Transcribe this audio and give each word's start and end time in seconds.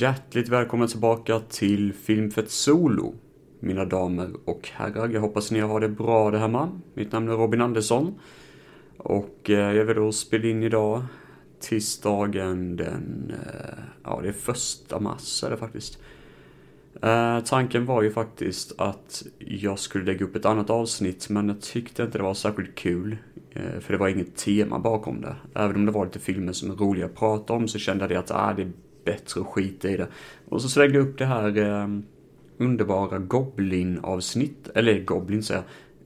Hjärtligt 0.00 0.48
välkomna 0.48 0.86
tillbaka 0.86 1.40
till 1.40 1.92
Filmfett 1.92 2.50
Solo. 2.50 3.14
Mina 3.60 3.84
damer 3.84 4.30
och 4.44 4.68
herrar, 4.72 5.08
jag 5.08 5.20
hoppas 5.20 5.50
ni 5.50 5.60
har 5.60 5.80
det 5.80 5.88
bra 5.88 6.30
där 6.30 6.38
hemma. 6.38 6.80
Mitt 6.94 7.12
namn 7.12 7.28
är 7.28 7.32
Robin 7.32 7.60
Andersson. 7.60 8.14
Och 8.96 9.50
eh, 9.50 9.76
jag 9.76 9.84
vill 9.84 9.96
då 9.96 10.12
spela 10.12 10.48
in 10.48 10.62
idag, 10.62 11.02
tisdagen 11.60 12.76
den, 12.76 13.32
eh, 13.32 13.78
ja 14.04 14.20
det 14.22 14.28
är 14.28 14.32
första 14.32 15.00
mars 15.00 15.44
är 15.44 15.50
det 15.50 15.56
faktiskt. 15.56 15.98
Eh, 17.02 17.40
tanken 17.40 17.86
var 17.86 18.02
ju 18.02 18.10
faktiskt 18.10 18.80
att 18.80 19.22
jag 19.38 19.78
skulle 19.78 20.04
lägga 20.04 20.24
upp 20.24 20.36
ett 20.36 20.46
annat 20.46 20.70
avsnitt 20.70 21.28
men 21.28 21.48
jag 21.48 21.60
tyckte 21.60 22.02
inte 22.02 22.18
det 22.18 22.24
var 22.24 22.34
särskilt 22.34 22.74
kul. 22.74 23.16
Eh, 23.50 23.80
för 23.80 23.92
det 23.92 23.98
var 23.98 24.08
inget 24.08 24.36
tema 24.36 24.78
bakom 24.78 25.20
det. 25.20 25.36
Även 25.54 25.76
om 25.76 25.86
det 25.86 25.92
var 25.92 26.04
lite 26.04 26.18
filmer 26.18 26.52
som 26.52 26.70
är 26.70 26.74
roliga 26.74 27.06
att 27.06 27.16
prata 27.16 27.52
om 27.52 27.68
så 27.68 27.78
kände 27.78 28.04
jag 28.04 28.14
att 28.14 28.30
ah, 28.30 28.54
det 28.56 28.72
bättre 29.08 29.40
och 29.40 29.48
skita 29.48 29.90
i 29.90 29.96
det. 29.96 30.08
Och 30.48 30.62
så 30.62 30.68
slängde 30.68 30.98
jag 30.98 31.08
upp 31.08 31.18
det 31.18 31.24
här 31.24 31.58
eh, 31.58 31.88
underbara 32.58 33.18
Goblin-avsnitt, 33.18 34.68
eller 34.74 35.04
Goblin 35.04 35.42
säger 35.42 35.62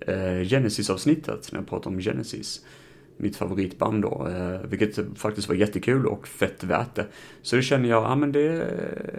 jag, 0.06 0.41
eh, 0.41 0.48
Genesis-avsnittet 0.48 1.53
när 1.53 1.61
jag 1.61 1.69
pratade 1.69 1.97
om 1.97 2.00
Genesis. 2.00 2.64
Mitt 3.17 3.36
favoritband 3.36 4.03
då, 4.03 4.28
eh, 4.28 4.69
vilket 4.69 4.98
faktiskt 5.19 5.48
var 5.48 5.55
jättekul 5.55 6.06
och 6.06 6.28
fett 6.28 6.64
värt 6.64 6.94
det. 6.94 7.06
Så 7.42 7.56
det 7.56 7.62
känner 7.62 7.89
jag, 7.89 8.03
ja 8.03 8.17
men 8.17 8.33
det 8.33 8.67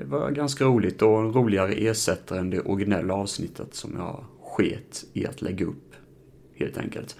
var 0.06 0.31
ganska 0.31 0.66
roligt 0.66 1.02
och 1.02 1.20
en 1.20 1.34
roligare 1.34 1.73
ersättare 1.73 2.40
än 2.40 2.50
det 2.50 2.59
originella 2.59 3.14
avsnittet 3.14 3.75
som 3.75 3.94
jag 3.97 4.23
sket 4.42 5.06
i 5.14 5.25
att 5.28 5.42
lägga 5.42 5.66
upp, 5.66 5.95
helt 6.56 6.78
enkelt. 6.78 7.16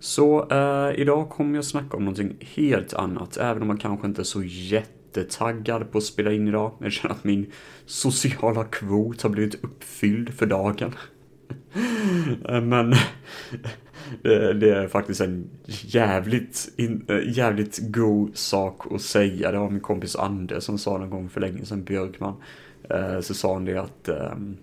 Så 0.00 0.48
eh, 0.50 1.00
idag 1.00 1.30
kommer 1.30 1.54
jag 1.54 1.64
snacka 1.64 1.96
om 1.96 2.04
någonting 2.04 2.36
helt 2.40 2.94
annat, 2.94 3.36
även 3.36 3.62
om 3.62 3.68
man 3.68 3.78
kanske 3.78 4.06
inte 4.06 4.22
är 4.22 4.24
så 4.24 4.42
jättetaggad 5.18 5.92
på 5.92 5.98
att 5.98 6.04
spela 6.04 6.32
in 6.32 6.48
idag. 6.48 6.72
Jag 6.80 6.92
känner 6.92 7.14
att 7.14 7.24
min 7.24 7.46
sociala 7.86 8.64
kvot 8.64 9.22
har 9.22 9.30
blivit 9.30 9.64
uppfylld 9.64 10.34
för 10.34 10.46
dagen. 10.46 10.94
Eh, 12.48 12.60
men 12.60 12.94
det, 14.22 14.70
är 14.70 14.88
faktiskt 14.88 15.20
en 15.20 15.50
jävligt, 15.66 16.68
eh, 17.08 17.36
jävligt 17.36 17.78
god 17.92 18.36
sak 18.36 18.92
att 18.92 19.02
säga. 19.02 19.52
Det 19.52 19.58
var 19.58 19.70
min 19.70 19.80
kompis 19.80 20.16
Anders 20.16 20.64
som 20.64 20.78
sa 20.78 20.98
någon 20.98 21.10
gång 21.10 21.28
för 21.28 21.40
länge 21.40 21.64
sedan, 21.64 21.84
Björkman. 21.84 22.34
Eh, 22.90 23.20
så 23.20 23.34
sa 23.34 23.54
han 23.54 23.64
det 23.64 23.76
att 23.76 24.08
ehm, 24.08 24.56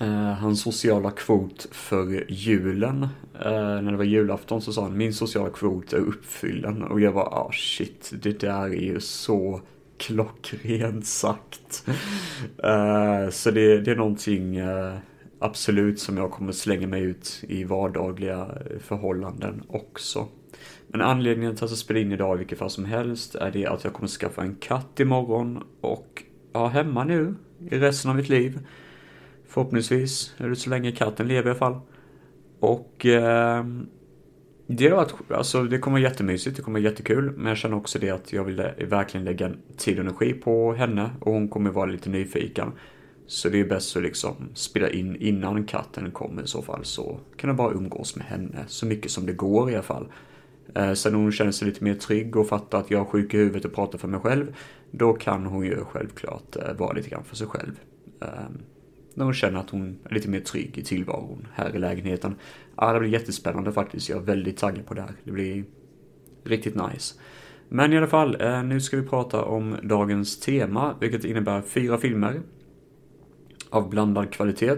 Eh, 0.00 0.32
hans 0.32 0.60
sociala 0.60 1.10
kvot 1.10 1.66
för 1.70 2.24
julen, 2.28 3.02
eh, 3.44 3.82
när 3.82 3.90
det 3.90 3.96
var 3.96 4.04
julafton 4.04 4.62
så 4.62 4.72
sa 4.72 4.82
han 4.82 4.96
min 4.96 5.14
sociala 5.14 5.50
kvot 5.50 5.92
är 5.92 5.98
uppfyllen 5.98 6.82
och 6.82 7.00
jag 7.00 7.12
var 7.12 7.22
ah 7.22 7.50
shit, 7.52 8.12
det 8.22 8.40
där 8.40 8.64
är 8.64 8.82
ju 8.82 9.00
så 9.00 9.60
klockrent 9.98 11.06
sagt. 11.06 11.86
Eh, 12.64 13.30
så 13.30 13.50
det, 13.50 13.80
det, 13.80 13.90
är 13.90 13.96
någonting 13.96 14.58
absolut 15.38 16.00
som 16.00 16.16
jag 16.16 16.30
kommer 16.30 16.52
slänga 16.52 16.86
mig 16.86 17.02
ut 17.02 17.44
i 17.48 17.64
vardagliga 17.64 18.48
förhållanden 18.80 19.62
också. 19.68 20.28
Men 20.88 21.00
anledningen 21.00 21.56
till 21.56 21.64
att 21.64 21.70
jag 21.70 21.78
spelar 21.78 22.00
in 22.00 22.12
idag 22.12 22.36
i 22.36 22.38
vilket 22.38 22.58
fall 22.58 22.70
som 22.70 22.84
helst 22.84 23.34
är 23.34 23.50
det 23.50 23.66
att 23.66 23.84
jag 23.84 23.92
kommer 23.92 24.08
skaffa 24.08 24.42
en 24.42 24.54
katt 24.54 25.00
imorgon 25.00 25.62
och 25.80 26.22
ha 26.52 26.68
hemma 26.68 27.04
nu 27.04 27.34
i 27.70 27.78
resten 27.78 28.10
av 28.10 28.16
mitt 28.16 28.28
liv. 28.28 28.58
Förhoppningsvis, 29.54 30.34
eller 30.38 30.54
så 30.54 30.70
länge 30.70 30.92
katten 30.92 31.28
lever 31.28 31.46
i 31.46 31.50
alla 31.50 31.58
fall. 31.58 31.80
Och 32.60 33.06
eh, 33.06 33.64
det, 34.66 34.88
varit, 34.88 35.14
alltså, 35.30 35.62
det 35.62 35.78
kommer 35.78 36.00
vara 36.00 36.10
jättemysigt, 36.10 36.56
det 36.56 36.62
kommer 36.62 36.80
vara 36.80 36.90
jättekul. 36.90 37.32
Men 37.36 37.46
jag 37.46 37.56
känner 37.56 37.76
också 37.76 37.98
det 37.98 38.10
att 38.10 38.32
jag 38.32 38.44
vill 38.44 38.56
verkligen 38.88 39.24
lägga 39.24 39.50
tid 39.76 39.98
och 39.98 40.04
energi 40.04 40.32
på 40.32 40.72
henne 40.72 41.10
och 41.20 41.32
hon 41.32 41.48
kommer 41.48 41.70
vara 41.70 41.86
lite 41.86 42.10
nyfiken. 42.10 42.72
Så 43.26 43.48
det 43.48 43.60
är 43.60 43.64
bäst 43.64 43.96
att 43.96 44.02
liksom 44.02 44.34
spela 44.54 44.90
in 44.90 45.16
innan 45.16 45.64
katten 45.64 46.10
kommer 46.10 46.42
i 46.42 46.46
så 46.46 46.62
fall 46.62 46.84
så 46.84 47.20
kan 47.36 47.48
jag 47.48 47.56
bara 47.56 47.72
umgås 47.72 48.16
med 48.16 48.26
henne 48.26 48.64
så 48.66 48.86
mycket 48.86 49.10
som 49.10 49.26
det 49.26 49.32
går 49.32 49.70
i 49.70 49.74
alla 49.74 49.82
fall. 49.82 50.12
Eh, 50.74 50.92
sen 50.92 51.14
hon 51.14 51.32
känner 51.32 51.52
sig 51.52 51.68
lite 51.68 51.84
mer 51.84 51.94
trygg 51.94 52.36
och 52.36 52.48
fattar 52.48 52.80
att 52.80 52.90
jag 52.90 53.00
är 53.00 53.04
sjuk 53.04 53.34
i 53.34 53.36
huvudet 53.36 53.64
och 53.64 53.74
pratar 53.74 53.98
för 53.98 54.08
mig 54.08 54.20
själv, 54.20 54.56
då 54.90 55.12
kan 55.12 55.46
hon 55.46 55.66
ju 55.66 55.84
självklart 55.84 56.56
eh, 56.56 56.74
vara 56.76 56.92
lite 56.92 57.08
grann 57.08 57.24
för 57.24 57.36
sig 57.36 57.46
själv. 57.46 57.80
Eh, 58.20 58.28
när 59.14 59.24
hon 59.24 59.34
känner 59.34 59.60
att 59.60 59.70
hon 59.70 59.98
är 60.04 60.14
lite 60.14 60.28
mer 60.28 60.40
trygg 60.40 60.78
i 60.78 60.84
tillvaron 60.84 61.48
här 61.52 61.76
i 61.76 61.78
lägenheten. 61.78 62.34
Ja, 62.76 62.92
det 62.92 63.00
blir 63.00 63.10
jättespännande 63.10 63.72
faktiskt. 63.72 64.08
Jag 64.08 64.18
är 64.18 64.22
väldigt 64.22 64.56
taggad 64.56 64.86
på 64.86 64.94
det 64.94 65.00
här. 65.00 65.12
Det 65.24 65.30
blir 65.30 65.64
riktigt 66.44 66.74
nice. 66.74 67.14
Men 67.68 67.92
i 67.92 67.96
alla 67.96 68.06
fall, 68.06 68.40
eh, 68.40 68.62
nu 68.62 68.80
ska 68.80 68.96
vi 68.96 69.06
prata 69.06 69.44
om 69.44 69.76
dagens 69.82 70.40
tema, 70.40 70.94
vilket 71.00 71.24
innebär 71.24 71.62
fyra 71.62 71.98
filmer 71.98 72.40
av 73.70 73.90
blandad 73.90 74.32
kvalitet. 74.32 74.76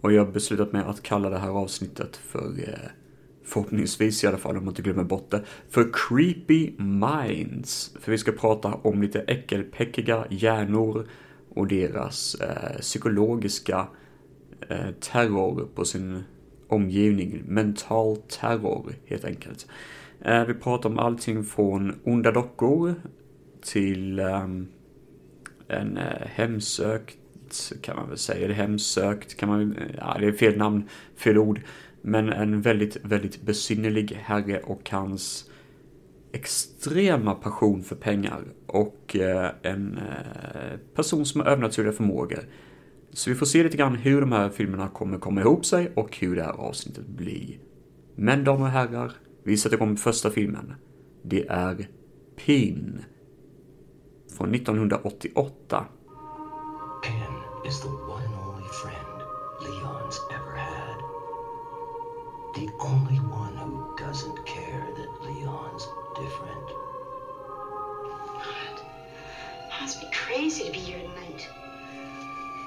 Och 0.00 0.12
jag 0.12 0.24
har 0.24 0.32
beslutat 0.32 0.72
mig 0.72 0.82
att 0.86 1.02
kalla 1.02 1.30
det 1.30 1.38
här 1.38 1.50
avsnittet 1.50 2.16
för, 2.16 2.52
eh, 2.58 2.74
förhoppningsvis 3.44 4.24
i 4.24 4.26
alla 4.26 4.38
fall 4.38 4.56
om 4.56 4.64
man 4.64 4.72
inte 4.72 4.82
glömmer 4.82 5.04
bort 5.04 5.30
det, 5.30 5.44
för 5.68 5.90
Creepy 5.92 6.72
Minds. 6.78 7.96
För 8.00 8.12
vi 8.12 8.18
ska 8.18 8.32
prata 8.32 8.74
om 8.74 9.02
lite 9.02 9.20
äckelpäckiga 9.20 10.26
hjärnor 10.30 11.06
och 11.54 11.66
deras 11.66 12.34
eh, 12.34 12.80
psykologiska 12.80 13.86
eh, 14.68 14.90
terror 15.00 15.68
på 15.74 15.84
sin 15.84 16.24
omgivning. 16.68 17.42
Mental 17.46 18.16
terror 18.16 18.92
helt 19.06 19.24
enkelt. 19.24 19.66
Eh, 20.20 20.44
vi 20.44 20.54
pratar 20.54 20.88
om 20.88 20.98
allting 20.98 21.44
från 21.44 22.00
onda 22.04 22.32
dockor 22.32 22.94
till 23.62 24.18
ehm, 24.18 24.68
en 25.68 25.96
eh, 25.96 26.26
hemsökt 26.26 27.16
kan 27.80 27.96
man 27.96 28.08
väl 28.08 28.18
säga. 28.18 28.44
eller 28.44 28.54
hemsökt 28.54 29.36
kan 29.36 29.48
man 29.48 29.76
ja 29.98 30.16
det 30.20 30.26
är 30.26 30.32
fel 30.32 30.56
namn, 30.56 30.88
fel 31.16 31.38
ord. 31.38 31.60
Men 32.02 32.28
en 32.28 32.62
väldigt, 32.62 32.96
väldigt 33.02 33.42
besynnerlig 33.42 34.18
herre 34.22 34.60
och 34.60 34.90
hans 34.90 35.47
extrema 36.32 37.34
passion 37.34 37.82
för 37.82 37.96
pengar 37.96 38.44
och 38.66 39.16
eh, 39.16 39.50
en 39.62 39.98
eh, 39.98 40.78
person 40.94 41.26
som 41.26 41.40
har 41.40 41.48
övernaturliga 41.48 41.92
förmågor. 41.92 42.40
Så 43.12 43.30
vi 43.30 43.36
får 43.36 43.46
se 43.46 43.62
lite 43.62 43.76
grann 43.76 43.94
hur 43.94 44.20
de 44.20 44.32
här 44.32 44.48
filmerna 44.48 44.88
kommer 44.88 45.18
komma 45.18 45.40
ihop 45.40 45.66
sig 45.66 45.92
och 45.96 46.16
hur 46.16 46.36
det 46.36 46.42
här 46.42 46.52
avsnittet 46.52 47.06
blir. 47.06 47.58
Men 48.14 48.44
damer 48.44 48.64
och 48.64 48.70
herrar, 48.70 49.12
vi 49.42 49.56
sätter 49.56 49.76
igång 49.76 49.88
med 49.88 50.00
första 50.00 50.30
filmen. 50.30 50.74
Det 51.22 51.46
är 51.48 51.88
Pin 52.36 53.04
från 54.36 54.54
1988. 54.54 55.86
Pin 57.04 57.14
is 57.66 57.80
the 57.80 57.88
one 57.88 58.24
and 58.24 58.34
only 58.34 58.68
friend 58.82 59.22
Leon's 59.60 60.18
ever 60.30 60.56
had. 60.56 60.98
The 62.54 62.68
only 62.80 63.27
crazy 70.38 70.62
to 70.66 70.70
be 70.70 70.78
here 70.78 71.00
tonight. 71.00 71.48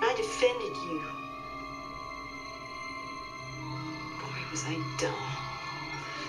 I 0.01 0.13
defended 0.17 0.75
you. 0.75 0.99
Boy, 4.19 4.39
was 4.51 4.63
I 4.65 4.75
dumb. 4.99 5.13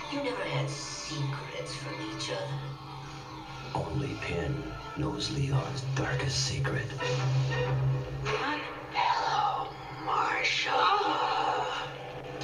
You 0.09 0.23
never 0.23 0.41
had 0.41 0.69
secrets 0.69 1.75
from 1.75 1.95
each 2.15 2.31
other. 2.31 2.47
Only 3.75 4.15
Pin 4.21 4.55
knows 4.95 5.31
Leon's 5.31 5.81
darkest 5.95 6.45
secret. 6.45 6.87
Leon? 8.23 8.61
Hello, 8.93 9.67
Marsha. 10.05 10.71
Oh, 10.71 11.89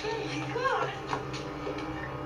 oh 0.04 0.18
my 0.28 0.54
God. 0.54 0.90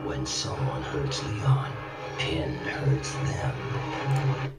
When 0.07 0.25
someone 0.25 0.81
hurts 0.81 1.23
Leon, 1.23 1.71
Pin 2.17 2.55
hurts 2.55 3.11
them. 3.11 4.52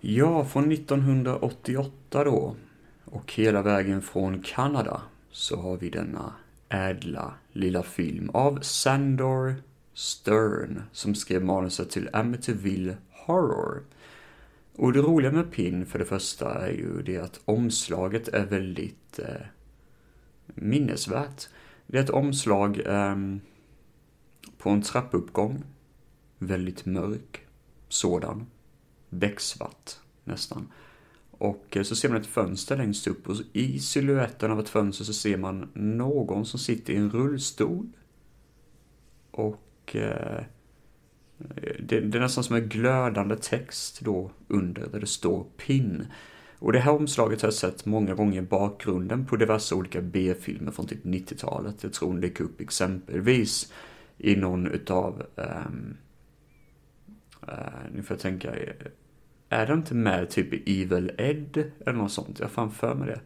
Ja, 0.00 0.44
från 0.44 0.72
1988 0.72 2.24
då. 2.24 2.56
Och 3.04 3.32
hela 3.32 3.62
vägen 3.62 4.02
från 4.02 4.42
Kanada 4.42 5.02
så 5.30 5.56
har 5.56 5.76
vi 5.76 5.90
denna 5.90 6.32
ädla 6.68 7.34
lilla 7.52 7.82
film 7.82 8.30
av 8.30 8.60
Sandor 8.60 9.54
Stern 9.94 10.82
som 10.92 11.14
skrev 11.14 11.44
manuset 11.44 11.90
till 11.90 12.08
Amityville 12.12 12.96
Horror. 13.10 13.82
Och 14.76 14.92
det 14.92 14.98
roliga 14.98 15.32
med 15.32 15.52
Pin 15.52 15.86
för 15.86 15.98
det 15.98 16.04
första 16.04 16.66
är 16.66 16.72
ju 16.72 17.02
det 17.02 17.18
att 17.18 17.40
omslaget 17.44 18.28
är 18.28 18.46
väldigt 18.46 19.18
eh, 19.18 19.46
minnesvärt. 20.46 21.48
Det 21.86 21.98
är 21.98 22.02
ett 22.02 22.10
omslag 22.10 22.80
eh, 22.86 23.16
på 24.58 24.70
en 24.70 24.82
trappuppgång 24.82 25.64
väldigt 26.38 26.86
mörk 26.86 27.46
sådan. 27.88 28.46
Becksvart 29.10 29.96
nästan. 30.24 30.72
Och 31.30 31.76
eh, 31.76 31.82
så 31.82 31.96
ser 31.96 32.08
man 32.08 32.20
ett 32.20 32.26
fönster 32.26 32.76
längst 32.76 33.06
upp 33.06 33.28
och 33.28 33.36
i 33.52 33.78
siluetten 33.78 34.50
av 34.50 34.60
ett 34.60 34.68
fönster 34.68 35.04
så 35.04 35.12
ser 35.12 35.36
man 35.36 35.70
någon 35.74 36.46
som 36.46 36.60
sitter 36.60 36.92
i 36.92 36.96
en 36.96 37.10
rullstol. 37.10 37.86
Och 39.30 39.96
eh, 39.96 40.44
det, 41.80 42.00
det 42.00 42.18
är 42.18 42.20
nästan 42.20 42.44
som 42.44 42.56
en 42.56 42.68
glödande 42.68 43.36
text 43.36 44.00
då 44.00 44.30
under 44.48 44.86
där 44.86 45.00
det 45.00 45.06
står 45.06 45.44
PIN. 45.56 46.06
Och 46.58 46.72
det 46.72 46.78
här 46.78 46.92
omslaget 46.92 47.42
har 47.42 47.46
jag 47.46 47.54
sett 47.54 47.86
många 47.86 48.14
gånger 48.14 48.42
i 48.42 48.46
bakgrunden 48.46 49.26
på 49.26 49.36
diverse 49.36 49.74
olika 49.74 50.00
B-filmer 50.00 50.72
från 50.72 50.86
typ 50.86 51.04
90-talet. 51.04 51.82
Jag 51.82 51.92
tror 51.92 52.18
det 52.18 52.26
gick 52.26 52.40
upp 52.40 52.60
exempelvis 52.60 53.72
i 54.18 54.36
någon 54.36 54.66
utav, 54.66 55.22
eh, 55.36 55.70
uh, 57.48 57.94
nu 57.94 58.02
får 58.02 58.14
jag 58.14 58.20
tänka, 58.20 58.56
eh, 58.56 58.74
är 59.48 59.66
det 59.66 59.72
inte 59.72 59.94
med 59.94 60.30
typ 60.30 60.52
Evil 60.52 61.12
Ed 61.18 61.72
eller 61.86 61.98
något 61.98 62.12
sånt? 62.12 62.38
Jag 62.38 62.46
har 62.46 62.50
fan 62.50 62.70
för 62.70 62.94
mig 62.94 63.08
det. 63.08 63.20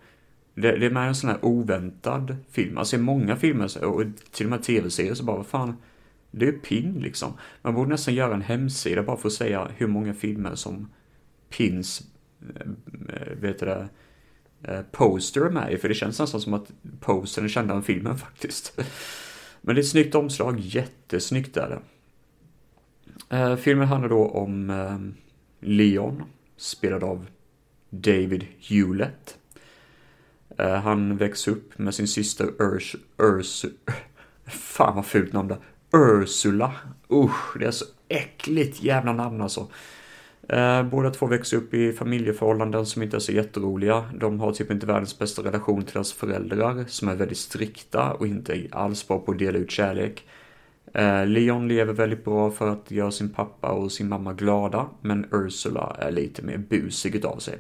det. 0.63 0.77
Det 0.79 0.87
är 0.87 0.91
med 0.91 1.09
en 1.09 1.15
sån 1.15 1.31
här 1.31 1.45
oväntad 1.45 2.37
film. 2.51 2.79
Alltså 2.79 2.97
i 2.97 2.99
många 2.99 3.37
filmer 3.37 3.85
och 3.85 4.05
till 4.31 4.47
och 4.47 4.51
med 4.51 4.63
tv-serier 4.63 5.15
så 5.15 5.25
bara, 5.25 5.37
vad 5.37 5.47
fan, 5.47 5.77
det 6.31 6.49
är 6.49 6.53
PIN 6.53 6.95
liksom. 7.01 7.33
Man 7.63 7.75
borde 7.75 7.91
nästan 7.91 8.15
göra 8.15 8.35
en 8.35 8.43
hemsida 8.43 9.03
bara 9.03 9.17
för 9.17 9.29
att 9.29 9.33
säga 9.33 9.69
hur 9.77 9.87
många 9.87 10.15
filmer 10.15 10.55
som 10.55 10.91
PINs, 11.51 12.03
eh, 12.57 13.33
vet 13.41 13.59
du 13.59 13.67
det, 13.67 13.89
poster 14.93 15.41
är 15.41 15.51
med 15.51 15.73
i. 15.73 15.79
För 15.79 15.89
det 15.89 15.95
känns 15.95 16.21
nästan 16.21 16.41
som 16.41 16.55
att 16.55 16.73
postern 17.01 17.45
är 17.45 17.49
kända 17.49 17.75
än 17.75 17.83
filmen 17.83 18.19
faktiskt. 18.19 18.81
Men 19.61 19.75
det 19.75 19.81
är 19.81 19.83
ett 19.83 19.89
snyggt 19.89 20.15
omslag, 20.15 20.61
jättesnyggt 20.61 21.57
är 21.57 21.69
det. 21.69 21.81
Eh, 23.33 23.57
filmen 23.57 23.89
handlar 23.89 24.09
då 24.09 24.27
om 24.29 24.71
eh, 24.71 24.99
Leon, 25.61 26.23
spelad 26.57 27.05
av 27.05 27.27
David 27.91 28.47
Hewlett. 28.59 29.39
Eh, 30.59 30.75
han 30.75 31.17
växer 31.17 31.53
upp 31.53 31.79
med 31.79 31.95
sin 31.95 32.09
syster 32.09 32.63
Urs... 32.63 32.97
Urs... 33.17 33.65
Fan 34.47 34.97
vad 34.97 35.07
fult 35.07 35.33
namn 35.33 35.49
det 35.49 35.59
Ursula. 35.93 36.73
Usch, 37.11 37.59
det 37.59 37.67
är 37.67 37.71
så 37.71 37.85
äckligt 38.09 38.83
jävla 38.83 39.13
namn 39.13 39.41
alltså. 39.41 39.67
Eh, 40.49 40.83
båda 40.83 41.11
två 41.11 41.27
växer 41.27 41.57
upp 41.57 41.75
i 41.75 41.93
familjeförhållanden 41.93 42.87
som 42.87 43.03
inte 43.03 43.17
är 43.17 43.21
så 43.21 43.33
jätteroliga. 43.33 44.05
De 44.15 44.41
har 44.41 44.53
typ 44.53 44.71
inte 44.71 44.87
världens 44.87 45.19
bästa 45.19 45.45
relation 45.45 45.83
till 45.83 45.95
deras 45.95 46.13
föräldrar 46.13 46.85
som 46.89 47.09
är 47.09 47.17
väldigt 47.17 47.39
strikta 47.39 48.13
och 48.13 48.27
inte 48.27 48.69
alls 48.71 49.09
bra 49.09 49.19
på 49.19 49.33
att 49.33 49.39
dela 49.39 49.59
ut 49.59 49.71
kärlek. 49.71 50.25
Eh, 50.93 51.27
Leon 51.27 51.69
lever 51.69 51.93
väldigt 51.93 52.25
bra 52.25 52.51
för 52.51 52.69
att 52.69 52.91
göra 52.91 53.11
sin 53.11 53.29
pappa 53.29 53.73
och 53.73 53.93
sin 53.93 54.09
mamma 54.09 54.33
glada, 54.33 54.89
men 55.01 55.27
Ursula 55.33 55.97
är 55.99 56.11
lite 56.11 56.43
mer 56.43 56.59
busig 56.59 57.15
utav 57.15 57.39
sig. 57.39 57.59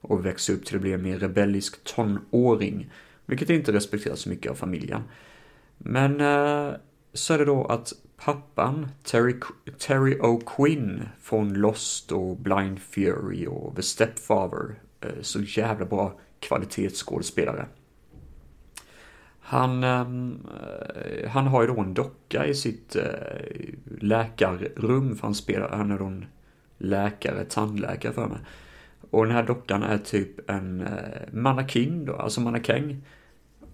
Och 0.00 0.26
växer 0.26 0.54
upp 0.54 0.64
till 0.64 0.76
att 0.76 0.82
bli 0.82 0.92
en 0.92 1.02
mer 1.02 1.18
rebellisk 1.18 1.84
tonåring, 1.84 2.90
vilket 3.26 3.50
inte 3.50 3.72
respekteras 3.72 4.20
så 4.20 4.28
mycket 4.28 4.50
av 4.50 4.54
familjen. 4.54 5.02
Men 5.78 6.20
eh, 6.20 6.74
så 7.12 7.34
är 7.34 7.38
det 7.38 7.44
då 7.44 7.64
att 7.64 7.92
pappan, 8.16 8.88
Terry, 9.02 9.34
Terry 9.78 10.18
O'Quinn 10.18 11.02
från 11.20 11.54
Lost 11.54 12.12
och 12.12 12.36
Blind 12.36 12.80
Fury 12.80 13.46
och 13.46 13.76
The 13.76 13.82
Stepfather, 13.82 14.74
eh, 15.00 15.10
så 15.20 15.40
jävla 15.40 15.86
bra 15.86 16.20
kvalitetsskådespelare. 16.40 17.66
Han, 19.48 19.84
ehm, 19.84 20.46
eh, 21.04 21.30
han 21.30 21.46
har 21.46 21.62
ju 21.62 21.68
då 21.68 21.80
en 21.80 21.94
docka 21.94 22.46
i 22.46 22.54
sitt 22.54 22.96
eh, 22.96 23.04
läkarrum, 24.00 25.16
för 25.16 25.22
han 25.22 25.34
spelar, 25.34 25.68
han 25.68 25.90
är 25.90 25.98
då 25.98 26.04
en 26.04 26.26
läkare, 26.78 27.44
tandläkare 27.44 28.12
för 28.12 28.26
mig. 28.26 28.38
Och 29.10 29.26
den 29.26 29.34
här 29.34 29.42
dockan 29.42 29.82
är 29.82 29.98
typ 29.98 30.50
en 30.50 30.80
eh, 30.80 31.32
mannekäng 31.32 32.04
då, 32.04 32.16
alltså 32.16 32.40
mannekäng 32.40 33.02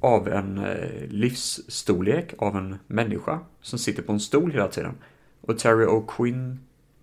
av 0.00 0.28
en 0.28 0.66
livsstorlek 1.08 2.34
av 2.38 2.56
en 2.56 2.78
människa 2.86 3.40
som 3.60 3.78
sitter 3.78 4.02
på 4.02 4.12
en 4.12 4.20
stol 4.20 4.52
hela 4.52 4.68
tiden. 4.68 4.94
Och 5.40 5.58
Terry 5.58 5.86
O'Quinn, 5.86 6.56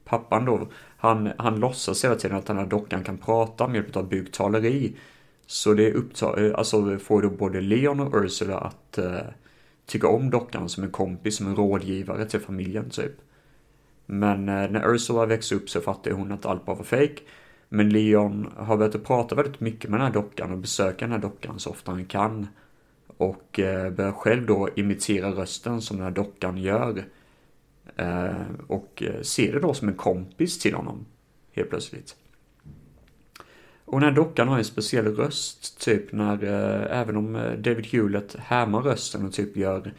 pappan 0.06 0.46
då, 0.46 0.68
han, 0.98 1.32
han 1.38 1.60
låtsas 1.60 2.06
hela 2.06 2.16
tiden 2.16 2.38
att 2.38 2.46
den 2.46 2.58
här 2.58 2.66
dockan 2.66 3.04
kan 3.04 3.18
prata 3.18 3.68
med 3.68 3.76
hjälp 3.76 3.96
av 3.96 4.10
buktaleri. 4.10 4.96
Så 5.50 5.74
det 5.74 5.94
upptar, 5.94 6.44
eh, 6.44 6.56
alltså 6.56 6.98
får 6.98 7.22
då 7.22 7.30
både 7.30 7.62
Leon 7.62 8.00
och 8.00 8.24
Ursula 8.24 8.58
att 8.58 9.00
uh, 9.00 9.20
tycka 9.86 10.08
om 10.08 10.30
dockan 10.30 10.70
som 10.70 10.84
en 10.84 10.92
kompis, 10.92 11.38
som 11.38 11.48
en 11.48 11.56
rådgivare 11.56 12.26
till 12.26 12.40
familjen 12.40 12.90
typ. 12.90 13.12
Men 14.06 14.50
uh, 14.50 14.72
när 14.72 14.94
Ursula 14.94 15.26
växer 15.26 15.56
upp 15.56 15.70
så 15.70 15.82
fattar 15.82 16.12
hon 16.12 16.32
att 16.32 16.46
allt 16.46 16.66
bara 16.66 16.76
var 16.76 16.84
fejk. 16.84 17.28
Men 17.70 17.90
Leon 17.90 18.52
har 18.58 18.78
börjat 18.78 18.96
att 18.96 19.04
prata 19.04 19.36
väldigt 19.36 19.60
mycket 19.60 19.90
med 19.90 20.00
den 20.00 20.08
här 20.08 20.14
dockan 20.14 20.52
och 20.52 20.58
besöka 20.58 21.06
den 21.06 21.12
här 21.12 21.20
dockan 21.20 21.60
så 21.60 21.70
ofta 21.70 21.92
han 21.92 22.06
kan 22.06 22.48
och 23.18 23.60
eh, 23.60 23.92
börjar 23.92 24.12
själv 24.12 24.46
då 24.46 24.70
imitera 24.76 25.32
rösten 25.32 25.82
som 25.82 25.98
den 25.98 26.04
här 26.04 26.12
dockan 26.12 26.58
gör. 26.58 27.04
Eh, 27.96 28.32
och 28.68 29.04
ser 29.22 29.54
det 29.54 29.60
då 29.60 29.74
som 29.74 29.88
en 29.88 29.96
kompis 29.96 30.60
till 30.60 30.74
honom 30.74 31.06
helt 31.52 31.70
plötsligt. 31.70 32.16
Och 33.92 34.00
den 34.00 34.10
här 34.10 34.16
dockan 34.16 34.48
har 34.48 34.58
en 34.58 34.66
speciell 34.66 35.16
röst, 35.16 35.80
typ 35.80 36.12
när, 36.12 36.44
eh, 36.44 37.00
även 37.00 37.18
om 37.18 37.36
eh, 37.36 37.52
David 37.52 37.86
Hewlett 37.86 38.36
härmar 38.40 38.82
rösten 38.82 39.26
och 39.26 39.34
typ 39.34 39.58
gör, 39.58 39.94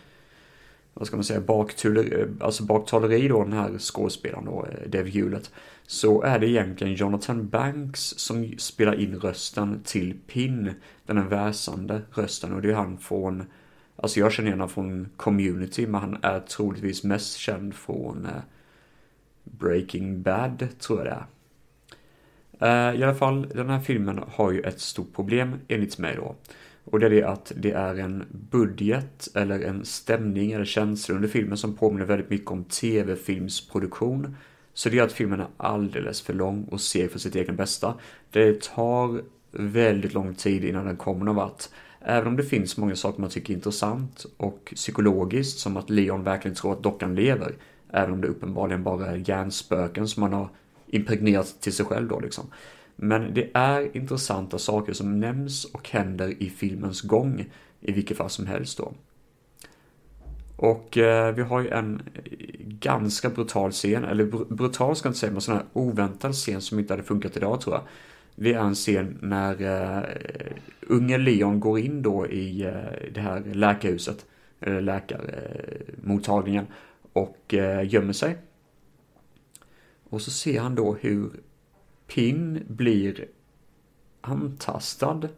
vad 0.95 1.07
ska 1.07 1.17
man 1.17 1.25
säga, 1.25 1.41
baktuleri, 1.41 2.21
eh, 2.21 2.27
alltså 2.41 2.63
baktaleri 2.63 3.29
då, 3.29 3.45
den 3.45 3.53
här 3.53 3.79
skådespelaren 3.79 4.45
då, 4.45 4.67
David 4.87 5.13
Hewlett 5.13 5.51
så 5.87 6.23
är 6.23 6.39
det 6.39 6.49
egentligen 6.49 6.95
Jonathan 6.95 7.49
Banks 7.49 8.01
som 8.01 8.53
spelar 8.59 9.01
in 9.01 9.17
rösten 9.21 9.81
till 9.85 10.19
Pin, 10.27 10.75
den 11.07 11.19
här 11.19 11.29
väsande 11.29 12.03
rösten 12.13 12.53
och 12.53 12.63
det 12.63 12.71
är 12.71 12.75
han 12.75 12.99
från, 12.99 13.45
alltså 13.97 14.21
jag 14.21 14.33
känner 14.33 14.49
igen 14.49 14.61
honom 14.61 14.75
från 14.75 15.09
Community 15.17 15.87
men 15.87 16.01
han 16.01 16.19
är 16.23 16.41
troligtvis 16.41 17.05
mest 17.05 17.37
känd 17.37 17.75
från 17.75 18.27
eh, 18.27 18.43
Breaking 19.45 20.23
Bad, 20.23 20.69
tror 20.79 20.99
jag 20.99 21.07
det 21.07 21.11
är. 21.11 21.25
Eh, 22.61 23.01
I 23.01 23.03
alla 23.03 23.15
fall, 23.15 23.49
den 23.55 23.71
här 23.71 23.81
filmen 23.81 24.21
har 24.29 24.53
ju 24.53 24.61
ett 24.61 24.81
stort 24.81 25.15
problem 25.15 25.55
enligt 25.69 25.99
mig 25.99 26.17
då. 26.17 26.35
Och 26.85 27.01
det 27.01 27.07
är 27.07 27.11
det 27.11 27.25
att 27.25 27.53
det 27.57 27.71
är 27.71 27.95
en 27.95 28.25
budget 28.31 29.29
eller 29.35 29.61
en 29.61 29.85
stämning 29.85 30.53
eller 30.53 30.65
känsla 30.65 31.15
under 31.15 31.29
filmen 31.29 31.59
som 31.59 31.77
påminner 31.77 32.07
väldigt 32.07 32.31
mycket 32.31 32.51
om 32.51 32.65
tv-filmsproduktion 32.65 34.37
så 34.75 34.89
det 34.89 34.97
gör 34.97 35.05
att 35.05 35.13
filmen 35.13 35.41
är 35.41 35.47
alldeles 35.57 36.23
för 36.23 36.35
lång 36.35 36.65
och 36.65 36.81
seg 36.81 37.11
för 37.11 37.19
sitt 37.19 37.35
egen 37.35 37.57
bästa. 37.57 37.95
Det 38.31 38.63
tar 38.63 39.23
väldigt 39.51 40.15
lång 40.15 40.35
tid 40.35 40.65
innan 40.65 40.87
den 40.87 40.97
kommer 40.97 41.25
någon 41.25 41.37
vart. 41.37 41.65
Även 42.01 42.29
om 42.29 42.37
det 42.37 42.43
finns 42.43 42.77
många 42.77 42.97
saker 42.97 43.21
man 43.21 43.31
tycker 43.31 43.53
är 43.53 43.57
intressant 43.57 44.27
och 44.37 44.73
psykologiskt 44.75 45.59
som 45.59 45.77
att 45.77 45.91
Leon 45.91 46.25
verkligen 46.25 46.55
tror 46.55 46.73
att 46.73 46.83
dockan 46.83 47.15
lever. 47.15 47.55
Även 47.93 48.13
om 48.13 48.21
det 48.21 48.29
uppenbarligen 48.29 48.83
bara 48.83 49.07
är 49.07 49.29
hjärnspöken 49.29 50.09
som 50.09 50.21
man 50.21 50.33
har 50.33 50.49
impregnerat 50.91 51.61
till 51.61 51.73
sig 51.73 51.87
själv 51.87 52.09
då 52.09 52.21
liksom. 52.21 52.45
Men 52.97 53.35
det 53.35 53.51
är 53.55 53.97
intressanta 53.97 54.59
saker 54.59 54.93
som 54.93 55.21
nämns 55.21 55.65
och 55.65 55.91
händer 55.91 56.43
i 56.43 56.51
filmens 56.51 57.01
gång 57.01 57.45
i 57.81 57.93
vilket 57.93 58.17
fall 58.17 58.31
som 58.31 58.47
helst 58.47 58.79
då. 58.79 58.93
Och 60.57 60.99
eh, 60.99 61.35
vi 61.35 61.43
har 61.43 61.61
ju 61.61 61.69
en 61.69 62.03
eh, 62.15 62.23
ganska 62.61 63.31
brutal 63.31 63.71
scen, 63.71 64.05
eller 64.05 64.25
br 64.25 64.45
brutal 64.49 64.97
ska 64.97 65.07
jag 65.07 65.11
inte 65.11 65.21
säga, 65.21 65.33
men 65.33 65.41
sån 65.41 65.55
här 65.55 65.65
oväntad 65.73 66.35
scen 66.35 66.61
som 66.61 66.79
inte 66.79 66.93
hade 66.93 67.03
funkat 67.03 67.37
idag 67.37 67.61
tror 67.61 67.75
jag. 67.75 67.83
Det 68.35 68.55
är 68.55 68.59
en 68.59 68.75
scen 68.75 69.19
när 69.23 69.63
eh, 69.63 70.03
unge 70.81 71.19
Leon 71.19 71.61
går 71.61 71.79
in 71.79 72.03
då 72.03 72.27
i 72.27 72.63
eh, 72.63 72.73
det 73.15 73.21
här 73.21 73.43
läkarhuset, 73.55 74.27
eller 74.61 74.81
läkarmottagningen, 74.81 76.67
och 77.13 77.55
eh, 77.55 77.89
gömmer 77.89 78.13
sig. 78.13 78.37
Och 80.11 80.23
så 80.23 80.31
ser 80.31 80.61
han 80.61 80.75
då 80.75 80.95
hur 80.95 81.31
Pin 82.07 82.65
blir 82.69 83.29
antastad 84.21 85.29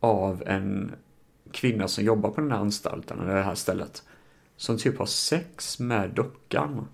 av 0.00 0.42
en 0.46 0.92
kvinna 1.52 1.88
som 1.88 2.04
jobbar 2.04 2.30
på 2.30 2.40
den 2.40 2.50
här 2.50 2.58
anstalten, 2.58 3.20
eller 3.20 3.34
det 3.34 3.42
här 3.42 3.54
stället 3.54 4.02
som 4.56 4.78
typ 4.78 4.98
har 4.98 5.06
sex 5.06 5.78
med 5.78 6.10
dockan. 6.10 6.88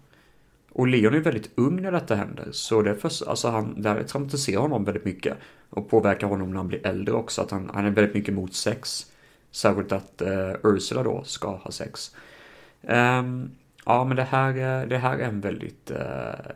Och 0.73 0.87
Leon 0.87 1.15
är 1.15 1.21
väldigt 1.21 1.51
ung 1.55 1.83
när 1.83 1.93
detta 1.93 2.15
händer, 2.15 2.49
så 2.53 2.83
det, 2.83 2.95
för, 2.95 3.29
alltså 3.29 3.49
han, 3.49 3.83
det 3.83 3.89
här 3.89 4.03
traumatiserar 4.03 4.61
honom 4.61 4.85
väldigt 4.85 5.05
mycket. 5.05 5.37
Och 5.71 5.91
påverkar 5.91 6.27
honom 6.27 6.51
när 6.51 6.57
han 6.57 6.69
blir 6.69 6.87
äldre 6.87 7.15
också, 7.15 7.43
att 7.43 7.51
han, 7.51 7.71
han 7.75 7.87
är 7.87 7.91
väldigt 7.91 8.15
mycket 8.15 8.33
emot 8.33 8.55
sex. 8.55 9.13
Särskilt 9.51 9.93
att 9.93 10.23
eh, 10.23 10.53
Ursula 10.63 11.03
då 11.03 11.25
ska 11.25 11.57
ha 11.57 11.71
sex. 11.71 12.15
Um, 12.83 13.51
ja, 13.89 14.05
men 14.05 14.17
det 14.17 14.23
här, 14.23 14.87
det 14.87 14.99
här 14.99 15.19
är 15.19 15.25
en 15.25 15.41
väldigt, 15.41 15.91
uh, 15.91 15.99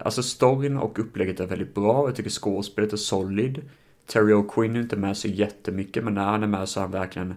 alltså 0.00 0.22
storyn 0.22 0.76
och 0.76 0.98
upplägget 0.98 1.40
är 1.40 1.46
väldigt 1.46 1.74
bra. 1.74 2.08
Jag 2.08 2.16
tycker 2.16 2.30
skådespelet 2.30 2.92
är 2.92 2.96
solid. 2.96 3.62
Terry 4.06 4.32
O'Quinn 4.32 4.76
är 4.76 4.80
inte 4.80 4.96
med 4.96 5.16
så 5.16 5.28
jättemycket, 5.28 6.04
men 6.04 6.14
när 6.14 6.24
han 6.24 6.42
är 6.42 6.46
med 6.46 6.68
så 6.68 6.80
är 6.80 6.82
han 6.82 6.90
verkligen 6.90 7.34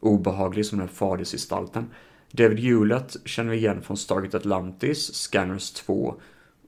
obehaglig 0.00 0.66
som 0.66 0.78
den 0.78 0.88
fadersgestalten. 0.88 1.90
David 2.30 2.58
Hewlett 2.58 3.16
känner 3.24 3.50
vi 3.50 3.56
igen 3.56 3.82
från 3.82 3.96
Stargate 3.96 4.36
Atlantis, 4.36 5.14
Scanners 5.14 5.72
2 5.72 6.14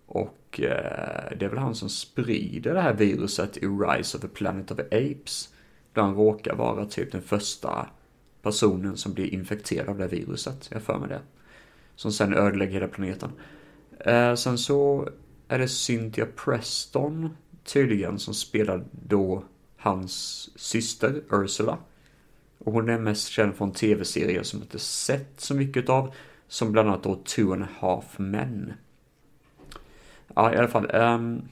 och 0.06 0.60
eh, 0.60 1.36
det 1.38 1.44
är 1.44 1.48
väl 1.48 1.58
han 1.58 1.74
som 1.74 1.88
sprider 1.88 2.74
det 2.74 2.80
här 2.80 2.94
viruset 2.94 3.56
i 3.56 3.66
Rise 3.66 4.16
of 4.16 4.22
the 4.22 4.28
Planet 4.28 4.70
of 4.70 4.76
the 4.76 4.82
Apes. 4.82 5.48
Där 5.92 6.02
han 6.02 6.14
råkar 6.14 6.54
vara 6.54 6.84
typ 6.84 7.12
den 7.12 7.22
första 7.22 7.86
personen 8.42 8.96
som 8.96 9.12
blir 9.12 9.34
infekterad 9.34 9.88
av 9.88 9.98
det 9.98 10.06
viruset, 10.06 10.68
jag 10.72 10.82
för 10.82 10.98
mig 10.98 11.08
det. 11.08 11.20
Som 11.96 12.12
sen 12.12 12.34
ödelägger 12.34 12.72
hela 12.72 12.88
planeten. 12.88 13.30
Eh, 14.00 14.34
sen 14.34 14.58
så 14.58 15.08
är 15.48 15.58
det 15.58 15.68
Cynthia 15.68 16.26
Preston 16.44 17.36
tydligen 17.64 18.18
som 18.18 18.34
spelar 18.34 18.84
då 18.90 19.44
hans 19.76 20.48
syster 20.56 21.22
Ursula. 21.30 21.78
Och 22.58 22.72
hon 22.72 22.88
är 22.88 22.98
mest 22.98 23.28
känd 23.28 23.54
från 23.54 23.72
tv-serier 23.72 24.42
som 24.42 24.58
jag 24.58 24.64
inte 24.64 24.78
sett 24.78 25.40
så 25.40 25.54
mycket 25.54 25.88
av. 25.88 26.14
Som 26.48 26.72
bland 26.72 26.88
annat 26.88 27.02
då 27.02 27.14
Two 27.14 27.52
and 27.52 27.62
a 27.62 27.68
Half 27.78 28.18
Men. 28.18 28.72
Ja, 30.34 30.54
i 30.54 30.56
alla 30.56 30.68
fall. 30.68 30.90
Um, 30.94 31.48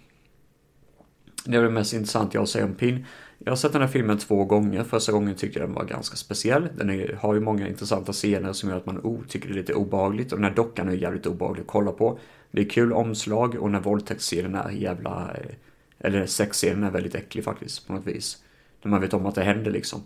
det 1.45 1.57
är 1.57 1.63
det 1.63 1.71
mest 1.71 1.93
intressant 1.93 2.35
jag 2.35 2.41
har 2.41 2.45
att 2.45 2.51
säga 2.51 2.65
om 2.65 2.75
Pin. 2.75 3.07
Jag 3.45 3.51
har 3.51 3.57
sett 3.57 3.73
den 3.73 3.81
här 3.81 3.89
filmen 3.89 4.19
två 4.19 4.45
gånger. 4.45 4.85
Första 4.85 5.13
gången 5.13 5.35
tyckte 5.35 5.59
jag 5.59 5.69
den 5.69 5.75
var 5.75 5.85
ganska 5.85 6.17
speciell. 6.17 6.69
Den 6.77 6.91
är, 6.91 7.19
har 7.21 7.35
ju 7.35 7.41
många 7.41 7.69
intressanta 7.69 8.13
scener 8.13 8.53
som 8.53 8.69
gör 8.69 8.77
att 8.77 8.87
man 8.87 8.99
oh, 8.99 9.25
tycker 9.29 9.49
det 9.49 9.55
är 9.55 9.57
lite 9.57 9.75
obehagligt. 9.75 10.33
Och 10.33 10.39
den 10.39 10.45
här 10.45 10.55
dockan 10.55 10.89
är 10.89 10.93
jävligt 10.93 11.27
obehaglig 11.27 11.61
att 11.61 11.67
kolla 11.67 11.93
på. 11.93 12.19
Det 12.51 12.61
är 12.61 12.69
kul 12.69 12.93
omslag 12.93 13.55
och 13.55 13.71
när 13.71 13.81
våldtäktsscenen 13.81 14.55
är 14.55 14.71
jävla... 14.71 15.31
Eh, 15.35 15.55
eller 15.99 16.27
sexscenen 16.27 16.85
är 16.85 16.91
väldigt 16.91 17.15
äcklig 17.15 17.45
faktiskt 17.45 17.87
på 17.87 17.93
något 17.93 18.07
vis. 18.07 18.43
När 18.83 18.91
man 18.91 19.01
vet 19.01 19.15
om 19.15 19.27
att 19.27 19.35
det 19.35 19.45
händer 19.45 19.71
liksom. 19.71 20.03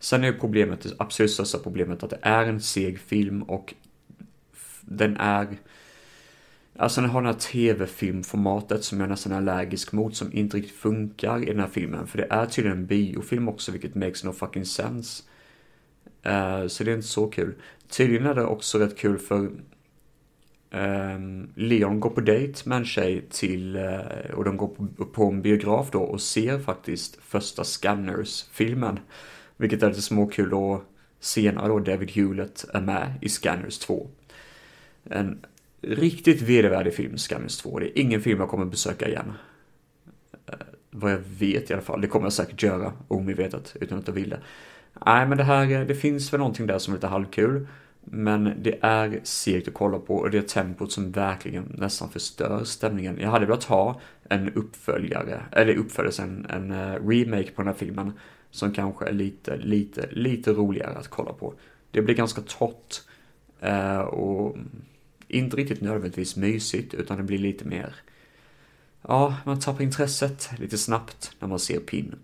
Sen 0.00 0.24
är 0.24 0.26
ju 0.26 0.38
problemet, 0.38 0.80
det 0.80 0.90
absolut 0.98 1.30
största 1.30 1.58
problemet 1.58 2.02
att 2.02 2.10
det 2.10 2.18
är 2.22 2.44
en 2.46 2.60
seg 2.60 2.98
film 2.98 3.42
och 3.42 3.74
den 4.80 5.16
är 5.16 5.46
Alltså 6.80 7.00
den 7.00 7.10
har 7.10 7.22
det 7.22 7.28
här 7.28 7.34
tv-filmformatet 7.34 8.84
som 8.84 9.00
jag 9.00 9.08
nästan 9.08 9.32
är 9.32 9.36
allergisk 9.36 9.92
mot 9.92 10.16
som 10.16 10.32
inte 10.32 10.56
riktigt 10.56 10.76
funkar 10.76 11.42
i 11.42 11.44
den 11.44 11.60
här 11.60 11.68
filmen. 11.68 12.06
För 12.06 12.18
det 12.18 12.26
är 12.30 12.46
tydligen 12.46 12.78
en 12.78 12.86
biofilm 12.86 13.48
också 13.48 13.72
vilket 13.72 13.94
makes 13.94 14.24
no 14.24 14.32
fucking 14.32 14.64
sense. 14.64 15.22
Uh, 16.26 16.66
så 16.66 16.84
det 16.84 16.90
är 16.90 16.94
inte 16.94 17.06
så 17.06 17.26
kul. 17.26 17.54
Tydligen 17.88 18.26
är 18.26 18.34
det 18.34 18.44
också 18.44 18.78
rätt 18.78 18.98
kul 18.98 19.18
för 19.18 19.50
um, 20.70 21.52
Leon 21.54 22.00
går 22.00 22.10
på 22.10 22.20
dejt 22.20 22.68
med 22.68 22.78
en 22.78 22.84
tjej 22.84 23.24
till, 23.30 23.76
uh, 23.76 24.34
och 24.34 24.44
de 24.44 24.56
går 24.56 24.68
på, 24.68 25.04
på 25.04 25.24
en 25.24 25.42
biograf 25.42 25.90
då 25.90 26.00
och 26.00 26.20
ser 26.20 26.58
faktiskt 26.58 27.18
första 27.22 27.64
Scanners-filmen. 27.64 28.98
Vilket 29.56 29.82
är 29.82 29.88
lite 29.88 30.02
småkul 30.02 30.54
och 30.54 30.82
senare 31.18 31.68
då 31.68 31.78
David 31.78 32.10
Hewlett 32.10 32.64
är 32.74 32.80
med 32.80 33.12
i 33.20 33.28
Scanners 33.28 33.78
2. 33.78 34.08
En 35.04 35.40
riktigt 35.82 36.42
vedervärdig 36.42 36.94
film, 36.94 37.18
Scanners 37.18 37.56
2. 37.56 37.78
Det 37.78 37.86
är 37.86 38.02
ingen 38.02 38.20
film 38.20 38.40
jag 38.40 38.48
kommer 38.48 38.64
besöka 38.64 39.08
igen. 39.08 39.32
Eh, 40.46 40.54
vad 40.90 41.12
jag 41.12 41.20
vet 41.38 41.70
i 41.70 41.72
alla 41.72 41.82
fall. 41.82 42.00
Det 42.00 42.06
kommer 42.06 42.26
jag 42.26 42.32
säkert 42.32 42.62
göra 42.62 42.92
omedvetet 43.08 43.76
utan 43.80 43.98
att 43.98 44.06
jag 44.06 44.14
vill 44.14 44.30
det. 44.30 44.40
Nej, 45.06 45.26
men 45.26 45.38
det 45.38 45.44
här, 45.44 45.70
eh, 45.70 45.86
det 45.86 45.94
finns 45.94 46.32
väl 46.32 46.38
någonting 46.38 46.66
där 46.66 46.78
som 46.78 46.94
är 46.94 46.96
lite 46.96 47.06
halvkul. 47.06 47.66
Men 48.04 48.52
det 48.62 48.78
är 48.80 49.20
segt 49.22 49.68
att 49.68 49.74
kolla 49.74 49.98
på 49.98 50.16
och 50.16 50.30
det 50.30 50.38
är 50.38 50.42
tempot 50.42 50.92
som 50.92 51.10
verkligen 51.10 51.74
nästan 51.78 52.10
förstör 52.10 52.64
stämningen. 52.64 53.18
Jag 53.20 53.30
hade 53.30 53.46
velat 53.46 53.64
ha 53.64 54.00
en 54.28 54.52
uppföljare, 54.52 55.42
eller 55.52 55.74
uppföljare, 55.74 56.22
en, 56.22 56.46
en 56.50 56.98
remake 57.08 57.50
på 57.50 57.62
den 57.62 57.66
här 57.66 57.74
filmen. 57.74 58.12
Som 58.50 58.72
kanske 58.72 59.08
är 59.08 59.12
lite, 59.12 59.56
lite, 59.56 60.08
lite 60.10 60.52
roligare 60.52 60.98
att 60.98 61.08
kolla 61.08 61.32
på. 61.32 61.54
Det 61.90 62.02
blir 62.02 62.14
ganska 62.14 62.40
torrt. 62.40 63.00
Och 64.10 64.56
inte 65.30 65.56
riktigt 65.56 65.80
nödvändigtvis 65.80 66.36
mysigt, 66.36 66.94
utan 66.94 67.16
det 67.16 67.22
blir 67.22 67.38
lite 67.38 67.64
mer... 67.64 67.94
Ja, 69.02 69.36
man 69.44 69.60
tappar 69.60 69.84
intresset 69.84 70.50
lite 70.58 70.78
snabbt 70.78 71.32
när 71.38 71.48
man 71.48 71.58
ser 71.58 71.80
Pin. 71.80 72.14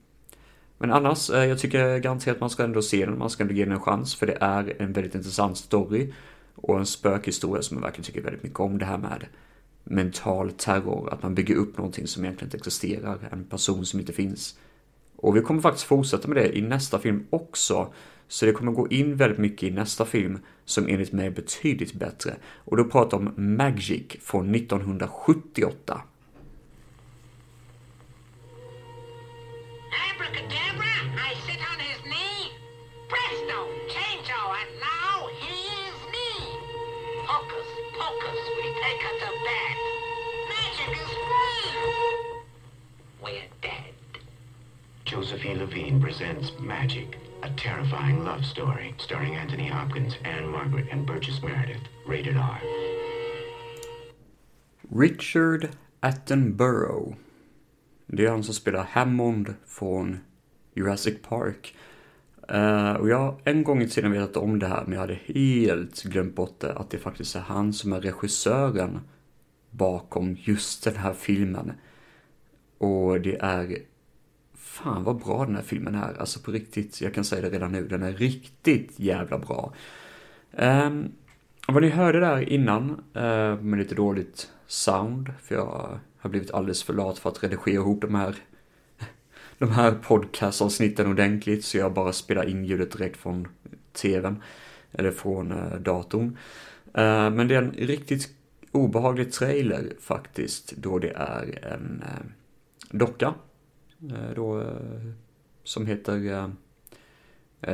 Men 0.79 0.93
annars, 0.93 1.31
eh, 1.31 1.45
jag 1.45 1.59
tycker 1.59 1.99
garanterat 1.99 2.41
man 2.41 2.51
ska 2.51 2.65
ändå 2.65 2.83
se 2.83 3.07
den, 3.07 3.19
man 3.19 3.31
ska 3.31 3.43
ändå 3.43 3.55
ge 3.55 3.65
den 3.65 3.73
en 3.73 3.81
chans, 3.81 4.15
för 4.15 4.27
det 4.27 4.39
är 4.41 4.83
en 4.83 4.93
väldigt 4.93 5.15
intressant 5.15 5.57
story 5.59 6.13
och 6.55 6.79
en 6.79 6.87
spökhistoria 6.87 7.63
som 7.63 7.77
jag 7.77 7.83
verkligen 7.83 8.05
tycker 8.05 8.23
väldigt 8.23 8.43
mycket 8.43 8.61
om 8.61 8.79
det 8.79 8.85
här 8.85 8.99
med 8.99 9.27
mental 9.85 10.51
terror, 10.51 11.13
att 11.13 11.23
man 11.23 11.35
bygger 11.35 11.55
upp 11.55 11.77
någonting 11.77 12.07
som 12.07 12.25
egentligen 12.25 12.47
inte 12.47 12.57
existerar, 12.57 13.29
en 13.33 13.45
person 13.45 13.87
som 13.87 14.01
inte 14.01 14.13
finns. 14.13 14.59
Och 15.17 15.37
vi 15.37 15.41
kommer 15.41 15.61
faktiskt 15.61 15.87
fortsätta 15.87 16.29
med 16.29 16.37
det 16.37 16.59
i 16.59 16.63
nästa 16.63 16.99
film 16.99 17.27
också, 17.31 17.93
så 18.29 18.47
det 18.47 18.53
kommer 18.53 18.73
gå 18.73 18.89
in 18.89 19.17
väldigt 19.17 19.39
mycket 19.39 19.63
i 19.63 19.71
nästa 19.71 20.05
film 20.05 20.39
som 20.65 20.89
enligt 20.89 21.13
mig 21.13 21.27
är 21.27 21.31
betydligt 21.31 21.95
bättre. 21.95 22.37
Och 22.45 22.77
då 22.77 22.85
pratar 22.85 23.17
om 23.17 23.33
Magic 23.37 24.17
från 24.21 24.55
1978. 24.55 26.03
Abracadabra, 30.15 30.93
I 31.31 31.35
sit 31.47 31.61
on 31.73 31.79
his 31.81 31.99
knee. 32.03 32.51
Presto, 33.09 33.59
change 33.95 34.31
and 34.61 34.71
now 34.81 35.29
he 35.41 35.57
is 35.87 35.97
me. 36.15 36.29
Hocus 37.27 37.69
pocus, 37.99 38.41
we 38.57 38.67
take 38.83 39.01
her 39.07 39.17
to 39.23 39.31
bed. 39.49 39.77
Magic 40.57 40.91
is 41.03 41.13
free. 41.27 41.69
We're 43.23 43.49
dead. 43.63 43.95
Josephine 45.05 45.59
Levine 45.59 46.01
presents 46.01 46.53
Magic, 46.59 47.17
a 47.47 47.55
terrifying 47.57 48.25
love 48.25 48.45
story 48.45 48.95
starring 48.99 49.37
Anthony 49.37 49.69
Hopkins, 49.69 50.15
Anne 50.25 50.49
Margaret, 50.49 50.87
and 50.93 51.07
Burgess 51.07 51.43
Meredith. 51.43 51.83
Rated 52.09 52.37
R. 52.37 52.61
Richard 54.91 55.69
Attenborough. 56.01 57.15
Det 58.07 58.27
är 58.27 58.31
han 58.31 58.45
som 58.45 58.55
spelar 58.55 58.85
Hammond 58.85 59.55
från 59.67 60.19
Jurassic 60.75 61.23
Park. 61.23 61.77
Uh, 62.53 62.93
och 62.93 63.09
jag 63.09 63.19
har 63.19 63.41
en 63.45 63.65
gång 63.65 63.83
i 63.83 63.89
tiden 63.89 64.13
vetat 64.13 64.37
om 64.37 64.59
det 64.59 64.67
här, 64.67 64.83
men 64.85 64.93
jag 64.93 65.01
hade 65.01 65.19
helt 65.27 66.03
glömt 66.03 66.35
bort 66.35 66.61
det. 66.61 66.73
Att 66.73 66.91
det 66.91 66.99
faktiskt 66.99 67.37
är 67.37 67.41
han 67.41 67.73
som 67.73 67.93
är 67.93 68.01
regissören 68.01 69.01
bakom 69.71 70.37
just 70.41 70.85
den 70.85 70.97
här 70.97 71.13
filmen. 71.13 71.73
Och 72.79 73.21
det 73.21 73.37
är 73.41 73.79
fan 74.77 75.05
vad 75.05 75.17
bra 75.17 75.45
den 75.45 75.55
här 75.55 75.63
filmen 75.63 75.95
är. 75.95 76.21
Alltså 76.21 76.41
på 76.41 76.51
riktigt, 76.51 77.01
jag 77.01 77.15
kan 77.15 77.25
säga 77.25 77.43
det 77.43 77.51
redan 77.51 77.73
nu, 77.73 77.89
den 77.89 78.03
är 78.03 78.13
riktigt 78.13 79.01
jävla 79.01 79.39
bra. 79.39 79.73
Um, 80.53 81.13
vad 81.69 81.83
ni 81.83 81.89
hörde 81.89 82.21
där 82.21 82.49
innan, 82.49 82.91
uh, 82.91 83.61
med 83.61 83.79
lite 83.79 83.95
dåligt 83.95 84.51
sound, 84.67 85.33
för 85.43 85.55
jag 85.55 86.01
har 86.19 86.31
blivit 86.31 86.51
alldeles 86.51 86.83
för 86.83 86.93
lat 86.93 87.19
för 87.19 87.31
att 87.31 87.43
redigera 87.43 87.75
ihop 87.75 88.01
de 88.01 88.15
här 88.15 88.37
de 89.59 89.71
här 89.71 89.93
podcastavsnitten 89.93 91.07
ordentligt, 91.07 91.65
så 91.65 91.79
jag 91.79 91.93
bara 91.93 92.13
spelar 92.13 92.49
in 92.49 92.65
ljudet 92.65 92.93
direkt 92.93 93.17
från 93.17 93.49
tvn, 93.93 94.43
eller 94.93 95.11
från 95.11 95.53
uh, 95.53 95.81
datorn. 95.81 96.27
Uh, 96.87 97.31
men 97.31 97.49
det 97.49 97.55
är 97.55 97.63
en 97.63 97.73
riktigt 97.73 98.29
obehaglig 98.73 99.33
trailer 99.33 99.93
faktiskt, 100.01 100.73
då 100.77 100.99
det 100.99 101.13
är 101.17 101.67
en 101.73 102.05
uh, 102.07 102.27
docka 102.91 103.35
Eh, 104.03 104.35
då, 104.35 104.61
eh, 104.61 105.13
som 105.63 105.87
heter 105.87 106.33
eh, 106.33 106.51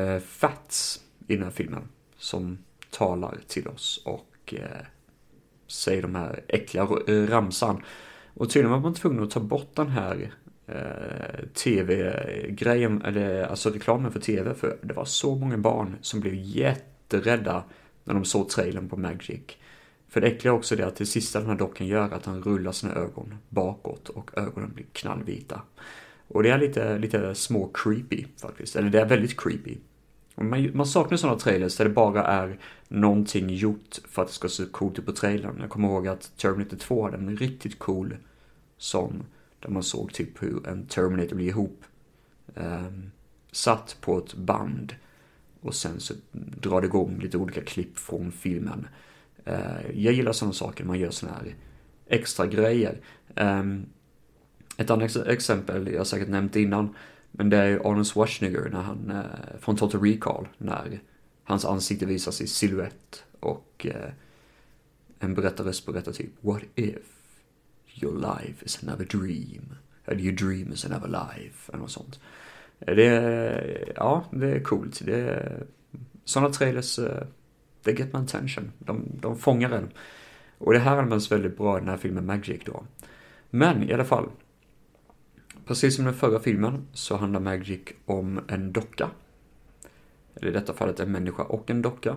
eh, 0.01 0.21
Fats 0.21 1.01
i 1.27 1.35
den 1.35 1.45
här 1.45 1.51
filmen. 1.51 1.89
Som 2.17 2.59
talar 2.91 3.39
till 3.47 3.69
oss 3.69 4.03
och 4.05 4.55
säger 5.67 6.03
de 6.03 6.15
här 6.15 6.45
äckliga 6.49 6.85
ramsan. 7.27 7.83
Och 8.35 8.51
tydligen 8.51 8.71
var 8.71 8.81
man 8.81 8.95
tvungen 8.95 9.23
att 9.23 9.31
ta 9.31 9.41
bort 9.41 9.71
den 9.75 9.89
här 9.89 10.35
tv-grejen, 11.55 13.03
eller 13.03 13.45
alltså 13.45 13.71
reklamen 13.71 14.13
för 14.13 14.21
tv, 14.21 14.55
för 14.55 14.79
det 14.83 14.95
var 14.95 15.05
så 15.05 15.35
många 15.35 15.59
barn 15.59 15.97
som 16.01 16.21
blev 16.21 16.35
jätterädda 16.35 17.65
när 18.05 18.15
de 18.15 18.25
såg 18.25 18.49
trailern 18.49 18.89
på 18.89 18.97
Magic. 18.97 19.41
För 20.09 20.21
det 20.21 20.27
äckliga 20.27 20.53
är 20.53 20.57
också 20.57 20.77
det 20.77 20.87
att 20.87 20.97
det 20.97 21.07
sista 21.07 21.41
den 21.41 21.49
här 21.49 21.57
dockan 21.57 21.87
gör 21.87 22.09
är 22.09 22.15
att 22.15 22.27
han 22.27 22.43
rullar 22.43 22.73
sina 22.73 22.95
ögon 22.95 23.35
bakåt 23.49 24.09
och 24.09 24.31
ögonen 24.39 24.73
blir 24.75 24.87
knallvita. 24.93 25.63
Och 26.33 26.43
det 26.43 26.51
är 26.51 26.59
lite, 26.59 26.99
lite 26.99 27.35
små 27.35 27.71
creepy 27.75 28.27
faktiskt. 28.37 28.77
Eller 28.77 28.91
det 28.91 29.01
är 29.01 29.07
väldigt 29.07 29.41
creepy. 29.41 29.77
Man, 30.35 30.71
man 30.75 30.87
saknar 30.87 31.19
sådana 31.19 31.39
trailers 31.39 31.77
där 31.77 31.85
det 31.85 31.91
bara 31.91 32.25
är 32.27 32.59
någonting 32.89 33.49
gjort 33.49 33.99
för 34.09 34.23
att 34.23 34.29
det 34.29 34.35
ska 34.35 34.49
se 34.49 34.65
coolt 34.65 34.99
ut 34.99 35.07
på 35.07 35.13
trailern. 35.13 35.59
Jag 35.61 35.71
kommer 35.71 35.89
ihåg 35.89 36.09
att 36.09 36.33
Terminator 36.37 36.77
2 36.77 37.05
hade 37.05 37.17
en 37.17 37.37
riktigt 37.37 37.79
cool 37.79 38.17
sån. 38.79 39.25
Där 39.61 39.69
man 39.69 39.83
såg 39.83 40.13
typ 40.13 40.43
hur 40.43 40.69
en 40.69 40.87
Terminator 40.87 41.37
blir 41.37 41.47
ihop. 41.47 41.85
Eh, 42.55 42.87
satt 43.53 43.97
på 44.01 44.19
ett 44.19 44.35
band. 44.35 44.95
Och 45.61 45.75
sen 45.75 46.01
så 46.01 46.15
drar 46.33 46.81
det 46.81 46.87
igång 46.87 47.19
lite 47.19 47.39
olika 47.39 47.61
klipp 47.61 47.99
från 47.99 48.33
filmen. 48.33 48.87
Eh, 49.45 49.91
jag 49.95 50.15
gillar 50.15 50.33
sådana 50.33 50.53
saker, 50.53 50.85
man 50.85 50.99
gör 50.99 51.11
sådana 51.11 51.39
här 51.39 51.55
extra 52.07 52.47
grejer. 52.47 53.01
Um, 53.37 53.87
ett 54.83 54.91
annat 54.91 55.17
exempel, 55.17 55.89
jag 55.93 55.99
har 56.01 56.05
säkert 56.05 56.29
nämnt 56.29 56.57
innan, 56.57 56.95
men 57.31 57.51
det 57.51 57.57
är 57.57 57.91
Arnold 57.91 58.07
Schwarzenegger 58.07 58.69
när 58.73 58.83
han, 58.83 59.11
eh, 59.11 59.59
från 59.61 59.77
Total 59.77 60.03
Recall, 60.03 60.49
när 60.59 61.01
hans 61.45 61.65
ansikte 61.65 62.07
visas 62.07 62.41
i 62.41 62.47
silhuett 62.47 63.25
och 63.41 63.87
eh, 63.91 64.11
en 65.19 65.35
berättarröst 65.35 65.87
berättar 65.87 66.13
typ 66.13 66.31
What 66.41 66.63
if 66.75 66.97
your 68.03 68.15
life 68.15 68.65
is 68.65 68.83
another 68.83 69.05
dream? 69.05 69.75
Eller 70.05 70.21
your 70.21 70.37
dream 70.37 70.73
is 70.73 70.85
another 70.85 71.09
life? 71.09 71.73
Eller 71.73 71.79
något 71.79 71.91
sånt. 71.91 72.21
Eh, 72.81 72.95
det 72.95 73.07
är, 73.07 73.93
ja, 73.97 74.25
det 74.31 74.47
är 74.47 74.61
coolt. 74.61 75.01
Det 75.05 75.21
är, 75.21 75.67
sådana 76.25 76.53
trailers, 76.53 76.99
eh, 76.99 77.23
det 77.83 77.93
get 77.93 78.13
my 78.13 78.21
attention. 78.21 78.73
De, 78.79 79.05
de 79.21 79.39
fångar 79.39 79.71
en. 79.71 79.91
Och 80.59 80.73
det 80.73 80.79
här 80.79 80.97
används 80.97 81.33
väldigt 81.33 81.57
bra 81.57 81.77
i 81.77 81.81
den 81.81 81.89
här 81.89 81.97
filmen 81.97 82.27
Magic 82.27 82.61
då. 82.65 82.85
Men 83.51 83.91
i 83.91 83.93
alla 83.93 84.05
fall. 84.05 84.29
Precis 85.65 85.97
som 85.97 86.05
den 86.05 86.15
förra 86.15 86.41
filmen 86.41 86.87
så 86.93 87.17
handlar 87.17 87.41
Magic 87.41 87.81
om 88.05 88.41
en 88.49 88.73
docka. 88.73 89.11
Eller 90.35 90.49
i 90.49 90.53
detta 90.53 90.75
fallet 90.75 91.01
en 91.01 91.13
människa 91.13 91.43
och 91.43 91.71
en 91.71 91.83
docka. 91.83 92.17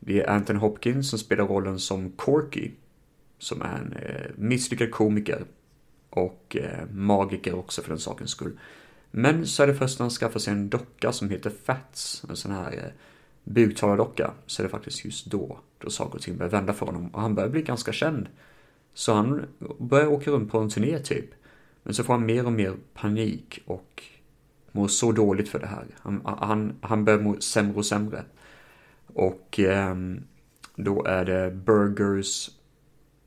Det 0.00 0.22
är 0.22 0.30
Anthony 0.30 0.58
Hopkins 0.58 1.10
som 1.10 1.18
spelar 1.18 1.46
rollen 1.46 1.78
som 1.78 2.10
Corky. 2.10 2.70
Som 3.38 3.62
är 3.62 3.78
en 3.78 3.92
eh, 3.92 4.30
misslyckad 4.36 4.90
komiker. 4.90 5.44
Och 6.10 6.56
eh, 6.60 6.88
magiker 6.90 7.54
också 7.54 7.82
för 7.82 7.88
den 7.88 7.98
sakens 7.98 8.30
skull. 8.30 8.58
Men 9.10 9.46
så 9.46 9.62
är 9.62 9.66
det 9.66 9.74
först 9.74 9.98
när 9.98 10.04
han 10.04 10.10
skaffar 10.10 10.40
sig 10.40 10.52
en 10.52 10.68
docka 10.68 11.12
som 11.12 11.30
heter 11.30 11.50
Fats. 11.64 12.24
En 12.28 12.36
sån 12.36 12.52
här 12.52 12.72
eh, 12.72 12.92
buktalardocka. 13.44 14.30
Så 14.46 14.62
är 14.62 14.64
det 14.64 14.70
faktiskt 14.70 15.04
just 15.04 15.26
då. 15.26 15.58
Då 15.78 15.90
saker 15.90 16.14
och 16.14 16.22
ting 16.22 16.36
börjar 16.36 16.50
vända 16.50 16.72
för 16.72 16.86
honom. 16.86 17.08
Och 17.08 17.20
han 17.20 17.34
börjar 17.34 17.50
bli 17.50 17.62
ganska 17.62 17.92
känd. 17.92 18.28
Så 18.94 19.12
han 19.12 19.46
börjar 19.78 20.06
åka 20.06 20.30
runt 20.30 20.52
på 20.52 20.58
en 20.58 20.70
turné 20.70 20.98
typ. 20.98 21.30
Men 21.86 21.94
så 21.94 22.04
får 22.04 22.14
han 22.14 22.26
mer 22.26 22.46
och 22.46 22.52
mer 22.52 22.74
panik 22.94 23.62
och 23.66 24.02
mår 24.72 24.88
så 24.88 25.12
dåligt 25.12 25.48
för 25.48 25.58
det 25.58 25.66
här. 25.66 25.86
Han, 25.98 26.20
han, 26.24 26.74
han 26.80 27.04
börjar 27.04 27.20
må 27.20 27.40
sämre 27.40 27.76
och 27.76 27.86
sämre. 27.86 28.24
Och 29.06 29.60
eh, 29.60 29.94
då 30.76 31.04
är 31.04 31.24
det 31.24 31.50
Burgers 31.50 32.50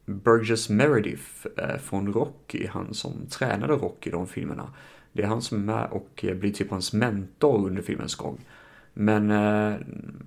Burgess 0.05 0.69
Meredith 0.69 1.47
eh, 1.57 1.77
från 1.77 2.13
Rocky, 2.13 2.67
han 2.67 2.93
som 2.93 3.11
tränade 3.29 3.73
Rocky 3.73 4.09
i 4.09 4.13
de 4.13 4.27
filmerna. 4.27 4.73
Det 5.13 5.23
är 5.23 5.27
han 5.27 5.41
som 5.41 5.57
är 5.57 5.73
med 5.73 5.87
och 5.91 6.25
eh, 6.25 6.35
blir 6.35 6.53
typ 6.53 6.71
hans 6.71 6.93
mentor 6.93 7.67
under 7.67 7.81
filmens 7.81 8.15
gång. 8.15 8.45
Men 8.93 9.31
eh, 9.31 9.79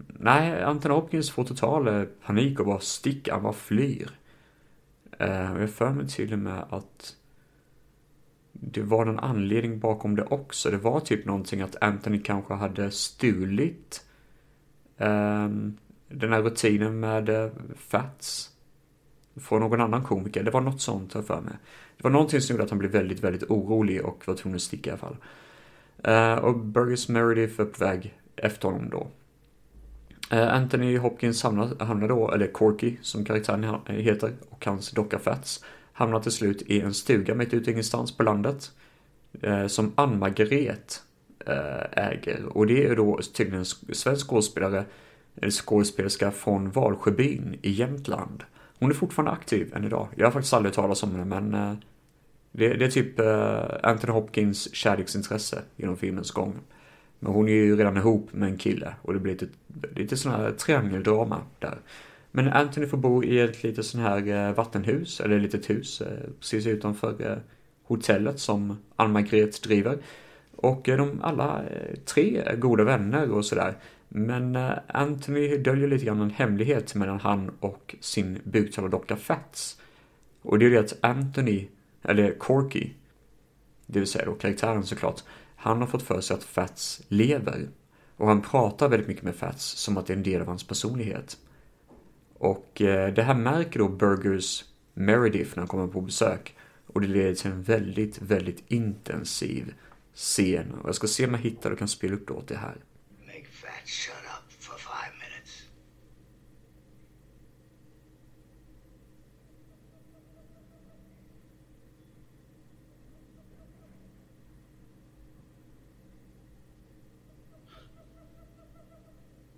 nej, 0.07 0.63
Anton 0.63 0.91
Hopkins 0.91 1.31
får 1.31 1.45
total 1.45 1.89
eh, 1.89 2.03
panik 2.27 2.61
och 2.61 2.67
bara 2.67 2.81
sticker, 2.81 3.33
han 3.33 3.43
bara 3.43 3.53
flyr. 3.53 4.11
Eh, 5.19 5.61
jag 5.61 5.71
för 5.71 5.91
mig 5.91 6.09
till 6.09 6.33
och 6.33 6.39
med 6.39 6.65
att 6.71 7.17
det 8.65 8.83
var 8.83 9.07
en 9.07 9.19
anledning 9.19 9.79
bakom 9.79 10.17
det 10.17 10.23
också. 10.23 10.71
Det 10.71 10.77
var 10.77 11.01
typ 11.01 11.25
någonting 11.25 11.61
att 11.61 11.77
Anthony 11.81 12.19
kanske 12.23 12.55
hade 12.55 12.91
stulit 12.91 14.05
um, 14.99 15.79
den 16.09 16.33
här 16.33 16.43
rutinen 16.43 17.01
med 17.01 17.29
eh, 17.29 17.51
Fats 17.77 18.51
från 19.37 19.61
någon 19.61 19.81
annan 19.81 20.03
komiker. 20.03 20.43
Det 20.43 20.51
var 20.51 20.61
något 20.61 20.81
sånt 20.81 21.15
jag 21.15 21.27
för 21.27 21.41
mig. 21.41 21.55
Det 21.97 22.05
var 22.05 22.11
någonting 22.11 22.41
som 22.41 22.55
gjorde 22.55 22.65
att 22.65 22.71
han 22.71 22.79
blev 22.79 22.91
väldigt, 22.91 23.25
väldigt 23.25 23.51
orolig 23.51 24.05
och 24.05 24.23
var 24.27 24.35
tvungen 24.35 24.57
att 24.57 24.63
sticka 24.63 24.91
i 24.91 24.93
alla 24.93 24.99
fall. 24.99 25.17
Uh, 26.09 26.45
och 26.45 26.59
Burgess 26.59 27.09
Meredith 27.09 27.61
är 27.61 27.65
på 27.65 27.85
väg 27.85 28.19
efter 28.37 28.69
honom 28.69 28.91
då. 28.91 29.07
Uh, 30.37 30.55
Anthony 30.55 30.99
Hopkins 30.99 31.43
hamnar, 31.43 31.85
hamnar 31.85 32.09
då, 32.09 32.31
eller 32.31 32.47
Corky 32.47 32.97
som 33.03 33.25
karaktären 33.25 33.81
heter, 33.87 34.33
och 34.51 34.67
hans 34.67 34.91
docka 34.91 35.19
Fats 35.19 35.65
hamnar 35.93 36.21
till 36.21 36.33
slut 36.33 36.63
i 36.63 36.81
en 36.81 36.95
stuga 36.95 37.35
mitt 37.35 37.55
ute 37.55 37.71
ingenstans 37.71 38.17
på 38.17 38.23
landet. 38.23 38.71
eh, 39.43 39.67
som 39.67 39.93
Ann-Margret 39.95 41.03
eh, 41.47 42.05
äger. 42.09 42.45
Och 42.45 42.67
det 42.67 42.87
är 42.87 42.97
då 42.97 43.21
tydligen 43.35 43.59
en 43.59 43.95
svensk 43.95 44.27
skådespelare, 44.27 44.85
En 45.35 45.51
skådespelerska 45.51 46.31
från 46.31 46.71
Valsjöbyn 46.71 47.59
i 47.63 47.71
Jämtland. 47.71 48.45
Hon 48.79 48.91
är 48.91 48.95
fortfarande 48.95 49.33
aktiv 49.33 49.73
än 49.75 49.85
idag. 49.85 50.09
Jag 50.17 50.27
har 50.27 50.33
faktiskt 50.33 50.55
aldrig 50.55 50.75
talat 50.75 51.03
om 51.03 51.11
henne, 51.11 51.25
men 51.25 51.55
eh, 51.55 51.75
det, 52.53 52.75
det, 52.75 52.85
är 52.85 52.91
typ 52.91 53.19
eh, 53.19 53.63
Anthony 53.83 54.13
Hopkins 54.13 54.75
kärleksintresse 54.75 55.63
genom 55.77 55.97
filmens 55.97 56.31
gång. 56.31 56.55
Men 57.19 57.33
hon 57.33 57.49
är 57.49 57.53
ju 57.53 57.77
redan 57.77 57.97
ihop 57.97 58.33
med 58.33 58.49
en 58.49 58.59
kille 58.59 58.95
och 59.03 59.13
det 59.13 59.19
blir 59.19 59.33
lite, 59.33 59.49
lite 59.95 60.17
sån 60.17 60.33
här 60.33 60.51
triangeldrama 60.51 61.41
där. 61.59 61.79
Men 62.35 62.49
Anthony 62.49 62.87
får 62.87 62.97
bo 62.97 63.25
i 63.25 63.41
ett 63.41 63.63
litet 63.63 63.87
sån 63.87 64.01
här 64.01 64.29
eh, 64.29 64.55
vattenhus, 64.55 65.21
eller 65.21 65.37
ett 65.37 65.43
litet 65.43 65.71
hus, 65.71 66.01
eh, 66.01 66.31
precis 66.41 66.67
utanför 66.67 67.31
eh, 67.31 67.37
hotellet 67.85 68.41
som 68.41 68.79
Ann-Margret 68.97 69.63
driver. 69.63 69.99
Och 70.57 70.83
de 70.85 71.21
alla 71.23 71.63
tre 72.05 72.37
är 72.37 72.57
goda 72.57 72.85
vänner 72.85 73.31
och 73.31 73.45
sådär. 73.45 73.75
Men 74.09 74.57
Anthony 74.87 75.59
döljer 75.59 75.89
lite 75.89 76.05
grann 76.05 76.21
en 76.21 76.31
hemlighet 76.31 76.95
mellan 76.95 77.21
han 77.21 77.51
och 77.61 77.95
sin 78.01 78.39
buktalardocka 78.45 79.17
Fats. 79.17 79.81
Och 80.43 80.59
det 80.59 80.67
är 80.67 80.71
det 80.71 80.79
att 80.79 80.99
Anthony, 81.01 81.69
eller 82.03 82.39
Corky, 82.39 82.91
det 83.87 83.99
vill 83.99 84.09
säga 84.09 84.25
då 84.25 84.35
karaktären 84.35 84.85
såklart, 84.85 85.23
han 85.57 85.81
har 85.81 85.87
fått 85.87 86.03
för 86.03 86.21
sig 86.21 86.35
att 86.35 86.45
Fats 86.45 87.03
lever. 87.09 87.69
Och 88.17 88.29
han 88.29 88.43
pratar 88.43 88.89
väldigt 88.89 89.09
mycket 89.09 89.25
med 89.25 89.35
Fats 89.35 89.65
som 89.65 89.97
att 89.97 90.07
det 90.07 90.13
är 90.13 90.17
en 90.17 90.23
del 90.23 90.41
av 90.41 90.47
hans 90.47 90.67
personlighet. 90.67 91.37
Och 92.43 92.83
eh, 92.83 93.15
det 93.15 93.23
här 93.23 93.35
märker 93.35 93.79
då 93.79 93.89
Burgers 93.89 94.65
Meredith 94.95 95.51
när 95.51 95.59
han 95.59 95.69
kommer 95.69 95.87
på 95.87 96.01
besök. 96.01 96.57
Och 96.87 97.01
det 97.01 97.07
leder 97.07 97.35
till 97.35 97.51
en 97.51 97.63
väldigt, 97.63 98.23
väldigt 98.23 98.65
intensiv 98.69 99.75
scen. 100.15 100.73
Och 100.73 100.89
jag 100.89 100.95
ska 100.95 101.07
se 101.07 101.27
om 101.27 101.35
jag 101.35 101.41
hittar 101.41 101.71
och 101.71 101.79
kan 101.79 101.89
spela 101.89 102.15
upp 102.15 102.27
det 102.27 102.33
åt 102.33 102.49
det 102.49 102.57
här. 102.57 102.77
shut 103.85 104.15
up 104.15 104.53
for 104.59 104.79
five 104.79 105.13
minutes. 105.19 105.69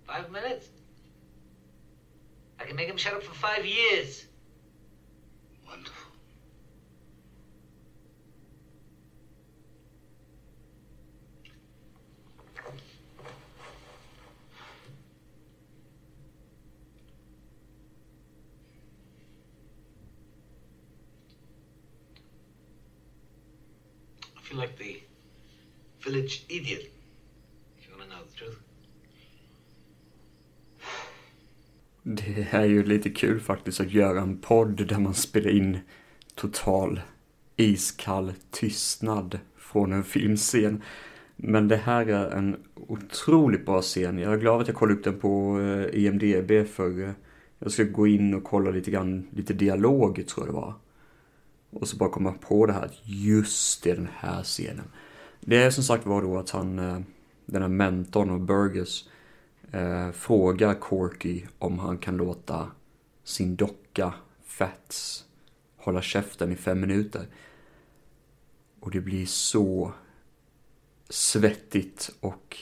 Five 0.07 0.31
minutes? 0.33 0.74
Him 2.95 2.99
shut 2.99 3.15
up 3.15 3.25
for 3.25 3.35
five 3.35 3.67
years. 3.67 4.27
Wonderful. 5.67 6.13
I 24.37 24.41
feel 24.41 24.57
like 24.57 24.79
the 24.79 25.03
village 25.99 26.45
idiot, 26.49 26.94
Det 32.35 32.49
är 32.51 32.65
ju 32.65 32.85
lite 32.85 33.11
kul 33.11 33.41
faktiskt 33.41 33.81
att 33.81 33.93
göra 33.93 34.21
en 34.21 34.37
podd 34.37 34.87
där 34.87 34.99
man 34.99 35.15
spelar 35.15 35.51
in 35.51 35.79
total 36.35 37.01
iskall 37.57 38.33
tystnad 38.51 39.39
från 39.57 39.93
en 39.93 40.05
filmscen. 40.05 40.83
Men 41.37 41.69
det 41.69 41.77
här 41.77 42.07
är 42.07 42.31
en 42.31 42.57
otroligt 42.75 43.67
bra 43.67 43.83
scen. 43.83 44.19
Jag 44.19 44.33
är 44.33 44.39
glad 44.39 44.61
att 44.61 44.69
jag 44.69 44.77
kollade 44.77 44.99
upp 44.99 45.05
den 45.05 45.19
på 45.19 45.61
eh, 45.61 46.05
IMDB 46.05 46.69
för 46.69 47.03
eh, 47.03 47.11
jag 47.59 47.73
skulle 47.73 47.91
gå 47.91 48.07
in 48.07 48.35
och 48.35 48.45
kolla 48.45 48.71
lite 48.71 48.91
grann, 48.91 49.27
lite 49.31 49.53
dialog 49.53 50.27
tror 50.27 50.47
jag 50.47 50.55
det 50.55 50.61
var. 50.61 50.75
Och 51.71 51.89
så 51.89 51.97
bara 51.97 52.11
komma 52.11 52.33
på 52.33 52.67
det 52.67 52.73
här 52.73 52.85
att 52.85 53.01
just 53.03 53.83
det, 53.83 53.95
den 53.95 54.09
här 54.15 54.43
scenen. 54.43 54.87
Det 55.41 55.63
är 55.63 55.71
som 55.71 55.85
sagt 55.85 56.07
var 56.07 56.23
då 56.23 56.39
att 56.39 56.51
han, 56.51 56.79
eh, 56.79 56.99
den 57.47 57.63
här 57.63 57.69
mentorn 57.69 58.31
och 58.31 58.41
Burgess, 58.41 59.09
eh, 59.75 60.11
frågar 60.13 60.75
Corky 60.75 61.43
om 61.59 61.79
han 61.79 61.99
kan 61.99 62.17
låta 62.17 62.71
sin 63.25 63.57
docka 63.57 64.15
Fats 64.45 65.25
hålla 65.77 66.03
käften 66.03 66.53
i 66.53 66.57
fem 66.57 66.81
minuter. 66.81 67.27
Och 68.81 68.91
det 68.91 69.01
blir 69.01 69.27
så 69.27 69.93
svettigt 71.09 72.11
och 72.21 72.57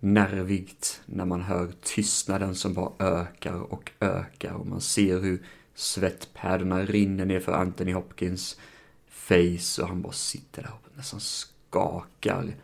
nervigt 0.00 1.02
när 1.06 1.24
man 1.24 1.42
hör 1.42 1.72
tystnaden 1.82 2.54
som 2.54 2.74
bara 2.74 2.92
ökar 2.98 3.72
och 3.72 3.90
ökar 4.00 4.52
och 4.52 4.66
man 4.66 4.80
ser 4.80 5.20
hur 5.20 5.46
svettpärlorna 5.74 6.84
rinner 6.84 7.24
ner 7.24 7.40
för 7.40 7.52
Anthony 7.52 7.92
Hopkins 7.92 8.60
face 9.08 9.82
och 9.82 9.88
han 9.88 10.02
bara 10.02 10.12
sitter 10.12 10.62
där 10.62 10.72
och 10.72 10.96
nästan 10.96 11.20
skakar. 11.20 12.54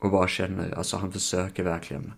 Och 0.00 0.10
bara 0.10 0.28
känner, 0.28 0.70
alltså 0.70 0.96
han 0.96 1.12
försöker 1.12 1.64
verkligen 1.64 2.12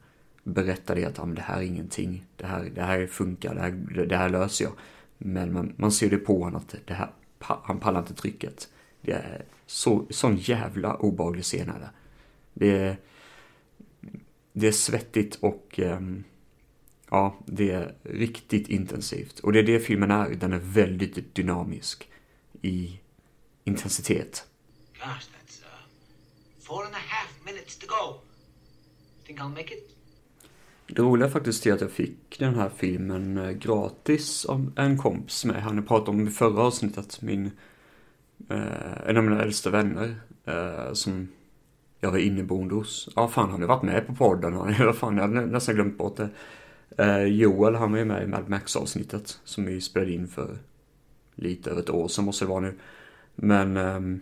berätta 0.44 0.94
det 0.94 1.04
att 1.04 1.18
ah, 1.18 1.26
det 1.26 1.42
här 1.42 1.58
är 1.58 1.62
ingenting, 1.62 2.24
det 2.36 2.46
här, 2.46 2.70
det 2.74 2.82
här 2.82 3.06
funkar, 3.06 3.54
det 3.54 3.60
här, 3.60 4.06
det 4.06 4.16
här 4.16 4.28
löser 4.28 4.64
jag. 4.64 4.72
Men 5.18 5.52
man, 5.52 5.74
man 5.76 5.92
ser 5.92 6.10
det 6.10 6.16
på 6.16 6.42
honom 6.42 6.56
att 6.56 6.74
det 6.84 6.94
här, 6.94 7.10
han 7.40 7.80
pallar 7.80 8.00
inte 8.00 8.14
trycket. 8.14 8.68
Det 9.00 9.12
är 9.12 9.44
så, 9.66 10.06
sån 10.10 10.36
jävla 10.36 10.96
obehaglig 10.96 11.44
scen 11.44 11.68
är 11.68 11.78
det. 11.78 11.90
Det 12.54 12.78
är, 12.78 12.96
det 14.52 14.68
är 14.68 14.72
svettigt 14.72 15.34
och 15.34 15.78
um, 15.82 16.24
ja, 17.10 17.36
det 17.46 17.70
är 17.70 17.94
riktigt 18.02 18.68
intensivt. 18.68 19.38
Och 19.38 19.52
det 19.52 19.58
är 19.58 19.62
det 19.62 19.80
filmen 19.80 20.10
är, 20.10 20.30
den 20.30 20.52
är 20.52 20.58
väldigt 20.58 21.34
dynamisk 21.34 22.08
i 22.62 23.00
intensitet. 23.64 24.46
Gosh, 24.98 25.06
that's 25.06 25.61
four 26.72 26.84
and 26.84 26.94
a 26.94 27.04
half 27.08 27.30
minutes 27.44 27.76
to 27.76 27.86
go. 27.86 28.20
Think 29.26 29.40
I'll 29.40 29.48
make 29.48 29.74
it? 29.74 29.96
Det 30.86 31.02
roliga 31.02 31.28
faktiskt 31.28 31.66
är 31.66 31.72
att 31.72 31.80
jag 31.80 31.90
fick 31.90 32.38
den 32.38 32.54
här 32.54 32.70
filmen 32.76 33.38
eh, 33.38 33.50
gratis 33.50 34.44
av 34.44 34.72
en 34.76 34.98
kompis 34.98 35.44
med. 35.44 35.62
Han 35.62 35.86
pratade 35.86 36.10
om 36.10 36.28
i 36.28 36.30
förra 36.30 36.62
avsnittet, 36.62 37.22
min, 37.22 37.50
eh, 38.48 39.08
en 39.08 39.16
av 39.16 39.24
mina 39.24 39.42
äldsta 39.42 39.70
vänner, 39.70 40.16
eh, 40.44 40.92
som 40.92 41.28
jag 42.00 42.10
var 42.10 42.18
inneboende 42.18 42.74
hos. 42.74 43.08
Ja, 43.16 43.28
fan, 43.28 43.50
han 43.50 43.60
har 43.60 43.68
varit 43.68 43.82
med 43.82 44.06
på 44.06 44.14
podden. 44.14 44.56
Vad 44.86 44.96
fan, 44.96 45.16
jag 45.16 45.22
hade 45.22 45.46
nästan 45.46 45.74
glömt 45.74 45.98
bort 45.98 46.16
det. 46.16 46.28
Eh, 46.98 47.24
Joel, 47.24 47.74
han 47.74 47.92
var 47.92 47.98
ju 47.98 48.04
med 48.04 48.22
i 48.22 48.26
Mad 48.26 48.48
Max-avsnittet 48.48 49.40
som 49.44 49.64
vi 49.64 49.80
spelade 49.80 50.12
in 50.12 50.28
för 50.28 50.58
lite 51.34 51.70
över 51.70 51.82
ett 51.82 51.90
år 51.90 52.08
sedan 52.08 52.24
måste 52.24 52.44
det 52.44 52.48
vara 52.48 52.60
nu. 52.60 52.74
Men 53.34 53.76
ehm, 53.76 54.20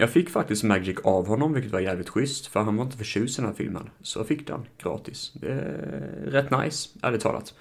jag 0.00 0.10
fick 0.10 0.30
faktiskt 0.30 0.64
Magic 0.64 0.98
av 1.04 1.26
honom, 1.26 1.52
vilket 1.52 1.72
var 1.72 1.80
jävligt 1.80 2.08
schysst, 2.08 2.46
för 2.46 2.60
han 2.60 2.76
var 2.76 2.84
inte 2.84 2.96
förtjust 2.96 3.38
i 3.38 3.42
den 3.42 3.50
här 3.50 3.56
filmen. 3.56 3.90
Så 4.02 4.18
jag 4.18 4.26
fick 4.26 4.46
den 4.46 4.66
gratis. 4.82 5.32
Det 5.34 5.52
är 5.52 6.22
rätt 6.26 6.50
nice, 6.50 6.88
ärligt 7.02 7.20
talat. 7.20 7.54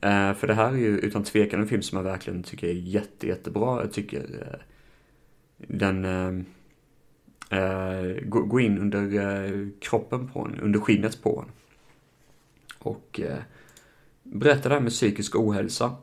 Eh, 0.00 0.34
för 0.34 0.46
det 0.46 0.54
här 0.54 0.72
är 0.72 0.76
ju 0.76 0.98
utan 0.98 1.24
tvekan 1.24 1.60
en 1.60 1.68
film 1.68 1.82
som 1.82 1.96
jag 1.96 2.04
verkligen 2.04 2.42
tycker 2.42 2.66
är 2.66 2.72
jätte, 2.72 3.26
jättebra. 3.26 3.80
Jag 3.80 3.92
tycker 3.92 4.18
eh, 4.18 4.60
den 5.56 6.04
eh, 6.04 7.58
eh 7.58 8.20
går 8.24 8.60
in 8.60 8.78
under 8.78 9.14
eh, 9.14 9.68
kroppen 9.80 10.28
på 10.28 10.40
en, 10.40 10.60
under 10.60 10.80
skinnet 10.80 11.22
på 11.22 11.44
en. 11.46 11.52
Och 12.78 13.20
eh, 13.20 13.38
berättar 14.22 14.70
det 14.70 14.76
här 14.76 14.82
med 14.82 14.92
psykisk 14.92 15.36
ohälsa 15.36 15.96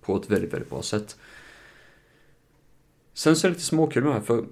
på 0.00 0.16
ett 0.16 0.30
väldigt, 0.30 0.52
väldigt 0.52 0.70
bra 0.70 0.82
sätt. 0.82 1.18
Sen 3.14 3.36
så 3.36 3.46
är 3.46 3.50
det 3.50 3.54
lite 3.54 3.66
småkul 3.66 4.02
med 4.02 4.12
det 4.12 4.18
här, 4.18 4.24
för 4.24 4.44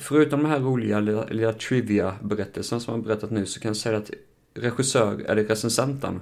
förutom 0.00 0.42
de 0.42 0.48
här 0.48 0.60
roliga 0.60 1.00
lilla, 1.00 1.24
lilla 1.24 1.52
trivia-berättelserna 1.52 2.80
som 2.80 2.94
jag 2.94 3.04
berättat 3.04 3.30
nu 3.30 3.46
så 3.46 3.60
kan 3.60 3.68
jag 3.68 3.76
säga 3.76 3.98
att 3.98 4.10
regissör, 4.54 5.20
eller 5.20 5.44
recensenten, 5.44 6.20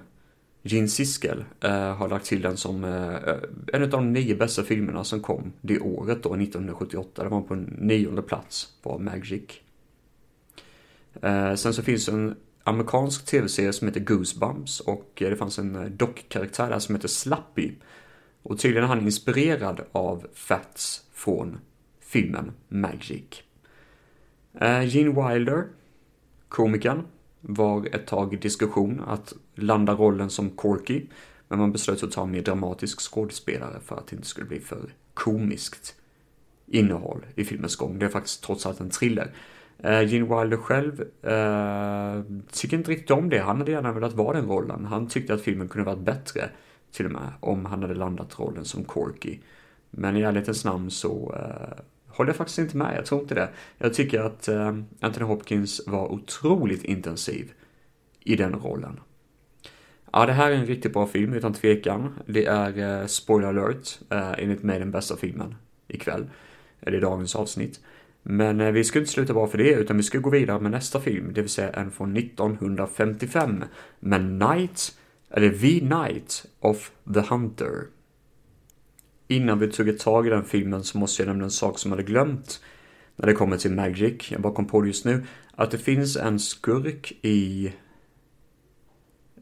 Gene 0.62 0.88
Siskel, 0.88 1.44
eh, 1.60 1.96
har 1.96 2.08
lagt 2.08 2.26
till 2.26 2.42
den 2.42 2.56
som 2.56 2.84
eh, 2.84 3.34
en 3.72 3.82
av 3.82 3.88
de 3.88 4.12
nio 4.12 4.34
bästa 4.36 4.62
filmerna 4.62 5.04
som 5.04 5.20
kom 5.20 5.52
det 5.60 5.80
året 5.80 6.22
då, 6.22 6.34
1978. 6.34 7.22
Den 7.22 7.32
var 7.32 7.40
på 7.40 7.54
nionde 7.78 8.22
plats, 8.22 8.68
var 8.82 8.98
Magic. 8.98 9.42
Eh, 11.22 11.54
sen 11.54 11.74
så 11.74 11.82
finns 11.82 12.08
en 12.08 12.36
amerikansk 12.64 13.26
tv-serie 13.26 13.72
som 13.72 13.88
heter 13.88 14.00
Goosebumps 14.00 14.80
och 14.80 15.22
eh, 15.22 15.30
det 15.30 15.36
fanns 15.36 15.58
en 15.58 15.76
eh, 15.76 15.84
dockkaraktär 15.84 16.70
där 16.70 16.78
som 16.78 16.94
heter 16.94 17.08
Slappy. 17.08 17.72
Och 18.42 18.58
tydligen 18.58 18.84
är 18.84 18.88
han 18.88 19.04
inspirerad 19.04 19.80
av 19.92 20.26
Fats 20.34 21.04
från 21.12 21.58
filmen 22.00 22.52
Magic. 22.68 23.42
Eh, 24.60 24.84
Gene 24.84 25.28
Wilder, 25.28 25.64
komikern, 26.48 27.02
var 27.40 27.86
ett 27.94 28.06
tag 28.06 28.34
i 28.34 28.36
diskussion 28.36 29.02
att 29.06 29.32
landa 29.54 29.94
rollen 29.94 30.30
som 30.30 30.50
Corky, 30.50 31.06
men 31.48 31.58
man 31.58 31.72
beslöt 31.72 32.02
att 32.02 32.12
ta 32.12 32.22
en 32.22 32.30
mer 32.30 32.42
dramatisk 32.42 33.00
skådespelare 33.00 33.80
för 33.84 33.96
att 33.96 34.06
det 34.06 34.16
inte 34.16 34.28
skulle 34.28 34.46
bli 34.46 34.60
för 34.60 34.90
komiskt 35.14 35.94
innehåll 36.66 37.26
i 37.34 37.44
filmens 37.44 37.76
gång. 37.76 37.98
Det 37.98 38.06
är 38.06 38.10
faktiskt 38.10 38.42
trots 38.44 38.66
allt 38.66 38.80
en 38.80 38.90
thriller. 38.90 39.32
Uh, 39.84 40.04
Gene 40.04 40.40
Wilder 40.40 40.56
själv 40.56 41.00
uh, 41.00 42.42
tycker 42.52 42.76
inte 42.76 42.90
riktigt 42.90 43.10
om 43.10 43.28
det. 43.28 43.38
Han 43.38 43.58
hade 43.58 43.70
gärna 43.70 43.92
velat 43.92 44.12
vara 44.12 44.36
den 44.36 44.48
rollen. 44.48 44.84
Han 44.84 45.08
tyckte 45.08 45.34
att 45.34 45.40
filmen 45.40 45.68
kunde 45.68 45.86
varit 45.86 46.04
bättre, 46.04 46.50
till 46.92 47.06
och 47.06 47.12
med, 47.12 47.32
om 47.40 47.66
han 47.66 47.82
hade 47.82 47.94
landat 47.94 48.38
rollen 48.38 48.64
som 48.64 48.84
Corky. 48.84 49.38
Men 49.90 50.16
i 50.16 50.20
ärlighetens 50.20 50.64
namn 50.64 50.90
så 50.90 51.32
uh, 51.32 51.80
håller 52.18 52.28
jag 52.28 52.36
faktiskt 52.36 52.58
inte 52.58 52.76
med. 52.76 52.96
Jag 52.96 53.06
tror 53.06 53.20
inte 53.20 53.34
det. 53.34 53.48
Jag 53.78 53.94
tycker 53.94 54.20
att 54.20 54.48
eh, 54.48 54.76
Anthony 55.00 55.26
Hopkins 55.26 55.80
var 55.86 56.12
otroligt 56.12 56.84
intensiv 56.84 57.52
i 58.20 58.36
den 58.36 58.54
rollen. 58.54 59.00
Ja, 60.12 60.26
det 60.26 60.32
här 60.32 60.50
är 60.50 60.54
en 60.54 60.66
riktigt 60.66 60.92
bra 60.92 61.06
film 61.06 61.32
utan 61.32 61.54
tvekan. 61.54 62.14
Det 62.26 62.46
är, 62.46 63.00
eh, 63.00 63.06
spoiler 63.06 63.48
alert, 63.48 63.98
eh, 64.10 64.32
enligt 64.38 64.62
mig 64.62 64.78
den 64.78 64.90
bästa 64.90 65.16
filmen 65.16 65.54
ikväll. 65.88 66.30
Eller 66.80 66.98
i 66.98 67.00
dagens 67.00 67.36
avsnitt. 67.36 67.80
Men 68.22 68.74
vi 68.74 68.84
ska 68.84 68.98
inte 68.98 69.10
sluta 69.10 69.34
bara 69.34 69.46
för 69.46 69.58
det, 69.58 69.70
utan 69.70 69.96
vi 69.96 70.02
ska 70.02 70.18
gå 70.18 70.30
vidare 70.30 70.60
med 70.60 70.70
nästa 70.70 71.00
film, 71.00 71.32
det 71.32 71.40
vill 71.40 71.50
säga 71.50 71.70
en 71.70 71.90
från 71.90 72.16
1955. 72.16 73.64
Med 74.00 74.24
Night, 74.24 74.98
eller 75.30 75.50
The 75.50 75.84
Night 75.84 76.46
of 76.60 76.90
the 77.14 77.20
Hunter 77.20 77.86
innan 79.28 79.58
vi 79.58 79.72
tog 79.72 79.88
ett 79.88 79.98
tag 79.98 80.26
i 80.26 80.30
den 80.30 80.44
filmen 80.44 80.84
så 80.84 80.98
måste 80.98 81.22
jag 81.22 81.28
nämna 81.28 81.44
en 81.44 81.50
sak 81.50 81.78
som 81.78 81.90
jag 81.90 81.96
hade 81.96 82.10
glömt 82.10 82.60
när 83.16 83.26
det 83.26 83.34
kommer 83.34 83.56
till 83.56 83.72
Magic. 83.72 84.32
Jag 84.32 84.40
bara 84.40 84.52
kom 84.52 84.66
på 84.66 84.80
det 84.80 84.86
just 84.86 85.04
nu. 85.04 85.24
Att 85.54 85.70
det 85.70 85.78
finns 85.78 86.16
en 86.16 86.38
skurk 86.38 87.12
i 87.22 87.72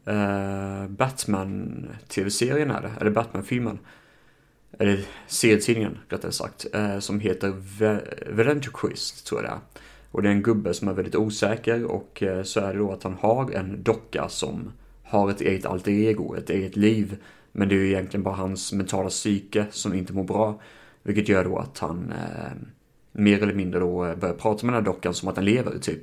eh, 0.05 0.13
uh, 0.13 0.87
Batman-tv-serien 0.89 2.71
är 2.71 2.81
det, 2.81 2.91
eller 3.01 3.11
Batman-filmen. 3.11 3.79
Eller 4.79 5.05
serietidningen 5.27 5.97
rättare 6.09 6.31
sagt. 6.31 6.65
Uh, 6.75 6.99
som 6.99 7.19
heter 7.19 7.53
Ventriquist 8.31 9.27
tror 9.27 9.41
jag 9.41 9.51
det 9.51 9.53
är. 9.53 9.59
Och 10.11 10.21
det 10.21 10.29
är 10.29 10.33
en 10.33 10.43
gubbe 10.43 10.73
som 10.73 10.87
är 10.87 10.93
väldigt 10.93 11.15
osäker 11.15 11.83
och 11.85 12.23
uh, 12.25 12.43
så 12.43 12.59
är 12.59 12.73
det 12.73 12.79
då 12.79 12.91
att 12.91 13.03
han 13.03 13.13
har 13.13 13.51
en 13.51 13.83
docka 13.83 14.29
som 14.29 14.71
har 15.03 15.29
ett 15.31 15.41
eget 15.41 15.65
alter 15.65 15.91
ego, 15.91 16.35
ett 16.35 16.49
eget 16.49 16.75
liv 16.75 17.17
men 17.57 17.69
det 17.69 17.75
är 17.75 17.79
ju 17.79 17.87
egentligen 17.87 18.23
bara 18.23 18.35
hans 18.35 18.73
mentala 18.73 19.09
psyke 19.09 19.65
som 19.71 19.93
inte 19.93 20.13
mår 20.13 20.23
bra. 20.23 20.61
Vilket 21.03 21.29
gör 21.29 21.43
då 21.43 21.57
att 21.57 21.79
han 21.79 22.11
eh, 22.11 22.51
mer 23.11 23.43
eller 23.43 23.53
mindre 23.53 23.79
då 23.79 24.05
eh, 24.05 24.15
börjar 24.15 24.35
prata 24.35 24.65
med 24.65 24.73
den 24.73 24.83
här 24.83 24.93
dockan 24.93 25.13
som 25.13 25.27
att 25.29 25.35
den 25.35 25.45
lever 25.45 25.79
typ. 25.79 26.01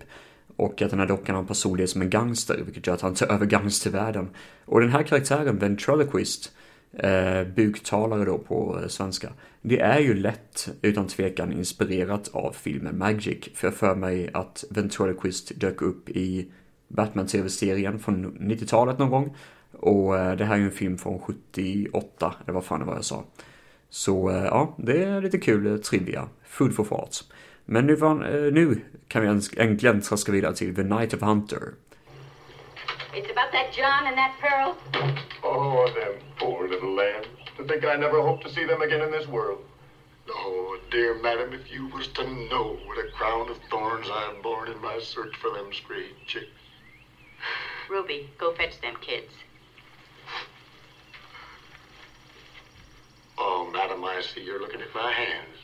Och 0.57 0.83
att 0.83 0.91
den 0.91 0.99
här 0.99 1.07
dockan 1.07 1.35
har 1.35 1.43
en 1.43 1.49
personlighet 1.49 1.91
som 1.91 2.03
en 2.03 2.11
gangster, 2.11 2.63
vilket 2.65 2.87
gör 2.87 2.95
att 2.95 3.01
han 3.01 3.15
tar 3.15 3.27
över 3.33 3.47
gangstervärlden. 3.47 4.29
Och 4.65 4.81
den 4.81 4.91
här 4.91 5.03
karaktären, 5.03 5.59
Ventriloquist, 5.59 6.53
eh, 6.93 7.45
buktalare 7.57 8.25
då 8.25 8.39
på 8.39 8.79
eh, 8.83 8.89
svenska, 8.89 9.29
det 9.63 9.81
är 9.81 10.01
ju 10.01 10.15
lätt 10.15 10.69
utan 10.83 11.07
tvekan 11.07 11.53
inspirerat 11.53 12.29
av 12.33 12.53
filmen 12.53 12.99
Magic. 12.99 13.49
För 13.55 13.67
jag 13.67 13.75
för 13.75 13.95
mig 13.95 14.31
att 14.33 14.65
Ventriloquist 14.71 15.53
dök 15.61 15.83
upp 15.83 16.11
i 16.11 16.53
Batman-tv-serien 16.89 17.99
från 17.99 18.39
90-talet 18.39 18.99
någon 18.99 19.11
gång. 19.11 19.37
Och 19.85 20.17
eh, 20.17 20.37
det 20.37 20.45
här 20.45 20.55
är 20.55 20.59
ju 20.59 20.65
en 20.65 20.71
film 20.71 20.99
från 20.99 21.19
78, 21.19 22.35
eller 22.43 22.53
vad 22.53 22.65
fan 22.65 22.81
det 22.81 22.87
var 22.87 22.95
jag 22.95 23.05
sa. 23.05 23.25
Så 23.91 24.31
eh, 24.31 24.45
ja, 24.45 24.75
det 24.79 25.05
är 25.05 25.21
lite 25.21 25.39
kul 25.39 25.67
eh, 25.67 25.77
trivia. 25.77 26.29
Food 26.47 26.77
for 26.77 26.85
thoughts. 26.85 27.25
Men 27.65 27.87
nu, 27.87 27.97
nu 28.53 28.81
kan 29.09 29.23
vi 29.23 29.29
äntligen 29.57 30.01
traska 30.01 30.33
vidare 30.33 30.55
till 30.55 30.75
The 30.75 30.83
Night 30.83 31.15
of 31.15 31.21
Hunter. 31.21 31.75
It's 33.15 33.31
about 33.31 33.53
that 33.53 33.79
John 33.79 34.07
and 34.07 34.17
that 34.17 34.33
Pearl. 34.41 34.75
Oh, 35.43 35.87
them 35.95 36.15
poor 36.39 36.69
little 36.69 36.95
lambs. 36.95 37.27
To 37.57 37.65
think 37.65 37.85
I 37.85 37.97
never 37.97 38.21
hope 38.23 38.43
to 38.45 38.51
see 38.51 38.67
them 38.67 38.83
again 38.83 39.03
in 39.03 39.13
this 39.13 39.29
world. 39.29 39.59
Oh, 40.29 40.79
dear 40.91 41.15
madam, 41.23 41.53
if 41.53 41.73
you 41.73 41.87
was 41.97 42.09
to 42.09 42.23
know 42.23 42.79
what 42.87 42.99
a 43.05 43.11
crown 43.19 43.51
of 43.51 43.59
thorns 43.71 44.07
I 44.11 44.33
have 44.33 44.43
borne 44.43 44.71
in 44.73 44.81
my 44.81 44.99
search 45.01 45.37
for 45.43 45.51
them 45.51 45.73
strayed 45.73 46.17
chicks. 46.27 46.63
Ruby, 47.91 48.31
go 48.39 48.55
fetch 48.55 48.81
them 48.81 48.97
kids. 49.01 49.33
Oh, 53.39 53.71
madam, 53.73 54.05
I 54.05 54.23
see 54.23 54.43
you're 54.45 54.61
looking 54.61 54.81
at 54.81 54.95
my 54.95 55.13
hands. 55.13 55.59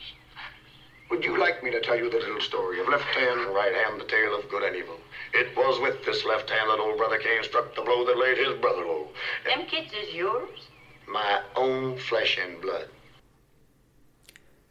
Would 1.09 1.25
you 1.25 1.37
like 1.37 1.63
me 1.63 1.71
to 1.71 1.81
tell 1.81 1.97
you 1.97 2.09
the 2.09 2.17
little 2.17 2.41
story 2.41 2.79
of 2.79 2.87
left 2.87 3.03
hand 3.03 3.39
and 3.41 3.53
right 3.53 3.75
hand, 3.81 3.99
the 3.99 4.05
tale 4.05 4.33
of 4.35 4.49
good 4.49 4.63
and 4.63 4.75
evil? 4.75 4.99
It 5.33 5.55
was 5.57 5.79
with 5.81 6.05
this 6.05 6.25
left 6.25 6.49
hand 6.49 6.69
that 6.69 6.79
old 6.79 6.97
brother 6.97 7.17
Cain 7.17 7.43
struck 7.43 7.75
the 7.75 7.81
blow 7.81 8.05
that 8.05 8.17
laid 8.17 8.37
his 8.37 8.59
brother 8.61 8.85
low. 8.85 9.07
Them 9.45 9.65
kids 9.67 9.91
is 10.03 10.13
yours? 10.13 10.59
My 11.07 11.41
own 11.55 11.97
flesh 11.97 12.39
and 12.43 12.61
blood. 12.61 12.87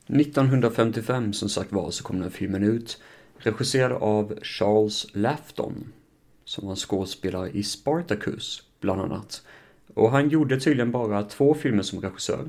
1955 0.06 1.32
som 1.32 1.48
sagt 1.48 1.72
var 1.72 1.90
så 1.90 2.04
kom 2.04 2.16
den 2.16 2.22
här 2.22 2.30
filmen 2.30 2.62
ut. 2.62 3.02
Regisserad 3.36 3.92
av 3.92 4.38
Charles 4.42 5.06
Lafton. 5.12 5.92
Som 6.44 6.68
var 6.68 6.76
skådespelare 6.76 7.50
i 7.50 7.62
Spartacus, 7.62 8.62
bland 8.80 9.00
annat. 9.00 9.42
Och 9.94 10.10
han 10.10 10.28
gjorde 10.28 10.60
tydligen 10.60 10.90
bara 10.90 11.22
två 11.22 11.54
filmer 11.54 11.82
som 11.82 12.00
regissör. 12.00 12.48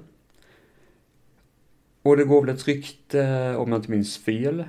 Och 2.01 2.17
det 2.17 2.23
går 2.23 2.41
väl 2.45 2.55
ett 2.55 2.67
rykte, 2.67 3.55
om 3.55 3.71
jag 3.71 3.79
inte 3.79 3.91
minns 3.91 4.17
fel, 4.17 4.63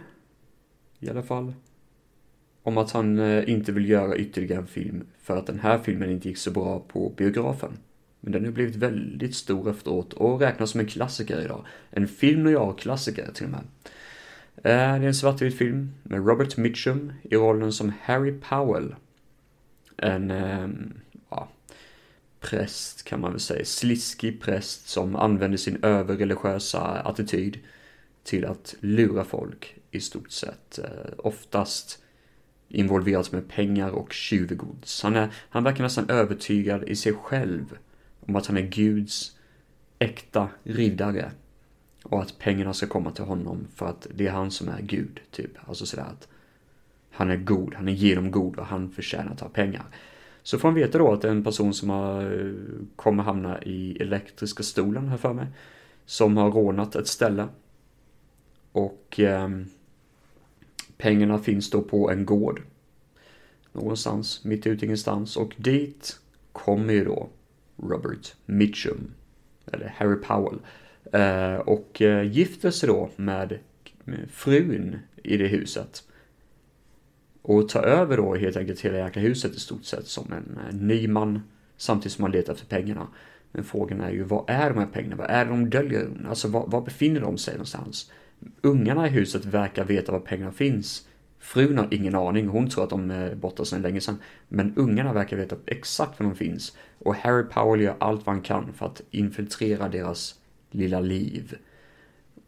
i 1.01 1.11
alla 1.11 1.23
fall, 1.23 1.55
om 2.63 2.79
att 2.79 2.91
han 2.91 3.19
eh, 3.19 3.51
inte 3.51 3.73
vill 3.73 3.89
göra 3.89 4.17
ytterligare 4.17 4.61
en 4.61 4.67
film 4.67 5.07
för 5.23 5.37
att 5.37 5.47
den 5.47 5.61
här 5.61 5.79
filmen 5.79 6.11
inte 6.11 6.29
gick 6.29 6.39
så 6.39 6.51
bra 6.51 6.81
på 6.89 7.13
biografen. 7.17 7.73
Men 8.21 8.33
den 8.33 8.45
har 8.45 8.53
blivit 8.53 8.77
väldigt 8.77 9.35
stor 9.35 9.71
efteråt 9.71 10.13
och 10.13 10.41
räknas 10.41 10.71
som 10.71 10.81
en 10.81 10.87
klassiker 10.87 11.41
idag. 11.41 11.67
En 11.91 12.09
film 12.09 12.47
och 12.47 12.53
jag 12.53 12.79
klassiker 12.79 13.33
till 13.33 13.45
och 13.45 13.51
med. 13.51 13.65
Eh, 14.57 15.01
det 15.01 15.05
är 15.05 15.09
en 15.09 15.15
svartvit 15.15 15.59
film 15.59 15.91
med 16.03 16.27
Robert 16.27 16.57
Mitchum 16.57 17.13
i 17.23 17.37
rollen 17.37 17.73
som 17.73 17.93
Harry 18.03 18.33
Powell. 18.49 18.95
En, 19.97 20.31
ehm, 20.31 20.93
präst 22.43 23.03
kan 23.03 23.21
man 23.21 23.31
väl 23.31 23.41
säga, 23.41 23.65
sliskig 23.65 24.41
präst 24.41 24.89
som 24.89 25.17
använder 25.17 25.59
sin 25.59 25.85
överreligiösa 25.85 26.81
attityd 26.81 27.59
till 28.25 28.45
att 28.45 28.75
lura 28.81 29.25
folk 29.25 29.75
i 29.91 30.01
stort 30.01 30.31
sett. 30.31 30.79
Eh, 30.79 31.13
oftast 31.19 32.03
involverad 32.69 33.29
med 33.33 33.49
pengar 33.49 33.91
och 33.91 34.13
tjuvgods. 34.13 35.03
Han, 35.03 35.17
är, 35.17 35.29
han 35.49 35.65
verkar 35.65 35.85
nästan 35.85 36.11
övertygad 36.11 36.85
i 36.85 36.97
sig 36.97 37.13
själv 37.13 37.79
om 38.21 38.37
att 38.37 38.47
han 38.47 38.57
är 38.57 38.63
Guds 38.63 39.37
äkta 39.99 40.49
riddare. 40.63 41.31
Och 42.03 42.23
att 42.23 42.39
pengarna 42.39 42.75
ska 42.75 42.87
komma 42.87 43.11
till 43.11 43.25
honom 43.25 43.67
för 43.75 43.87
att 43.87 44.07
det 44.15 44.27
är 44.27 44.31
han 44.31 44.51
som 44.51 44.69
är 44.69 44.83
Gud, 44.83 45.21
typ. 45.31 45.51
Alltså 45.69 45.87
sådär 45.87 46.05
att 46.05 46.29
han 47.11 47.31
är 47.31 47.37
god, 47.37 47.75
han 47.75 47.89
är 47.89 47.93
genomgod 47.93 48.57
och 48.57 48.67
han 48.67 48.91
förtjänar 48.91 49.33
att 49.33 49.41
ha 49.41 49.49
pengar. 49.49 49.85
Så 50.43 50.59
får 50.59 50.69
han 50.69 50.75
veta 50.75 50.99
då 50.99 51.13
att 51.13 51.23
det 51.23 51.29
är 51.29 51.33
en 51.33 51.45
person 51.45 51.75
som 51.75 51.91
har, 51.91 52.41
eh, 52.41 52.53
kommer 52.97 53.23
hamna 53.23 53.63
i 53.63 53.97
elektriska 54.01 54.63
stolen 54.63 55.09
här 55.09 55.17
för 55.17 55.33
mig. 55.33 55.47
Som 56.07 56.37
har 56.37 56.51
rånat 56.51 56.97
ett 56.97 57.07
ställe. 57.09 57.49
Och 58.73 59.21
eh, 59.21 59.49
pengarna 60.97 61.39
finns 61.39 61.71
då 61.71 61.83
på 61.83 62.11
en 62.11 62.27
gård. 62.27 62.63
Någonstans, 63.73 64.45
mitt 64.45 64.67
ute 64.67 64.85
i 64.85 64.87
ingenstans. 64.87 65.37
Och 65.37 65.55
dit 65.57 66.21
kommer 66.53 66.93
ju 66.93 67.05
då 67.05 67.29
Robert 67.77 68.35
Mitchum. 68.47 69.11
Eller 69.67 69.95
Harry 69.97 70.17
Powell. 70.17 70.59
Eh, 71.13 71.55
och 71.55 72.03
eh, 72.03 72.33
gifter 72.33 72.71
sig 72.71 72.89
då 72.89 73.11
med 73.17 73.59
frun 74.31 74.99
i 75.23 75.37
det 75.37 75.47
huset. 75.47 76.05
Och 77.43 77.69
tar 77.69 77.83
över 77.83 78.17
då 78.17 78.35
helt 78.35 78.57
enkelt 78.57 78.81
hela 78.81 78.99
jäkla 78.99 79.23
huset 79.23 79.55
i 79.55 79.61
stort 79.61 79.85
sett 79.85 80.07
som 80.07 80.33
en 80.33 80.59
eh, 80.67 80.75
ny 80.75 81.09
man. 81.09 81.43
Samtidigt 81.77 82.13
som 82.13 82.23
man 82.23 82.31
letar 82.31 82.53
efter 82.53 82.67
pengarna. 82.67 83.07
Men 83.53 83.65
frågan 83.65 84.01
är 84.01 84.11
ju, 84.11 84.23
vad 84.23 84.45
är 84.47 84.71
de 84.71 84.79
här 84.79 84.87
pengarna? 84.87 85.17
Vad 85.17 85.31
är 85.31 85.45
det 85.45 85.51
de 85.51 85.71
döljer? 85.71 86.09
Alltså, 86.29 86.49
var, 86.49 86.67
var 86.67 86.81
befinner 86.81 87.21
de 87.21 87.39
sig 87.39 87.55
någonstans? 87.55 88.11
Ungarna 88.61 89.07
i 89.07 89.11
huset 89.11 89.45
verkar 89.45 89.85
veta 89.85 90.13
var 90.13 90.21
pengarna 90.21 90.53
finns. 90.53 91.09
Frun 91.39 91.79
har 91.79 91.89
ingen 91.91 92.15
aning, 92.15 92.49
hon 92.49 92.69
tror 92.69 92.85
att 92.85 92.91
de 92.91 93.11
eh, 93.11 93.17
är 93.17 93.35
borta 93.35 93.65
sedan 93.65 93.83
länge 93.83 94.01
sedan. 94.01 94.19
Men 94.49 94.73
ungarna 94.77 95.13
verkar 95.13 95.37
veta 95.37 95.57
exakt 95.67 96.21
var 96.21 96.27
de 96.27 96.37
finns. 96.37 96.77
Och 96.99 97.15
Harry 97.15 97.45
Powell 97.45 97.81
gör 97.81 97.95
allt 97.99 98.27
vad 98.27 98.35
han 98.35 98.45
kan 98.45 98.73
för 98.73 98.87
att 98.87 99.03
infiltrera 99.11 99.89
deras 99.89 100.35
lilla 100.71 101.01
liv. 101.01 101.57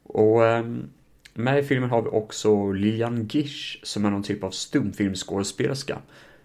Och 0.03 0.47
ehm, 0.47 0.91
med 1.35 1.59
i 1.59 1.63
filmen 1.63 1.91
har 1.91 2.03
vi 2.03 2.09
också 2.09 2.73
Lilian 2.73 3.27
Gish 3.27 3.79
som 3.83 4.05
är 4.05 4.11
någon 4.11 4.23
typ 4.23 4.45
av 4.45 4.51
stumfilmsskådespelerska. 4.51 5.99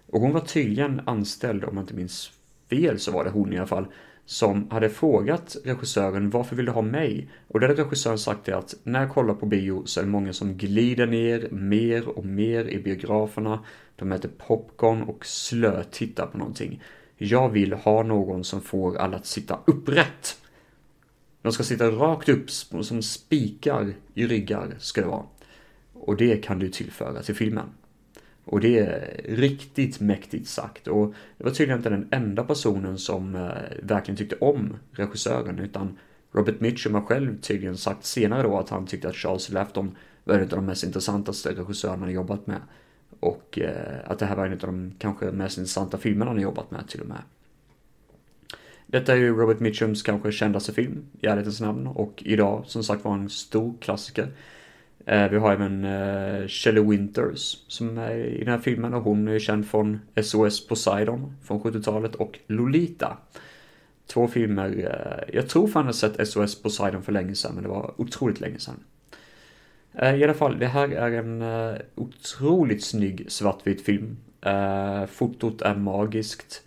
Och 0.08 0.22
hon 0.22 0.34
var 0.34 0.42
tydligen 0.42 1.02
anställd, 1.06 1.64
om 1.64 1.76
jag 1.76 1.84
inte 1.84 1.94
minns 1.94 2.32
fel 2.70 3.00
så 3.00 3.12
var 3.12 3.24
det 3.24 3.30
hon 3.30 3.54
i 3.54 3.58
alla 3.58 3.68
fall, 3.68 3.86
som 4.26 4.70
hade 4.70 4.90
frågat 4.90 5.58
regissören 5.64 6.30
varför 6.30 6.56
vill 6.56 6.66
du 6.66 6.72
ha 6.72 6.82
mig? 6.82 7.30
Och 7.48 7.60
det 7.60 7.68
hade 7.68 7.84
regissören 7.84 8.20
sagt 8.20 8.48
är 8.48 8.54
att 8.54 8.76
när 8.84 9.00
jag 9.00 9.10
kollar 9.10 9.34
på 9.34 9.46
bio 9.46 9.84
så 9.86 10.00
är 10.00 10.04
det 10.04 10.10
många 10.10 10.34
som 10.34 10.58
glider 10.58 11.08
ner 11.08 11.48
mer 11.52 12.08
och 12.08 12.26
mer 12.26 12.66
i 12.66 12.80
biograferna. 12.80 13.64
De 13.96 14.12
äter 14.12 14.30
popcorn 14.48 15.02
och 15.02 15.26
slötittar 15.26 16.26
på 16.26 16.38
någonting. 16.38 16.84
Jag 17.18 17.50
vill 17.50 17.74
ha 17.74 18.04
någon 18.04 18.44
som 18.44 18.62
får 18.62 18.98
alla 18.98 19.18
att 19.18 19.26
sitta 19.26 19.60
upprätt. 19.66 20.38
De 21.42 21.52
ska 21.52 21.64
sitta 21.64 21.92
rakt 21.92 22.30
upp 22.30 22.52
som 22.52 23.02
spikar 23.02 23.94
i 24.14 24.28
ryggar 24.28 24.76
ska 24.80 25.02
det 25.02 25.08
vara. 25.08 25.26
Och 25.94 26.18
det 26.18 26.44
kan 26.44 26.60
du 26.60 26.70
tillföra 26.70 27.22
till 27.22 27.36
filmen. 27.36 27.70
Och 28.46 28.60
det 28.60 28.80
är 28.80 29.22
riktigt 29.26 30.00
mäktigt 30.00 30.48
sagt. 30.48 30.88
Och 30.88 31.14
det 31.38 31.44
var 31.44 31.52
tydligen 31.52 31.80
inte 31.80 31.90
den 31.90 32.08
enda 32.12 32.44
personen 32.44 32.98
som 32.98 33.36
eh, 33.36 33.52
verkligen 33.82 34.18
tyckte 34.18 34.36
om 34.36 34.78
regissören, 34.92 35.60
utan 35.60 35.98
Robert 36.32 36.60
Mitchum 36.60 36.94
har 36.94 37.02
själv 37.02 37.42
tydligen 37.42 37.78
sagt 37.78 38.06
senare 38.06 38.44
då 38.44 38.58
att 38.58 38.70
han 38.70 38.86
tyckte 38.86 39.10
att 39.10 39.16
Charles 39.16 39.50
Lafton 39.50 39.96
var 40.24 40.36
en 40.36 40.42
av 40.42 40.48
de 40.50 40.66
mest 40.66 40.84
intressantaste 40.84 41.50
regissörerna 41.50 42.06
han 42.06 42.14
jobbat 42.14 42.48
med. 42.48 42.62
Och 43.20 43.60
eh, 43.60 44.12
att 44.12 44.20
det 44.20 44.26
här 44.26 44.36
var 44.36 44.46
en 44.46 44.54
av 44.54 44.60
de 44.60 44.94
kanske 45.00 45.32
mest 45.32 45.58
intressanta 45.58 45.98
filmerna 45.98 46.32
han 46.32 46.42
jobbat 46.42 46.72
med 46.72 46.88
till 46.88 47.02
och 47.02 47.08
med. 47.08 47.22
Detta 48.92 49.14
är 49.14 49.18
ju 49.18 49.36
Robert 49.36 49.60
Mitchums 49.60 50.04
kanske 50.04 50.32
kändaste 50.32 50.74
film, 50.74 51.06
i 51.22 51.26
ärlighetens 51.26 51.62
namn, 51.62 51.88
och 51.88 52.24
idag 52.26 52.64
som 52.68 52.84
sagt 52.84 53.06
var 53.06 53.14
en 53.14 53.30
stor 53.30 53.74
klassiker. 53.82 54.28
Eh, 55.06 55.30
vi 55.30 55.38
har 55.38 55.54
även 55.54 55.86
eh, 55.86 56.48
Shelley 56.48 56.84
Winters 56.84 57.58
som 57.68 57.98
är 57.98 58.16
i 58.16 58.40
den 58.40 58.48
här 58.48 58.60
filmen 58.60 58.94
och 58.94 59.04
hon 59.04 59.28
är 59.28 59.40
känd 59.40 59.68
från 59.68 60.00
SOS 60.24 60.68
Poseidon 60.68 61.34
från 61.44 61.62
70-talet 61.62 62.16
och 62.16 62.40
Lolita. 62.48 63.18
Två 64.08 64.28
filmer, 64.28 64.70
eh, 64.78 65.36
jag 65.36 65.50
tror 65.50 65.68
fan 65.68 65.86
jag 65.86 65.96
sett 65.96 66.28
SOS 66.28 66.62
Poseidon 66.62 67.04
för 67.04 67.12
länge 67.12 67.36
sedan 67.36 67.52
men 67.54 67.64
det 67.64 67.70
var 67.70 67.94
otroligt 67.98 68.42
länge 68.42 68.60
sedan. 68.60 68.80
I 69.94 70.24
alla 70.24 70.34
fall, 70.34 70.60
det 70.60 70.68
här 70.68 70.90
är 70.90 71.12
en 71.12 71.44
otroligt 71.96 72.84
snygg 72.84 73.26
svartvit 73.28 73.82
film. 73.82 74.18
Fotot 75.08 75.62
är 75.62 75.76
magiskt. 75.76 76.64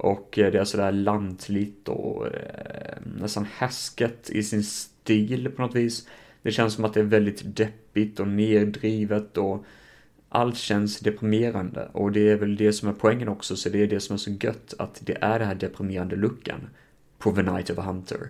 Och 0.00 0.38
eh, 0.38 0.52
det 0.52 0.58
är 0.58 0.64
sådär 0.64 0.92
lantligt 0.92 1.88
och 1.88 2.26
eh, 2.26 2.98
nästan 3.20 3.46
häsket 3.56 4.30
i 4.30 4.42
sin 4.42 4.64
stil 4.64 5.50
på 5.56 5.62
något 5.62 5.74
vis. 5.74 6.08
Det 6.42 6.52
känns 6.52 6.74
som 6.74 6.84
att 6.84 6.94
det 6.94 7.00
är 7.00 7.04
väldigt 7.04 7.56
deppigt 7.56 8.20
och 8.20 8.28
neddrivet 8.28 9.36
och 9.36 9.64
allt 10.28 10.56
känns 10.56 11.00
deprimerande 11.00 11.88
och 11.92 12.12
det 12.12 12.28
är 12.28 12.36
väl 12.36 12.56
det 12.56 12.72
som 12.72 12.88
är 12.88 12.92
poängen 12.92 13.28
också, 13.28 13.56
så 13.56 13.68
det 13.68 13.82
är 13.82 13.86
det 13.86 14.00
som 14.00 14.14
är 14.14 14.18
så 14.18 14.30
gött 14.30 14.74
att 14.78 15.00
det 15.04 15.16
är 15.20 15.38
den 15.38 15.48
här 15.48 15.54
deprimerande 15.54 16.16
luckan 16.16 16.60
på 17.18 17.32
The 17.32 17.42
Night 17.42 17.70
of 17.70 17.78
a 17.78 17.82
Hunter. 17.82 18.28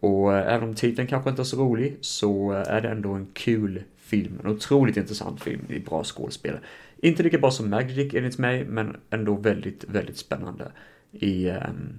Och 0.00 0.34
eh, 0.34 0.54
även 0.54 0.68
om 0.68 0.74
titeln 0.74 1.08
kanske 1.08 1.30
inte 1.30 1.42
är 1.42 1.44
så 1.44 1.60
rolig 1.60 1.96
så 2.00 2.50
är 2.52 2.80
det 2.80 2.88
ändå 2.88 3.12
en 3.12 3.26
kul 3.32 3.82
film, 3.96 4.40
en 4.44 4.50
otroligt 4.50 4.96
intressant 4.96 5.42
film 5.42 5.62
i 5.68 5.80
bra 5.80 6.04
skådespel. 6.04 6.58
Inte 6.96 7.22
lika 7.22 7.38
bra 7.38 7.50
som 7.50 7.70
Magic 7.70 8.14
enligt 8.14 8.38
mig, 8.38 8.64
men 8.64 8.96
ändå 9.10 9.34
väldigt, 9.34 9.84
väldigt 9.84 10.16
spännande 10.16 10.72
i 11.12 11.48
um, 11.48 11.98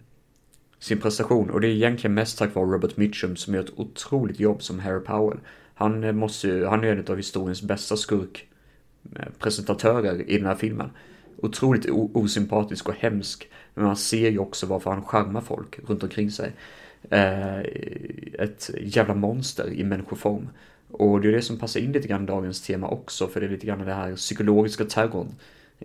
sin 0.80 1.00
prestation 1.00 1.50
och 1.50 1.62
det 1.62 1.68
är 1.68 1.72
egentligen 1.72 2.14
mest 2.14 2.38
tack 2.38 2.56
vare 2.56 2.66
Robert 2.66 2.98
Mitchum 2.98 3.36
som 3.36 3.54
gör 3.54 3.64
ett 3.64 3.80
otroligt 3.80 4.40
jobb 4.40 4.64
som 4.64 4.80
Harry 4.80 5.04
Powell. 5.04 5.40
Han, 5.74 6.04
eh, 6.04 6.12
måste 6.12 6.48
ju, 6.48 6.66
han 6.66 6.84
är 6.84 6.88
en 6.88 7.06
av 7.08 7.18
historiens 7.18 7.62
bästa 7.62 7.98
skurkpresentatörer 7.98 10.16
eh, 10.16 10.22
i 10.28 10.38
den 10.38 10.46
här 10.46 10.56
filmen. 10.56 10.90
Otroligt 11.38 11.90
osympatisk 12.14 12.90
och 12.90 12.96
hemsk, 12.96 13.50
men 13.74 13.86
man 13.86 13.98
ser 13.98 14.30
ju 14.30 14.40
också 14.40 14.66
varför 14.66 14.92
han 14.92 15.04
charmar 15.04 15.42
folk 15.42 15.80
runt 15.88 16.04
omkring 16.04 16.32
sig. 16.32 16.52
Eh, 17.10 17.60
ett 18.40 18.70
jävla 18.82 19.16
monster 19.16 19.74
i 19.74 19.84
människoform. 19.84 20.50
Och 20.92 21.22
det 21.22 21.28
är 21.28 21.32
det 21.32 21.42
som 21.42 21.60
passar 21.60 21.80
in 21.80 21.92
lite 21.92 22.08
grann 22.08 22.24
i 22.24 22.28
dagens 22.28 22.62
tema 22.62 22.88
också, 22.88 23.28
för 23.28 23.40
det 23.40 23.46
är 23.46 23.50
lite 23.50 23.68
grann 23.68 23.86
det 23.86 23.94
här 23.94 24.16
psykologiska 24.16 24.86
terrorn. 24.86 25.36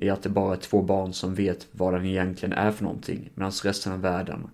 I 0.01 0.11
att 0.11 0.23
det 0.23 0.29
bara 0.29 0.55
är 0.55 0.59
två 0.59 0.83
barn 0.83 1.13
som 1.13 1.35
vet 1.35 1.67
vad 1.73 1.95
den 1.95 2.07
egentligen 2.07 2.53
är 2.53 2.71
för 2.71 2.85
någonting, 2.85 3.31
medan 3.35 3.51
resten 3.51 3.93
av 3.93 4.01
världen 4.01 4.51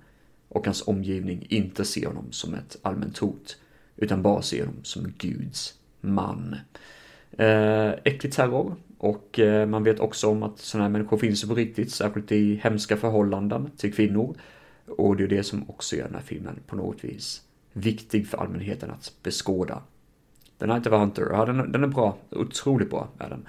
och 0.49 0.65
hans 0.65 0.89
omgivning 0.89 1.47
inte 1.49 1.85
ser 1.85 2.07
honom 2.07 2.33
som 2.33 2.55
ett 2.55 2.77
allmänt 2.83 3.19
hot, 3.19 3.57
utan 3.97 4.23
bara 4.23 4.43
ser 4.43 4.67
honom 4.67 4.85
som 4.85 5.13
Guds 5.19 5.75
man. 6.01 6.57
Eh, 7.39 7.89
äcklig 7.89 8.33
terror 8.33 8.77
och 8.99 9.39
eh, 9.39 9.67
man 9.69 9.85
vet 9.85 10.01
också 10.01 10.29
om 10.29 10.43
att 10.43 10.59
sådana 10.59 10.85
här 10.85 10.93
människor 10.93 11.17
finns 11.17 11.49
på 11.49 11.55
riktigt, 11.55 11.93
särskilt 11.93 12.33
i 12.33 12.55
hemska 12.55 12.97
förhållanden 12.97 13.71
till 13.77 13.95
kvinnor. 13.95 14.37
Och 14.87 15.17
det 15.17 15.25
är 15.25 15.29
det 15.29 15.43
som 15.43 15.71
också 15.71 15.97
gör 15.97 16.05
den 16.05 16.15
här 16.15 16.23
filmen 16.23 16.59
på 16.67 16.77
något 16.77 17.05
vis 17.05 17.43
viktig 17.73 18.29
för 18.29 18.39
allmänheten 18.39 18.91
att 18.91 19.13
beskåda. 19.23 19.83
The 20.59 20.67
Night 20.67 20.87
of 20.87 20.93
a 20.93 20.97
Hunter, 20.99 21.29
ja 21.31 21.45
den, 21.45 21.73
den 21.73 21.85
är 21.85 21.89
bra, 21.89 22.17
otroligt 22.31 22.91
bra 22.91 23.09
är 23.19 23.29
den. 23.29 23.47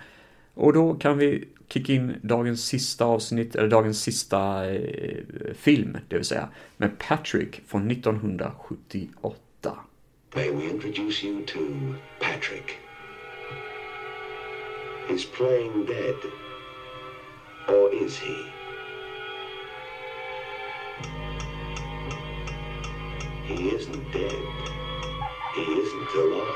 Och 0.56 0.74
då 0.74 0.94
kan 0.94 1.18
vi 1.18 1.48
kicka 1.68 1.94
in 1.94 2.16
dagens 2.22 2.66
sista 2.66 3.06
avsnitt, 3.06 3.56
eller 3.56 3.68
dagens 3.68 4.02
sista 4.02 4.70
eh, 4.74 5.24
film, 5.56 5.98
det 6.08 6.16
vill 6.16 6.26
säga, 6.26 6.50
med 6.78 7.00
Patrick 7.00 7.62
från 7.68 7.92
1978. 7.92 9.78
May 10.36 10.52
we 10.52 10.64
introduce 10.64 11.24
you 11.24 11.46
to 11.46 11.60
Patrick. 12.20 12.78
He's 15.08 15.26
playing 15.38 15.86
dead. 15.86 16.16
Or 17.68 17.94
is 17.94 18.20
he? 18.20 18.36
He 23.46 23.70
isn't 23.70 24.12
dead. 24.12 24.44
He 25.56 25.62
isn't 25.62 26.16
alive. 26.16 26.56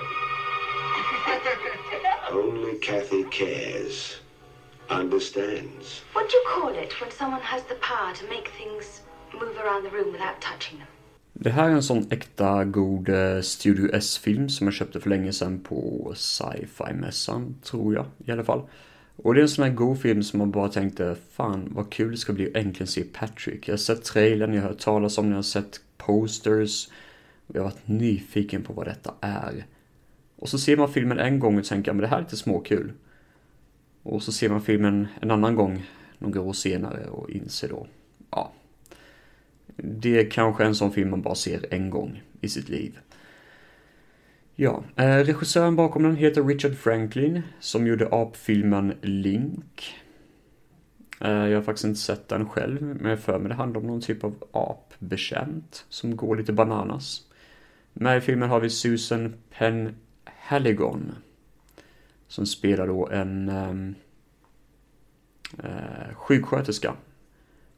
Only 2.32 2.78
Kathy 2.78 3.24
cares, 3.30 4.20
understands. 4.90 6.02
What 6.14 6.30
do 6.30 6.36
you 6.36 6.44
call 6.54 6.84
it 6.84 7.00
when 7.00 7.10
someone 7.10 7.42
has 7.42 7.62
the 7.62 7.74
power 7.74 8.14
to 8.14 8.24
make 8.34 8.48
things 8.58 9.02
move 9.32 9.56
around 9.58 9.84
the 9.84 9.90
room 9.90 10.12
without 10.12 10.40
touching 10.40 10.78
them? 10.78 10.88
Det 11.32 11.50
här 11.50 11.68
är 11.68 11.72
en 11.72 11.82
sån 11.82 12.06
äkta 12.10 12.64
god 12.64 13.08
eh, 13.08 13.40
Studio 13.40 13.90
S-film 13.94 14.48
som 14.48 14.66
jag 14.66 14.74
köpte 14.74 15.00
för 15.00 15.10
länge 15.10 15.32
sedan 15.32 15.60
på 15.60 16.12
sci-fi-mässan, 16.16 17.54
tror 17.62 17.94
jag 17.94 18.06
i 18.26 18.32
alla 18.32 18.44
fall. 18.44 18.62
Och 19.16 19.34
det 19.34 19.40
är 19.40 19.42
en 19.42 19.48
sån 19.48 19.64
här 19.64 19.72
god 19.72 20.00
film 20.00 20.22
som 20.22 20.38
man 20.38 20.50
bara 20.50 20.68
tänkte, 20.68 21.16
fan 21.32 21.68
vad 21.70 21.90
kul 21.92 22.10
det 22.10 22.16
ska 22.16 22.32
bli 22.32 22.48
att 22.48 22.56
äntligen 22.56 22.86
se 22.86 23.02
Patrick. 23.02 23.68
Jag 23.68 23.72
har 23.72 23.78
sett 23.78 24.04
trailern, 24.04 24.54
jag 24.54 24.62
har 24.62 24.68
hört 24.68 24.78
talas 24.78 25.18
om 25.18 25.24
den, 25.24 25.30
jag 25.30 25.38
har 25.38 25.42
sett 25.42 25.80
posters. 25.96 26.88
Jag 27.46 27.60
har 27.60 27.70
varit 27.70 27.88
nyfiken 27.88 28.62
på 28.62 28.72
vad 28.72 28.86
detta 28.86 29.14
är. 29.20 29.64
Och 30.44 30.50
så 30.50 30.58
ser 30.58 30.76
man 30.76 30.92
filmen 30.92 31.18
en 31.18 31.38
gång 31.38 31.58
och 31.58 31.64
tänker, 31.64 31.92
men 31.92 32.00
det 32.00 32.06
här 32.06 32.16
är 32.16 32.22
lite 32.22 32.36
småkul. 32.36 32.92
Och 34.02 34.22
så 34.22 34.32
ser 34.32 34.48
man 34.48 34.62
filmen 34.62 35.08
en 35.20 35.30
annan 35.30 35.54
gång 35.54 35.86
några 36.18 36.40
år 36.40 36.52
senare 36.52 37.06
och 37.06 37.30
inser 37.30 37.68
då, 37.68 37.86
ja, 38.30 38.52
det 39.76 40.20
är 40.20 40.30
kanske 40.30 40.64
en 40.64 40.74
sån 40.74 40.92
film 40.92 41.10
man 41.10 41.22
bara 41.22 41.34
ser 41.34 41.66
en 41.70 41.90
gång 41.90 42.22
i 42.40 42.48
sitt 42.48 42.68
liv. 42.68 42.98
Ja, 44.54 44.84
eh, 44.96 45.16
regissören 45.16 45.76
bakom 45.76 46.02
den 46.02 46.16
heter 46.16 46.44
Richard 46.44 46.76
Franklin 46.76 47.42
som 47.60 47.86
gjorde 47.86 48.08
apfilmen 48.12 48.94
Link. 49.02 49.94
Eh, 51.20 51.30
jag 51.30 51.58
har 51.58 51.62
faktiskt 51.62 51.84
inte 51.84 52.00
sett 52.00 52.28
den 52.28 52.48
själv, 52.48 52.82
men 52.82 53.10
jag 53.10 53.20
för 53.20 53.38
mig 53.38 53.48
det 53.48 53.54
handlar 53.54 53.80
om 53.80 53.86
någon 53.86 54.00
typ 54.00 54.24
av 54.24 54.34
apbekänt 54.52 55.86
som 55.88 56.16
går 56.16 56.36
lite 56.36 56.52
bananas. 56.52 57.22
Med 57.92 58.18
i 58.18 58.20
filmen 58.20 58.48
har 58.48 58.60
vi 58.60 58.70
Susan 58.70 59.34
Penn 59.50 59.94
Halligon 60.46 61.12
som 62.28 62.46
spelar 62.46 62.86
då 62.86 63.08
en 63.08 63.48
ehm, 63.48 63.94
eh, 65.58 66.14
sjuksköterska. 66.14 66.96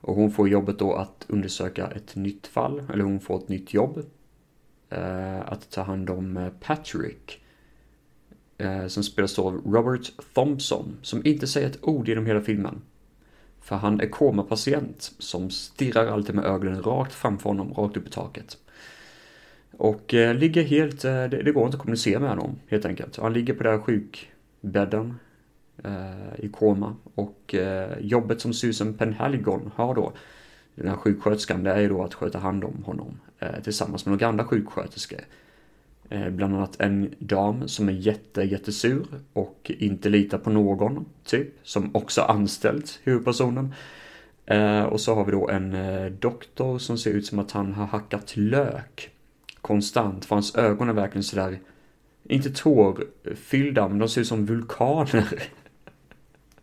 Och 0.00 0.14
hon 0.14 0.31
får 0.31 0.48
jobbet 0.48 0.79
då 0.79 0.94
att 0.94 1.26
undersöka 1.29 1.87
ett 1.87 2.16
nytt 2.16 2.46
fall, 2.46 2.83
eller 2.92 3.05
hon 3.05 3.20
får 3.20 3.38
ett 3.38 3.48
nytt 3.48 3.74
jobb. 3.74 4.05
Eh, 4.90 5.40
att 5.40 5.70
ta 5.70 5.83
hand 5.83 6.11
om 6.11 6.37
eh, 6.37 6.48
Patrick. 6.61 7.40
Patrick. 8.59 8.90
som 8.92 9.02
spelas 9.02 9.38
av 9.38 9.62
Robert 9.66 10.12
Thompson, 10.35 10.96
som 11.02 11.26
inte 11.26 11.46
säger 11.46 11.68
ett 11.68 11.85
ord 11.85 12.09
genom 12.09 12.26
hela 12.26 12.40
filmen. 12.40 12.83
För 13.61 13.76
han 13.76 14.00
är 14.00 14.09
komapatient 14.09 15.12
som 15.18 15.50
stirrar 15.50 16.07
alltid 16.07 16.35
med 16.35 16.44
ögonen 16.44 16.83
rakt 16.83 17.14
framför 17.14 17.50
honom, 17.50 17.74
rakt 17.74 17.96
upp 17.96 18.07
i 18.07 18.11
taket. 18.11 18.59
Och 19.78 20.14
eh, 20.14 20.34
ligger 20.34 20.62
helt, 20.62 21.04
eh, 21.04 21.12
det, 21.12 21.42
det, 21.42 21.52
går 21.52 21.64
inte 21.64 21.76
att 21.76 21.80
kommunicera 21.80 22.20
med 22.20 22.28
honom 22.28 22.58
helt 22.68 22.84
enkelt. 22.84 23.16
Han 23.16 23.32
ligger 23.32 23.54
på 23.54 23.62
den 23.62 23.72
här 23.72 23.80
sjukbädden 23.80 25.14
eh, 25.84 26.44
i 26.44 26.48
koma. 26.48 26.96
Och 27.14 27.54
eh, 27.54 27.98
jobbet 28.00 28.40
som 28.40 28.52
Susan 28.52 28.94
Penhaligon 28.94 29.70
har 29.74 29.94
då, 29.94 30.12
den 30.74 30.88
här 30.88 30.96
sjuksköterskan, 30.96 31.64
det 31.64 31.70
är 31.70 31.80
ju 31.80 31.88
då 31.88 32.04
att 32.04 32.14
sköta 32.14 32.38
hand 32.38 32.64
om 32.64 32.82
honom 32.84 33.20
eh, 33.38 33.62
tillsammans 33.64 34.06
med 34.06 34.12
några 34.12 34.26
andra 34.26 34.44
sjuksköterskor. 34.44 35.20
Eh, 36.08 36.30
bland 36.30 36.56
annat 36.56 36.80
en 36.80 37.14
dam 37.18 37.68
som 37.68 37.88
är 37.88 37.92
jätte, 37.92 38.42
jättesur 38.42 39.06
och 39.32 39.70
inte 39.78 40.08
litar 40.08 40.38
på 40.38 40.50
någon, 40.50 41.04
typ, 41.24 41.48
som 41.62 41.90
också 41.96 42.22
anställt 42.22 43.00
huvudpersonen. 43.04 43.74
Eh, 44.46 44.82
och 44.82 45.00
så 45.00 45.14
har 45.14 45.24
vi 45.24 45.32
då 45.32 45.48
en 45.48 45.74
eh, 45.74 46.06
doktor 46.06 46.78
som 46.78 46.98
ser 46.98 47.10
ut 47.10 47.26
som 47.26 47.38
att 47.38 47.50
han 47.50 47.72
har 47.72 47.86
hackat 47.86 48.36
lök 48.36 49.10
konstant, 49.66 50.24
för 50.24 50.37
hans 50.37 50.57
ögon 50.57 50.88
är 50.88 50.92
verkligen 50.92 51.22
sådär, 51.22 51.59
inte 52.29 52.50
tårfyllda, 52.50 53.88
men 53.88 53.98
de 53.98 54.09
ser 54.09 54.20
ut 54.20 54.26
som 54.26 54.46
vulkaner. 54.46 55.42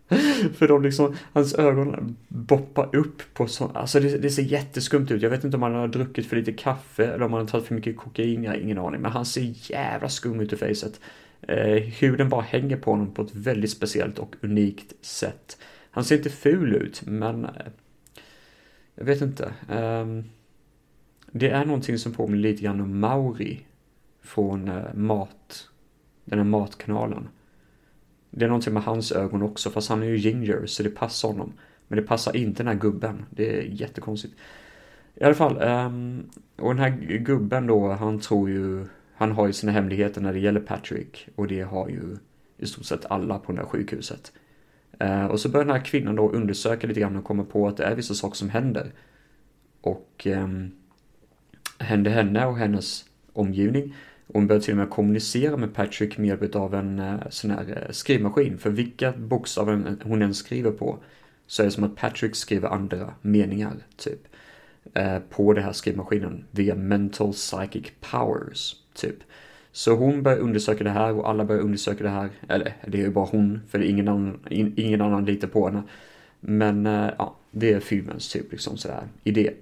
för 0.54 0.68
de 0.68 0.84
liksom, 0.84 1.16
hans 1.34 1.54
ögon 1.54 2.16
boppar 2.28 2.96
upp 2.96 3.22
på 3.34 3.48
så, 3.48 3.68
alltså 3.68 4.00
det, 4.00 4.18
det, 4.18 4.30
ser 4.30 4.44
jätteskumt 4.44 5.08
ut. 5.12 5.22
Jag 5.22 5.30
vet 5.30 5.44
inte 5.44 5.58
om 5.58 5.64
han 5.64 5.76
har 5.76 5.88
druckit 5.88 6.26
för 6.26 6.36
lite 6.36 6.54
kaffe 6.54 7.06
eller 7.06 7.26
om 7.26 7.34
han 7.34 7.42
har 7.42 7.48
tagit 7.48 7.68
för 7.68 7.76
mycket 7.76 7.98
kokain, 7.98 8.44
jag 8.44 8.52
har 8.52 8.58
ingen 8.58 8.78
aning. 8.78 9.02
Men 9.02 9.12
han 9.12 9.26
ser 9.26 9.72
jävla 9.72 10.10
skum 10.10 10.40
ut 10.40 10.54
i 10.54 10.58
facet. 10.58 11.00
Eh, 11.42 11.76
huden 11.76 12.30
bara 12.30 12.42
hänger 12.42 12.78
på 12.78 12.92
honom 12.92 13.14
på 13.14 13.22
ett 13.22 13.36
väldigt 13.36 13.72
speciellt 13.72 14.20
och 14.20 14.36
unikt 14.42 15.06
sätt. 15.06 15.58
Han 15.92 16.06
ser 16.06 16.18
inte 16.18 16.30
ful 16.30 16.76
ut, 16.76 17.02
men 17.06 17.46
eh, 17.46 17.52
jag 18.96 19.06
vet 19.06 19.22
inte. 19.22 19.54
Eh, 19.70 20.06
det 21.36 21.50
är 21.50 21.66
någonting 21.66 21.98
som 21.98 22.14
påminner 22.14 22.44
lite 22.44 22.64
grann 22.64 22.82
om 22.82 23.00
Mauri 23.00 23.66
från 24.22 24.68
eh, 24.68 24.94
Mat, 24.94 25.70
den 26.26 26.40
här 26.40 26.46
matkanalen. 26.46 27.30
Det 28.30 28.46
är 28.46 28.50
någonting 28.50 28.74
med 28.74 28.84
hans 28.84 29.12
ögon 29.12 29.42
också, 29.42 29.70
fast 29.70 29.90
han 29.90 30.04
är 30.04 30.08
ju 30.08 30.18
ginger 30.18 30.66
så 30.66 30.84
det 30.84 30.90
passar 30.90 31.28
honom. 31.28 31.54
Men 31.88 31.98
det 31.98 32.04
passar 32.04 32.36
inte 32.36 32.64
den 32.64 32.68
här 32.68 32.82
gubben. 32.82 33.26
Det 33.30 33.58
är 33.58 33.62
jättekonstigt. 33.62 34.34
I 35.16 35.24
alla 35.24 35.34
fall, 35.34 35.62
um, 35.62 36.30
och 36.56 36.76
den 36.76 36.84
här 36.84 36.90
gubben 37.18 37.68
då, 37.68 37.92
han 37.92 38.20
tror 38.20 38.50
ju, 38.50 38.86
han 39.14 39.32
har 39.32 39.48
ju 39.48 39.54
sina 39.54 39.72
hemligheter 39.72 40.22
när 40.22 40.34
det 40.34 40.40
gäller 40.40 40.60
Patrick. 40.60 41.30
Och 41.36 41.48
det 41.48 41.62
har 41.62 41.90
ju 41.90 42.18
i 42.58 42.66
stort 42.66 42.86
sett 42.86 43.06
alla 43.06 43.40
på 43.40 43.52
det 43.52 43.58
här 43.58 43.66
sjukhuset. 43.66 44.32
Uh, 45.04 45.26
och 45.26 45.40
så 45.40 45.50
börjar 45.50 45.66
den 45.66 45.76
här 45.76 45.86
kvinnan 45.86 46.16
då 46.16 46.32
undersöka 46.32 46.88
lite 46.88 47.00
grann 47.00 47.16
och 47.16 47.24
komma 47.24 47.44
på 47.44 47.68
att 47.68 47.78
det 47.78 47.84
är 47.84 47.96
vissa 47.96 48.14
saker 48.14 48.36
som 48.36 48.50
händer. 48.50 48.92
Och 49.82 50.28
um, 50.30 50.72
hände 51.84 52.10
henne 52.10 52.46
och 52.46 52.58
hennes 52.58 53.06
omgivning. 53.34 53.96
Och 54.28 54.36
hon 54.36 54.48
började 54.48 54.66
till 54.66 54.74
och 54.74 54.78
med 54.78 54.90
kommunicera 54.90 55.58
med 55.58 55.74
Patrick 55.74 56.18
med 56.18 56.28
hjälp 56.28 56.56
av 56.56 56.76
en 56.76 57.00
eh, 57.00 57.16
sån 57.30 57.52
här 57.52 57.84
eh, 57.88 57.92
skrivmaskin. 57.92 58.58
För 58.58 58.70
vilka 58.70 59.12
bokstäver 59.12 59.96
hon 60.04 60.22
än 60.22 60.34
skriver 60.34 60.72
på 60.72 60.98
så 61.48 61.62
är 61.62 61.66
det 61.66 61.72
som 61.72 61.84
att 61.84 61.96
Patrick 61.96 62.36
skriver 62.36 62.70
andra 62.70 63.14
meningar, 63.22 63.74
typ. 63.98 64.28
Eh, 64.94 65.20
på 65.30 65.54
den 65.54 65.64
här 65.64 65.72
skrivmaskinen 65.72 66.46
via 66.52 66.76
mental 66.76 67.32
psychic 67.32 67.92
powers, 68.12 68.76
typ. 68.94 69.16
Så 69.72 69.96
hon 69.96 70.24
börjar 70.24 70.38
undersöka 70.38 70.84
det 70.84 70.90
här 70.90 71.14
och 71.14 71.30
alla 71.30 71.46
börjar 71.46 71.62
undersöka 71.62 72.04
det 72.04 72.10
här. 72.10 72.30
Eller 72.50 72.74
det 72.88 72.98
är 72.98 73.02
ju 73.02 73.10
bara 73.10 73.26
hon, 73.26 73.62
för 73.70 73.80
det 73.80 73.88
är 73.88 73.90
ingen 73.90 74.08
annan, 74.08 74.40
ingen 74.76 75.02
annan 75.02 75.26
litar 75.26 75.48
på 75.48 75.68
henne. 75.68 75.84
Men 76.40 76.86
ja, 76.86 77.36
det 77.52 77.74
är 77.74 77.80
filmens 77.80 78.30
typ 78.30 78.52
liksom 78.52 78.78
sådär 78.78 79.04
idé. 79.24 79.54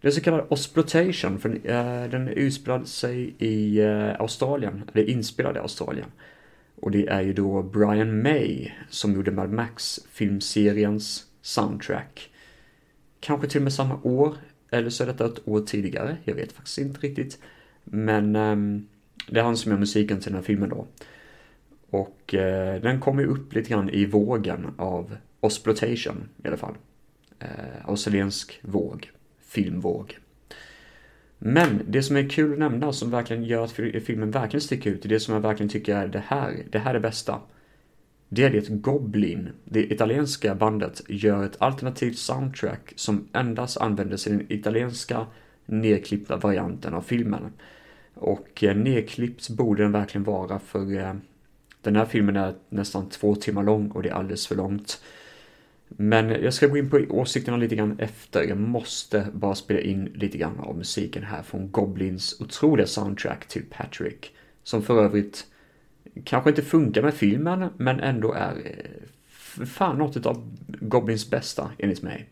Det 0.00 0.08
är 0.08 0.12
så 0.12 0.20
kallad 0.20 0.46
Osplotation, 0.48 1.38
för 1.38 1.48
eh, 1.48 2.10
den 2.10 2.28
utspelade 2.28 2.86
sig 2.86 3.34
i 3.38 3.78
eh, 3.80 4.20
Australien, 4.20 4.90
eller 4.92 5.10
inspelad 5.10 5.56
i 5.56 5.58
Australien. 5.58 6.06
Och 6.80 6.90
det 6.90 7.06
är 7.06 7.20
ju 7.20 7.32
då 7.32 7.62
Brian 7.62 8.22
May 8.22 8.70
som 8.88 9.14
gjorde 9.14 9.30
Mad 9.30 9.50
Max-filmseriens 9.50 11.26
soundtrack. 11.42 12.30
Kanske 13.20 13.48
till 13.48 13.58
och 13.58 13.62
med 13.62 13.72
samma 13.72 14.00
år, 14.02 14.34
eller 14.70 14.90
så 14.90 15.02
är 15.02 15.06
detta 15.06 15.26
ett 15.26 15.48
år 15.48 15.60
tidigare, 15.60 16.16
jag 16.24 16.34
vet 16.34 16.52
faktiskt 16.52 16.78
inte 16.78 17.00
riktigt. 17.00 17.38
Men 17.84 18.36
um, 18.36 18.88
det 19.28 19.40
är 19.40 19.44
han 19.44 19.56
som 19.56 19.72
gör 19.72 19.78
musiken 19.78 20.20
till 20.20 20.32
den 20.32 20.40
här 20.40 20.46
filmen 20.46 20.68
då. 20.68 20.86
Och 21.90 22.34
uh, 22.34 22.82
den 22.82 23.00
kommer 23.00 23.22
ju 23.22 23.28
upp 23.28 23.54
lite 23.54 23.70
grann 23.70 23.90
i 23.90 24.06
vågen 24.06 24.74
av 24.76 25.16
Osplotation 25.40 26.28
i 26.44 26.48
alla 26.48 26.56
fall. 26.56 26.74
Uh, 27.42 27.88
australiensk 27.88 28.60
våg 28.62 29.10
filmvåg. 29.50 30.18
Men 31.38 31.82
det 31.88 32.02
som 32.02 32.16
är 32.16 32.28
kul 32.28 32.52
att 32.52 32.58
nämna, 32.58 32.92
som 32.92 33.10
verkligen 33.10 33.44
gör 33.44 33.64
att 33.64 33.72
filmen 34.04 34.30
verkligen 34.30 34.60
sticker 34.60 34.90
ut, 34.90 35.02
det 35.02 35.20
som 35.20 35.34
jag 35.34 35.40
verkligen 35.40 35.70
tycker 35.70 35.96
är 35.96 36.08
det 36.08 36.22
här, 36.26 36.62
det 36.70 36.78
här 36.78 36.90
är 36.90 36.94
det 36.94 37.00
bästa. 37.00 37.40
Det 38.28 38.44
är 38.44 38.50
det 38.50 38.58
att 38.58 38.68
Goblin, 38.68 39.48
det 39.64 39.92
italienska 39.92 40.54
bandet, 40.54 41.02
gör 41.08 41.44
ett 41.44 41.56
alternativt 41.58 42.18
soundtrack 42.18 42.92
som 42.96 43.28
endast 43.32 43.76
användes 43.76 44.26
i 44.26 44.30
den 44.30 44.52
italienska 44.52 45.26
nedklippta 45.66 46.36
varianten 46.36 46.94
av 46.94 47.02
filmen. 47.02 47.52
Och 48.14 48.64
eh, 48.64 48.76
nedklippt 48.76 49.48
borde 49.48 49.82
den 49.82 49.92
verkligen 49.92 50.24
vara 50.24 50.58
för 50.58 50.98
eh, 50.98 51.14
den 51.82 51.96
här 51.96 52.04
filmen 52.04 52.36
är 52.36 52.54
nästan 52.68 53.08
två 53.08 53.34
timmar 53.34 53.62
lång 53.62 53.90
och 53.90 54.02
det 54.02 54.08
är 54.08 54.14
alldeles 54.14 54.46
för 54.46 54.56
långt. 54.56 55.02
Men 55.96 56.30
jag 56.30 56.54
ska 56.54 56.66
gå 56.66 56.76
in 56.76 56.90
på 56.90 56.96
åsikterna 57.10 57.56
lite 57.56 57.76
grann 57.76 57.98
efter. 57.98 58.42
Jag 58.42 58.58
måste 58.58 59.26
bara 59.32 59.54
spela 59.54 59.80
in 59.80 60.04
lite 60.04 60.38
grann 60.38 60.60
av 60.60 60.76
musiken 60.76 61.22
här 61.22 61.42
från 61.42 61.70
Goblins 61.70 62.40
otroliga 62.40 62.86
soundtrack 62.86 63.48
till 63.48 63.64
Patrick. 63.70 64.34
Som 64.62 64.82
för 64.82 65.04
övrigt 65.04 65.46
kanske 66.24 66.50
inte 66.50 66.62
funkar 66.62 67.02
med 67.02 67.14
filmen, 67.14 67.68
men 67.76 68.00
ändå 68.00 68.32
är 68.32 68.56
eh, 68.64 69.66
fan 69.66 69.98
något 69.98 70.26
av 70.26 70.56
Goblins 70.80 71.30
bästa 71.30 71.70
enligt 71.78 72.02
mig. 72.02 72.28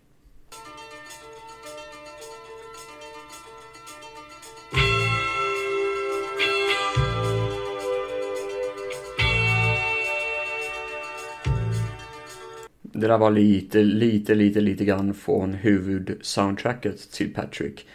Det 13.00 13.06
där 13.06 13.18
var 13.18 13.30
lite, 13.30 13.82
lite, 13.82 14.34
lite, 14.34 14.60
lite 14.60 14.84
grann 14.84 15.14
från 15.14 15.54
huvudsoundtracket 15.54 17.10
till 17.12 17.34
Patrick. 17.34 17.86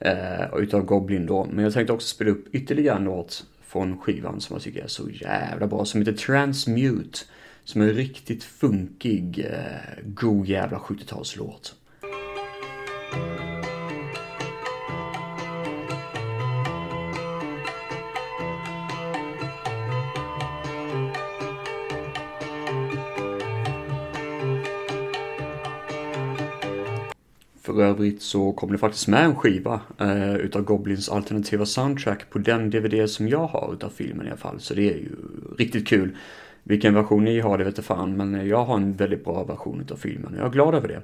Eh, 0.00 0.58
utav 0.58 0.84
Goblin 0.84 1.26
då. 1.26 1.48
Men 1.52 1.64
jag 1.64 1.72
tänkte 1.72 1.92
också 1.92 2.08
spela 2.08 2.30
upp 2.30 2.54
ytterligare 2.54 2.96
en 2.96 3.04
låt 3.04 3.46
från 3.62 3.98
skivan 3.98 4.40
som 4.40 4.54
jag 4.54 4.62
tycker 4.62 4.84
är 4.84 4.88
så 4.88 5.10
jävla 5.10 5.66
bra. 5.66 5.84
Som 5.84 6.00
heter 6.00 6.12
Transmute. 6.12 7.18
Som 7.64 7.80
är 7.80 7.88
en 7.88 7.94
riktigt 7.94 8.44
funkig, 8.44 9.46
eh, 9.50 10.04
god 10.04 10.46
jävla 10.46 10.78
70-talslåt. 10.78 11.74
För 27.70 27.82
övrigt 27.82 28.22
så 28.22 28.52
kom 28.52 28.72
det 28.72 28.78
faktiskt 28.78 29.08
med 29.08 29.24
en 29.24 29.36
skiva 29.36 29.80
eh, 29.98 30.34
utav 30.34 30.62
Goblins 30.62 31.08
alternativa 31.08 31.66
soundtrack 31.66 32.30
på 32.30 32.38
den 32.38 32.70
DVD 32.70 33.10
som 33.10 33.28
jag 33.28 33.46
har 33.46 33.72
utav 33.72 33.90
filmen 33.90 34.26
i 34.26 34.28
alla 34.28 34.38
fall. 34.38 34.60
Så 34.60 34.74
det 34.74 34.90
är 34.90 34.96
ju 34.96 35.08
riktigt 35.58 35.88
kul. 35.88 36.16
Vilken 36.62 36.94
version 36.94 37.24
ni 37.24 37.40
har 37.40 37.58
det 37.58 37.64
vet 37.64 37.76
jag 37.76 37.84
fan, 37.84 38.16
men 38.16 38.48
jag 38.48 38.64
har 38.64 38.76
en 38.76 38.92
väldigt 38.92 39.24
bra 39.24 39.44
version 39.44 39.80
utav 39.80 39.96
filmen. 39.96 40.32
och 40.34 40.40
Jag 40.40 40.46
är 40.46 40.50
glad 40.50 40.74
över 40.74 40.88
det. 40.88 41.02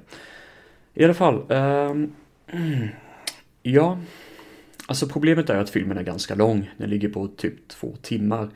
I 0.93 1.03
alla 1.03 1.13
fall, 1.13 1.43
eh, 1.49 1.95
ja. 3.61 3.99
Alltså 4.87 5.07
problemet 5.07 5.49
är 5.49 5.57
att 5.57 5.69
filmen 5.69 5.97
är 5.97 6.03
ganska 6.03 6.35
lång. 6.35 6.71
Den 6.77 6.89
ligger 6.89 7.09
på 7.09 7.27
typ 7.27 7.67
två 7.67 7.95
timmar. 8.01 8.49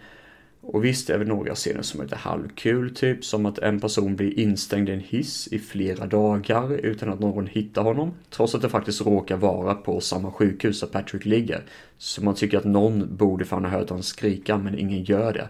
Och 0.64 0.86
visst 0.86 1.10
är 1.10 1.20
det 1.20 1.26
några 1.26 1.56
scener 1.56 1.82
som 1.82 2.00
är 2.00 2.04
lite 2.04 2.16
halvkul, 2.16 2.96
typ 2.96 3.26
som 3.26 3.46
att 3.46 3.58
en 3.58 3.80
person 3.80 4.16
blir 4.16 4.40
instängd 4.40 4.90
i 4.90 4.92
en 4.92 5.00
hiss 5.00 5.48
i 5.48 5.60
flera 5.60 6.08
dagar 6.08 6.72
utan 6.72 7.10
att 7.10 7.20
någon 7.20 7.48
hittar 7.48 7.84
honom. 7.84 8.14
Trots 8.30 8.56
att 8.56 8.62
det 8.62 8.70
faktiskt 8.70 9.02
råkar 9.02 9.38
vara 9.38 9.74
på 9.74 10.02
samma 10.02 10.32
sjukhus 10.32 10.80
där 10.80 10.88
Patrick 10.88 11.26
ligger. 11.26 11.64
Så 11.98 12.24
man 12.24 12.36
tycker 12.36 12.58
att 12.58 12.64
någon 12.64 13.16
borde 13.16 13.46
fan 13.46 13.66
ha 13.66 13.72
hört 13.72 13.90
honom 13.90 14.04
skrika, 14.04 14.58
men 14.58 14.80
ingen 14.80 15.04
gör 15.04 15.34
det. 15.34 15.50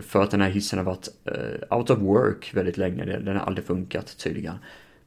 För 0.00 0.22
att 0.22 0.30
den 0.30 0.40
här 0.40 0.50
hissen 0.50 0.78
har 0.78 0.86
varit 0.86 1.08
uh, 1.28 1.78
out 1.78 1.90
of 1.90 1.98
work 1.98 2.50
väldigt 2.54 2.76
länge, 2.76 3.04
den 3.04 3.36
har 3.36 3.44
aldrig 3.46 3.66
funkat 3.66 4.18
tydligen. 4.18 4.54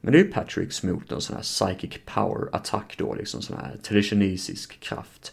Men 0.00 0.12
det 0.12 0.18
är 0.18 0.24
ju 0.24 0.32
Patricks 0.32 0.82
mot 0.82 1.12
en 1.12 1.20
sån 1.20 1.36
här 1.36 1.42
psychic 1.42 2.00
power 2.04 2.48
attack 2.52 2.94
då, 2.98 3.14
liksom 3.14 3.42
sån 3.42 3.56
här 3.56 3.76
telekinesisk 3.82 4.80
kraft. 4.80 5.32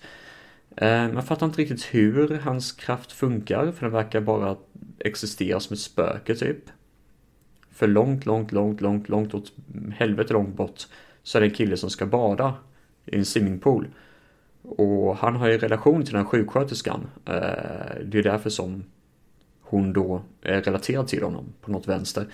Eh, 0.77 1.11
man 1.11 1.23
fattar 1.23 1.45
inte 1.45 1.61
riktigt 1.61 1.83
hur 1.83 2.37
hans 2.37 2.71
kraft 2.71 3.11
funkar, 3.11 3.71
för 3.71 3.85
den 3.85 3.91
verkar 3.91 4.21
bara 4.21 4.55
existera 4.99 5.59
som 5.59 5.73
ett 5.73 5.79
spöke 5.79 6.35
typ. 6.35 6.59
För 7.71 7.87
långt, 7.87 8.25
långt, 8.25 8.51
långt, 8.51 8.81
långt, 8.81 9.09
långt 9.09 9.33
åt 9.33 9.53
helvete 9.91 10.33
långt 10.33 10.55
bort 10.55 10.81
så 11.23 11.37
är 11.37 11.41
det 11.41 11.47
en 11.47 11.53
kille 11.53 11.77
som 11.77 11.89
ska 11.89 12.05
bada 12.05 12.53
i 13.05 13.15
en 13.15 13.25
swimmingpool. 13.25 13.87
Och 14.61 15.17
han 15.17 15.35
har 15.35 15.47
ju 15.47 15.57
relation 15.57 16.03
till 16.03 16.13
den 16.13 16.21
här 16.21 16.29
sjuksköterskan. 16.29 17.07
Eh, 17.25 17.33
det 18.05 18.17
är 18.17 18.23
därför 18.23 18.49
som 18.49 18.83
hon 19.61 19.93
då 19.93 20.21
är 20.41 20.61
relaterad 20.61 21.07
till 21.07 21.23
honom 21.23 21.53
på 21.61 21.71
något 21.71 21.87
vänster. 21.87 22.25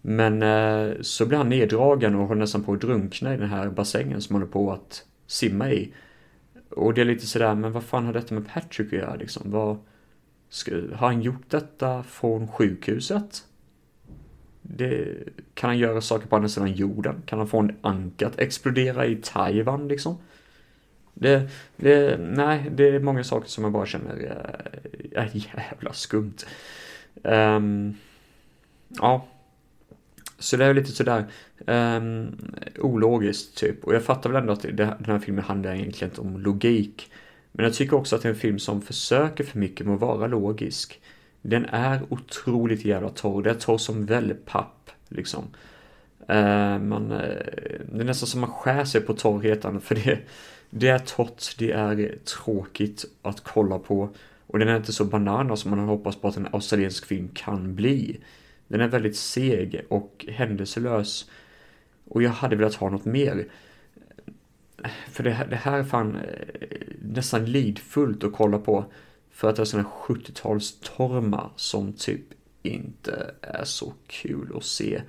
Men 0.00 0.42
eh, 0.42 0.94
så 1.00 1.26
blir 1.26 1.38
han 1.38 1.48
neddragen 1.48 2.14
och 2.14 2.26
håller 2.26 2.40
nästan 2.40 2.62
på 2.62 2.72
att 2.72 2.80
drunkna 2.80 3.34
i 3.34 3.36
den 3.36 3.48
här 3.48 3.68
bassängen 3.68 4.20
som 4.20 4.34
han 4.34 4.42
håller 4.42 4.52
på 4.52 4.72
att 4.72 5.04
simma 5.26 5.70
i. 5.70 5.92
Och 6.76 6.94
det 6.94 7.00
är 7.00 7.04
lite 7.04 7.26
sådär, 7.26 7.54
men 7.54 7.72
vad 7.72 7.84
fan 7.84 8.06
har 8.06 8.12
detta 8.12 8.34
med 8.34 8.48
Patrick 8.48 8.86
att 8.86 8.98
göra 8.98 9.14
liksom? 9.14 9.50
Vad, 9.50 9.78
ska, 10.48 10.74
har 10.74 11.06
han 11.06 11.22
gjort 11.22 11.50
detta 11.50 12.02
från 12.02 12.48
sjukhuset? 12.48 13.44
Det, 14.62 15.14
kan 15.54 15.70
han 15.70 15.78
göra 15.78 16.00
saker 16.00 16.26
på 16.26 16.36
andra 16.36 16.48
sidan 16.48 16.72
jorden? 16.72 17.22
Kan 17.26 17.38
han 17.38 17.48
få 17.48 17.58
en 17.58 17.76
anka 17.80 18.26
att 18.26 18.38
explodera 18.38 19.06
i 19.06 19.16
Taiwan 19.16 19.88
liksom? 19.88 20.18
Det, 21.14 21.50
det, 21.76 22.18
nej, 22.20 22.70
det 22.74 22.88
är 22.88 23.00
många 23.00 23.24
saker 23.24 23.48
som 23.48 23.64
jag 23.64 23.72
bara 23.72 23.86
känner 23.86 24.14
är, 24.14 24.80
är 25.12 25.30
jävla 25.32 25.92
skumt. 25.92 26.36
Um, 27.22 27.96
ja, 28.88 29.26
så 30.42 30.56
det 30.56 30.64
är 30.64 30.74
lite 30.74 30.92
sådär 30.92 31.24
um, 31.66 32.36
ologiskt 32.78 33.56
typ. 33.56 33.84
Och 33.84 33.94
jag 33.94 34.02
fattar 34.02 34.30
väl 34.30 34.40
ändå 34.40 34.52
att 34.52 34.62
det, 34.62 34.72
den 34.72 35.04
här 35.06 35.18
filmen 35.18 35.44
handlar 35.44 35.74
egentligen 35.74 36.10
inte 36.10 36.20
om 36.20 36.40
logik. 36.40 37.10
Men 37.52 37.64
jag 37.64 37.74
tycker 37.74 37.96
också 37.96 38.16
att 38.16 38.22
det 38.22 38.28
är 38.28 38.32
en 38.32 38.38
film 38.38 38.58
som 38.58 38.82
försöker 38.82 39.44
för 39.44 39.58
mycket 39.58 39.86
med 39.86 39.94
att 39.94 40.00
vara 40.00 40.26
logisk. 40.26 41.00
Den 41.42 41.64
är 41.64 42.00
otroligt 42.08 42.84
jävla 42.84 43.08
torr. 43.08 43.42
Det 43.42 43.50
är 43.50 43.54
torr 43.54 43.78
som 43.78 44.06
wellpapp 44.06 44.90
liksom. 45.08 45.44
Uh, 46.30 46.78
man, 46.78 47.12
uh, 47.12 47.18
det 47.92 48.00
är 48.00 48.04
nästan 48.04 48.26
som 48.26 48.40
man 48.40 48.50
skär 48.50 48.84
sig 48.84 49.00
på 49.00 49.14
torrheten 49.14 49.80
för 49.80 49.94
det, 49.94 50.18
det 50.70 50.88
är 50.88 50.98
torrt, 50.98 51.58
det 51.58 51.72
är 51.72 52.18
tråkigt 52.24 53.04
att 53.22 53.44
kolla 53.44 53.78
på. 53.78 54.08
Och 54.46 54.58
den 54.58 54.68
är 54.68 54.76
inte 54.76 54.92
så 54.92 55.04
banana 55.04 55.56
som 55.56 55.70
man 55.70 55.88
hoppas 55.88 56.16
på 56.16 56.28
att 56.28 56.36
en 56.36 56.48
australiensk 56.52 57.06
film 57.06 57.28
kan 57.34 57.74
bli. 57.74 58.20
Den 58.72 58.80
är 58.80 58.88
väldigt 58.88 59.16
seg 59.16 59.80
och 59.88 60.26
händelselös. 60.28 61.30
Och 62.04 62.22
jag 62.22 62.30
hade 62.30 62.56
velat 62.56 62.74
ha 62.74 62.90
något 62.90 63.04
mer. 63.04 63.48
För 65.10 65.22
det, 65.22 65.46
det 65.50 65.56
här 65.56 65.78
är 65.78 65.84
fan 65.84 66.16
eh, 66.16 66.78
nästan 66.98 67.44
lidfullt 67.44 68.24
att 68.24 68.32
kolla 68.32 68.58
på. 68.58 68.84
För 69.30 69.48
att 69.48 69.56
det 69.56 69.62
är 69.62 69.64
sådana 69.64 69.88
70-talstormar 69.88 71.48
som 71.56 71.92
typ 71.92 72.20
inte 72.62 73.34
är 73.40 73.64
så 73.64 73.92
kul 74.06 74.52
att 74.56 74.64
se. 74.64 75.02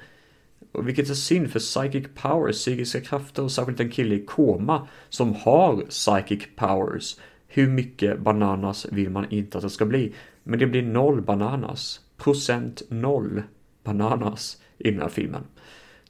Och 0.71 0.87
vilket 0.87 1.09
är 1.09 1.13
synd 1.13 1.51
för 1.51 1.59
psychic 1.59 2.07
powers, 2.15 2.55
psykiska 2.55 3.01
krafter 3.01 3.43
och 3.43 3.51
särskilt 3.51 3.79
en 3.79 3.91
kille 3.91 4.15
i 4.15 4.25
koma 4.25 4.87
som 5.09 5.35
har 5.35 5.81
psychic 5.89 6.47
powers. 6.55 7.17
Hur 7.47 7.67
mycket 7.67 8.19
bananas 8.19 8.85
vill 8.91 9.09
man 9.09 9.31
inte 9.31 9.57
att 9.57 9.63
det 9.63 9.69
ska 9.69 9.85
bli? 9.85 10.13
Men 10.43 10.59
det 10.59 10.67
blir 10.67 10.83
noll 10.83 11.21
bananas 11.21 12.02
procent 12.23 12.81
noll 12.89 13.43
bananas 13.83 14.61
i 14.77 14.91
den 14.91 15.01
här 15.01 15.09
filmen. 15.09 15.43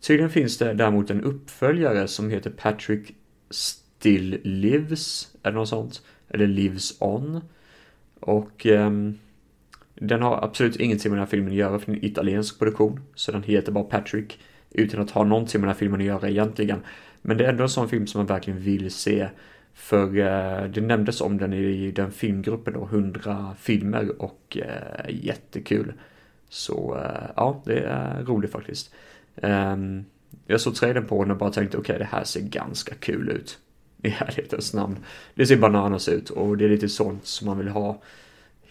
Tydligen 0.02 0.30
finns 0.30 0.58
det 0.58 0.74
däremot 0.74 1.10
en 1.10 1.22
uppföljare 1.22 2.08
som 2.08 2.30
heter 2.30 2.50
Patrick 2.50 3.16
Still 3.50 4.40
Lives, 4.44 5.36
eller 5.44 5.58
något 5.58 5.70
sånt. 5.70 6.02
Eller 6.30 6.48
Lives 6.48 7.02
On. 7.02 7.42
Och 8.20 8.66
um, 8.66 9.20
den 9.96 10.22
har 10.22 10.44
absolut 10.44 10.76
ingenting 10.76 11.12
med 11.12 11.18
den 11.18 11.26
här 11.26 11.32
filmen 11.32 11.52
att 11.52 11.58
göra 11.58 11.80
för 11.80 11.86
den 11.86 11.96
är 11.96 12.00
en 12.00 12.06
italiensk 12.06 12.60
produktion. 12.60 13.00
Så 13.16 13.32
den 13.32 13.44
heter 13.44 13.72
bara 13.72 13.84
Patrick 13.84 14.40
utan 14.72 15.02
att 15.02 15.12
ha 15.12 15.24
någonting 15.24 15.62
med 15.62 15.68
den 15.68 15.74
här 15.74 15.80
filmen 15.80 16.00
att 16.00 16.08
göra 16.08 16.30
egentligen. 16.30 16.80
Men 17.22 17.38
det 17.38 17.46
är 17.46 17.50
ändå 17.50 17.64
en 17.64 17.70
sån 17.70 17.90
film 17.90 18.08
som 18.08 18.20
man 18.20 18.26
verkligen 18.26 18.60
vill 18.60 18.92
se. 18.92 19.30
För 19.74 20.18
eh, 20.18 20.70
det 20.70 20.82
nämndes 20.82 21.22
om 21.22 21.38
den 21.38 21.54
i 21.54 21.92
den 21.92 22.12
filmgruppen 22.12 22.74
då, 22.74 22.84
100 22.86 23.56
filmer 23.60 24.22
och 24.22 24.58
eh, 24.58 25.16
jättekul. 25.26 25.94
Så 26.50 26.96
eh, 26.98 27.30
ja, 27.36 27.62
det 27.66 27.80
är 27.80 28.24
roligt 28.24 28.52
faktiskt. 28.52 28.94
Ehm, 29.36 30.06
jag 30.48 30.62
såg 30.62 30.76
trailern 30.76 31.06
på 31.08 31.24
den 31.24 31.32
och 31.32 31.38
bara 31.38 31.52
tänkte 31.52 31.78
okej, 31.78 31.96
okay, 31.96 32.00
det 32.00 32.18
här 32.18 32.24
ser 32.24 32.42
ganska 32.42 32.96
kul 32.96 33.30
ut. 33.30 33.60
I 34.04 34.10
ärlighetens 34.20 34.74
namn. 34.74 34.98
Det 35.36 35.46
ser 35.46 35.58
bananas 35.58 36.10
ut 36.10 36.30
och 36.30 36.58
det 36.58 36.66
är 36.66 36.70
lite 36.70 36.90
sånt 36.90 37.26
som 37.26 37.48
man 37.48 37.58
vill 37.58 37.68
ha. 37.68 38.02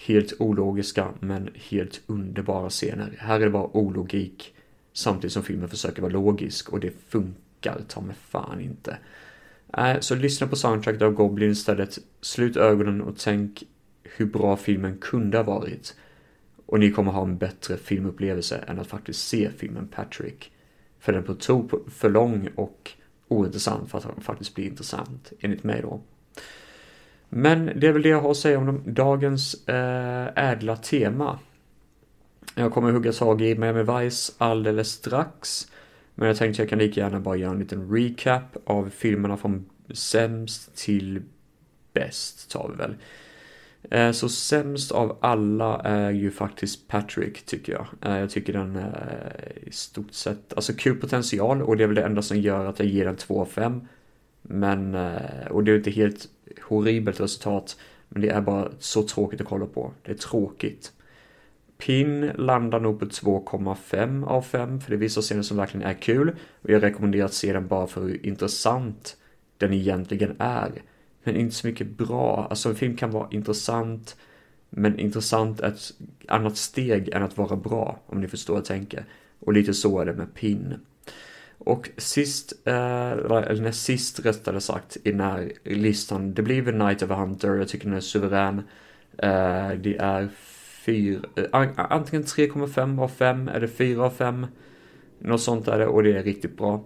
Helt 0.06 0.32
ologiska 0.38 1.08
men 1.20 1.50
helt 1.70 2.00
underbara 2.06 2.70
scener. 2.70 3.14
Här 3.18 3.40
är 3.40 3.44
det 3.44 3.50
bara 3.50 3.76
ologik 3.76 4.54
samtidigt 4.92 5.32
som 5.32 5.42
filmen 5.42 5.68
försöker 5.68 6.02
vara 6.02 6.12
logisk 6.12 6.68
och 6.68 6.80
det 6.80 6.92
funkar 7.08 7.80
ta 7.88 8.00
mig 8.00 8.16
fan 8.28 8.60
inte. 8.60 8.96
Äh, 9.78 10.00
så 10.00 10.14
lyssna 10.14 10.46
på 10.46 10.56
soundtracket 10.56 11.02
av 11.02 11.12
Goblin 11.12 11.50
istället. 11.50 11.98
Slut 12.20 12.56
ögonen 12.56 13.02
och 13.02 13.18
tänk 13.18 13.62
hur 14.02 14.26
bra 14.26 14.56
filmen 14.56 14.98
kunde 14.98 15.36
ha 15.38 15.44
varit. 15.44 15.96
Och 16.66 16.80
ni 16.80 16.90
kommer 16.90 17.12
ha 17.12 17.22
en 17.22 17.38
bättre 17.38 17.76
filmupplevelse 17.76 18.64
än 18.68 18.78
att 18.78 18.86
faktiskt 18.86 19.28
se 19.28 19.50
filmen 19.56 19.88
Patrick. 19.88 20.52
För 20.98 21.12
den 21.12 21.22
är 21.22 21.26
på 21.26 21.34
tok 21.34 21.70
för 21.90 22.10
lång 22.10 22.48
och 22.54 22.92
ointressant 23.28 23.90
för 23.90 23.98
att 23.98 24.24
faktiskt 24.24 24.54
bli 24.54 24.66
intressant, 24.66 25.32
enligt 25.40 25.64
mig 25.64 25.82
då. 25.82 26.00
Men 27.28 27.70
det 27.76 27.86
är 27.86 27.92
väl 27.92 28.02
det 28.02 28.08
jag 28.08 28.20
har 28.20 28.30
att 28.30 28.36
säga 28.36 28.58
om 28.58 28.82
dagens 28.86 29.68
eh, 29.68 30.50
ädla 30.50 30.76
tema. 30.76 31.38
Jag 32.54 32.72
kommer 32.72 32.92
hugga 32.92 33.12
tag 33.12 33.42
i 33.42 33.54
Miami 33.54 33.82
Vice 33.82 34.32
alldeles 34.38 34.88
strax. 34.88 35.66
Men 36.14 36.28
jag 36.28 36.36
tänkte 36.36 36.62
jag 36.62 36.68
kan 36.68 36.78
lika 36.78 37.00
gärna 37.00 37.20
bara 37.20 37.36
göra 37.36 37.52
en 37.52 37.58
liten 37.58 37.90
recap 37.94 38.56
av 38.64 38.90
filmerna 38.90 39.36
från 39.36 39.64
sämst 39.94 40.76
till 40.76 41.22
bäst 41.92 42.50
tar 42.50 42.68
vi 42.68 42.76
väl. 42.76 42.96
Eh, 43.90 44.12
så 44.12 44.28
sämst 44.28 44.92
av 44.92 45.18
alla 45.20 45.80
är 45.80 46.10
ju 46.10 46.30
faktiskt 46.30 46.88
Patrick 46.88 47.46
tycker 47.46 47.72
jag. 47.72 47.86
Eh, 48.12 48.18
jag 48.18 48.30
tycker 48.30 48.52
den 48.52 48.76
är 48.76 49.52
i 49.62 49.72
stort 49.72 50.12
sett, 50.12 50.52
alltså 50.54 50.72
kul 50.72 50.96
potential 50.96 51.62
och 51.62 51.76
det 51.76 51.82
är 51.82 51.86
väl 51.88 51.96
det 51.96 52.04
enda 52.04 52.22
som 52.22 52.38
gör 52.38 52.66
att 52.66 52.78
jag 52.78 52.88
ger 52.88 53.04
den 53.04 53.16
2 53.16 53.40
av 53.40 53.46
5. 53.46 53.80
Men, 54.42 54.94
och 55.50 55.64
det 55.64 55.72
är 55.72 55.76
inte 55.76 55.90
helt 55.90 56.28
horribelt 56.62 57.20
resultat, 57.20 57.76
men 58.08 58.22
det 58.22 58.28
är 58.28 58.40
bara 58.40 58.68
så 58.78 59.02
tråkigt 59.02 59.40
att 59.40 59.46
kolla 59.46 59.66
på. 59.66 59.92
Det 60.02 60.10
är 60.10 60.16
tråkigt. 60.16 60.92
Pin 61.86 62.30
landar 62.34 62.80
nog 62.80 63.00
på 63.00 63.04
2,5 63.04 64.26
av 64.26 64.42
5 64.42 64.80
för 64.80 64.90
det 64.90 64.96
är 64.96 64.98
vissa 64.98 65.20
scener 65.20 65.42
som 65.42 65.56
verkligen 65.56 65.86
är 65.86 65.94
kul 65.94 66.36
och 66.62 66.70
jag 66.70 66.82
rekommenderar 66.82 67.24
att 67.24 67.34
se 67.34 67.52
den 67.52 67.66
bara 67.66 67.86
för 67.86 68.00
hur 68.00 68.26
intressant 68.26 69.16
den 69.58 69.72
egentligen 69.72 70.36
är. 70.38 70.82
Men 71.24 71.36
inte 71.36 71.54
så 71.54 71.66
mycket 71.66 71.86
bra. 71.86 72.46
Alltså 72.50 72.68
en 72.68 72.74
film 72.74 72.96
kan 72.96 73.10
vara 73.10 73.28
intressant 73.30 74.16
men 74.70 74.98
intressant 74.98 75.60
är 75.60 75.68
ett 75.68 75.92
annat 76.28 76.56
steg 76.56 77.08
än 77.08 77.22
att 77.22 77.38
vara 77.38 77.56
bra 77.56 78.00
om 78.06 78.20
ni 78.20 78.28
förstår 78.28 78.54
vad 78.54 78.58
jag 78.58 78.66
tänker. 78.66 79.04
Och 79.38 79.52
lite 79.52 79.74
så 79.74 80.00
är 80.00 80.06
det 80.06 80.12
med 80.12 80.34
Pin. 80.34 80.74
Och 81.58 81.90
sist, 81.96 82.52
eh, 82.64 83.10
eller 83.10 83.62
näst 83.62 83.84
sist 83.84 84.26
rättare 84.26 84.60
sagt 84.60 84.96
i 85.04 85.10
den 85.10 85.20
här 85.20 85.52
listan, 85.64 86.34
det 86.34 86.42
blir 86.42 86.64
The 86.64 86.72
Night 86.72 87.02
of 87.02 87.10
a 87.10 87.14
Hunter, 87.14 87.54
jag 87.54 87.68
tycker 87.68 87.84
den 87.88 87.96
är 87.96 88.00
suverän. 88.00 88.58
Eh, 89.18 89.70
det 89.70 89.96
är 89.98 90.28
4, 90.84 91.20
eh, 91.36 91.70
antingen 91.76 92.22
3,5 92.22 93.00
av 93.00 93.08
5 93.08 93.48
eller 93.48 93.66
4 93.66 94.04
av 94.04 94.10
5. 94.10 94.46
Något 95.18 95.40
sånt 95.40 95.68
är 95.68 95.78
det 95.78 95.86
och 95.86 96.02
det 96.02 96.12
är 96.12 96.22
riktigt 96.22 96.56
bra. 96.56 96.84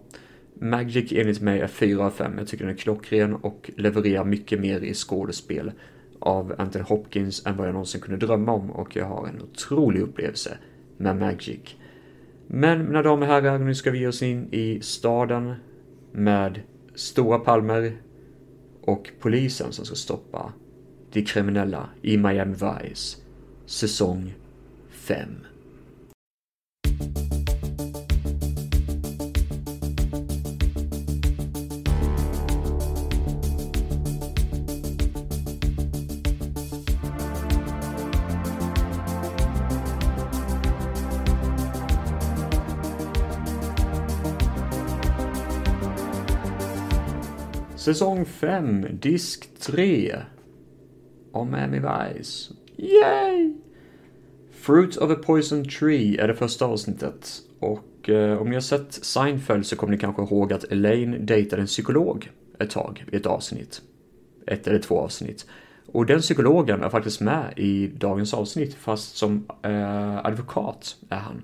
Magic 0.55 1.13
enligt 1.13 1.41
mig 1.41 1.61
är 1.61 1.67
4 1.67 2.07
av 2.07 2.11
5. 2.11 2.39
Jag 2.39 2.49
tycker 2.49 2.65
den 2.65 2.75
är 2.75 2.79
klockren 2.79 3.35
och 3.35 3.71
levererar 3.77 4.25
mycket 4.25 4.61
mer 4.61 4.81
i 4.81 4.95
skådespel 4.95 5.73
av 6.19 6.55
Anthony 6.59 6.85
Hopkins 6.85 7.47
än 7.47 7.57
vad 7.57 7.67
jag 7.67 7.73
någonsin 7.73 8.01
kunde 8.01 8.27
drömma 8.27 8.53
om 8.53 8.71
och 8.71 8.97
jag 8.97 9.05
har 9.05 9.27
en 9.27 9.43
otrolig 9.43 10.01
upplevelse 10.01 10.59
med 10.97 11.17
Magic. 11.17 11.77
Men 12.47 12.87
mina 12.87 13.03
damer 13.03 13.27
och 13.27 13.33
herrar, 13.33 13.59
nu 13.59 13.75
ska 13.75 13.91
vi 13.91 13.99
ge 13.99 14.07
oss 14.07 14.23
in 14.23 14.49
i 14.53 14.81
staden 14.81 15.55
med 16.13 16.61
stora 16.95 17.39
palmer 17.39 17.97
och 18.81 19.11
polisen 19.21 19.73
som 19.73 19.85
ska 19.85 19.95
stoppa 19.95 20.53
de 21.13 21.23
kriminella 21.23 21.89
i 22.03 22.19
Miami 22.19 22.55
Vice. 22.55 23.26
Säsong 23.67 24.35
5. 24.91 25.29
Säsong 47.77 48.25
5, 48.25 48.87
disk 49.01 49.49
3. 49.59 50.23
Om 51.33 51.51
Miami 51.51 51.81
Vice. 51.81 52.66
Yay! 52.77 53.55
Fruit 54.53 54.97
of 54.97 55.11
a 55.11 55.17
Poison 55.27 55.65
Tree 55.65 56.19
är 56.19 56.29
det 56.29 56.35
första 56.35 56.65
avsnittet. 56.65 57.43
Och 57.59 58.11
eh, 58.11 58.39
om 58.43 58.49
ni 58.49 58.55
har 58.57 58.61
sett 58.61 58.93
Seinfeld 58.93 59.67
så 59.67 59.77
kommer 59.77 59.93
ni 59.93 59.99
kanske 59.99 60.23
ihåg 60.23 60.53
att 60.53 60.65
Elaine 60.65 61.27
dejtade 61.27 61.63
en 61.63 61.67
psykolog 61.67 62.31
ett 62.59 62.71
tag 62.71 63.05
i 63.13 63.17
ett 63.17 63.27
avsnitt. 63.27 63.83
Ett 64.47 64.67
eller 64.67 64.79
två 64.79 65.01
avsnitt. 65.01 65.47
Och 65.93 66.07
den 66.07 66.21
psykologen 66.21 66.83
är 66.83 66.89
faktiskt 66.89 67.21
med 67.21 67.53
i 67.57 67.87
dagens 67.87 68.35
avsnitt 68.35 68.75
fast 68.75 69.17
som 69.17 69.47
eh, 69.63 70.27
advokat 70.27 70.97
är 71.09 71.17
han. 71.17 71.43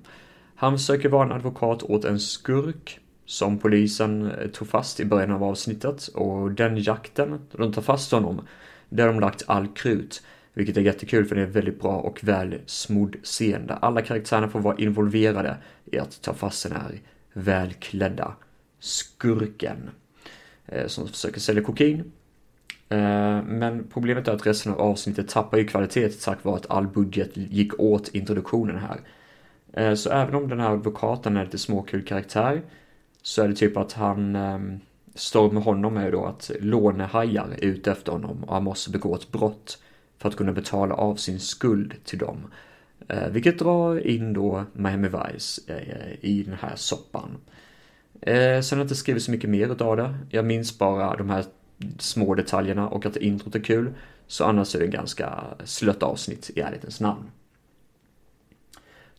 Han 0.54 0.78
försöker 0.78 1.08
vara 1.08 1.26
en 1.26 1.32
advokat 1.32 1.82
åt 1.82 2.04
en 2.04 2.20
skurk 2.20 3.00
som 3.26 3.58
polisen 3.58 4.30
eh, 4.30 4.48
tog 4.48 4.68
fast 4.68 5.00
i 5.00 5.04
början 5.04 5.32
av 5.32 5.44
avsnittet 5.44 6.06
och 6.06 6.50
den 6.50 6.78
jakten, 6.78 7.40
då 7.52 7.58
de 7.58 7.72
tar 7.72 7.82
fast 7.82 8.12
honom, 8.12 8.40
där 8.88 9.06
har 9.06 9.12
de 9.12 9.20
lagt 9.20 9.42
all 9.46 9.68
krut. 9.68 10.22
Vilket 10.54 10.76
är 10.76 10.80
jättekul 10.80 11.24
för 11.24 11.34
det 11.34 11.40
är 11.40 11.46
en 11.46 11.52
väldigt 11.52 11.80
bra 11.80 11.96
och 11.96 12.24
väl 12.24 12.60
smodd 12.66 13.16
scen 13.22 13.66
där 13.66 13.78
alla 13.82 14.02
karaktärerna 14.02 14.48
får 14.48 14.60
vara 14.60 14.76
involverade 14.76 15.56
i 15.84 15.98
att 15.98 16.22
ta 16.22 16.34
fast 16.34 16.62
den 16.62 16.72
här 16.72 17.00
välklädda 17.32 18.34
skurken. 18.78 19.90
Eh, 20.66 20.86
som 20.86 21.08
försöker 21.08 21.40
sälja 21.40 21.62
kokain. 21.62 22.12
Eh, 22.88 23.42
men 23.42 23.86
problemet 23.92 24.28
är 24.28 24.32
att 24.32 24.46
resten 24.46 24.72
av 24.72 24.80
avsnittet 24.80 25.28
tappar 25.28 25.58
ju 25.58 25.66
kvalitet 25.66 26.08
tack 26.08 26.44
vare 26.44 26.56
att 26.56 26.70
all 26.70 26.86
budget 26.86 27.30
gick 27.34 27.80
åt 27.80 28.08
introduktionen 28.08 28.78
här. 28.78 29.00
Eh, 29.72 29.94
så 29.94 30.10
även 30.10 30.34
om 30.34 30.48
den 30.48 30.60
här 30.60 30.70
advokaten 30.70 31.36
är 31.36 31.44
lite 31.44 31.58
småkul 31.58 32.04
karaktär 32.04 32.62
så 33.22 33.42
är 33.42 33.48
det 33.48 33.54
typ 33.54 33.76
att 33.76 33.92
han 33.92 34.36
Storm 35.14 35.48
står 35.48 35.50
med 35.50 35.62
honom 35.62 35.96
är 35.96 36.12
då 36.12 36.24
att 36.24 36.50
lånehajar 36.60 37.48
är 37.58 37.64
ute 37.64 37.92
efter 37.92 38.12
honom 38.12 38.44
och 38.44 38.54
han 38.54 38.64
måste 38.64 38.90
begå 38.90 39.14
ett 39.14 39.32
brott 39.32 39.78
för 40.22 40.28
att 40.28 40.36
kunna 40.36 40.52
betala 40.52 40.94
av 40.94 41.16
sin 41.16 41.40
skuld 41.40 41.94
till 42.04 42.18
dem. 42.18 42.50
Eh, 43.08 43.28
vilket 43.28 43.58
drar 43.58 44.06
in 44.06 44.32
då 44.32 44.64
Miami 44.72 45.08
Vice 45.08 45.62
eh, 45.66 46.14
i 46.20 46.42
den 46.42 46.56
här 46.60 46.76
soppan. 46.76 47.36
Eh, 48.20 48.60
sen 48.60 48.78
har 48.78 48.82
jag 48.82 48.84
inte 48.84 48.94
skrivit 48.94 49.22
så 49.22 49.30
mycket 49.30 49.50
mer 49.50 49.72
utav 49.72 49.96
det. 49.96 50.14
Jag 50.30 50.44
minns 50.44 50.78
bara 50.78 51.16
de 51.16 51.30
här 51.30 51.44
små 51.98 52.34
detaljerna 52.34 52.88
och 52.88 53.06
att 53.06 53.16
introt 53.16 53.54
är 53.54 53.60
kul. 53.60 53.94
Så 54.26 54.44
annars 54.44 54.74
är 54.74 54.78
det 54.78 54.84
en 54.84 54.90
ganska 54.90 55.44
slött 55.64 56.02
avsnitt 56.02 56.50
i 56.54 56.60
ärlighetens 56.60 57.00
namn. 57.00 57.30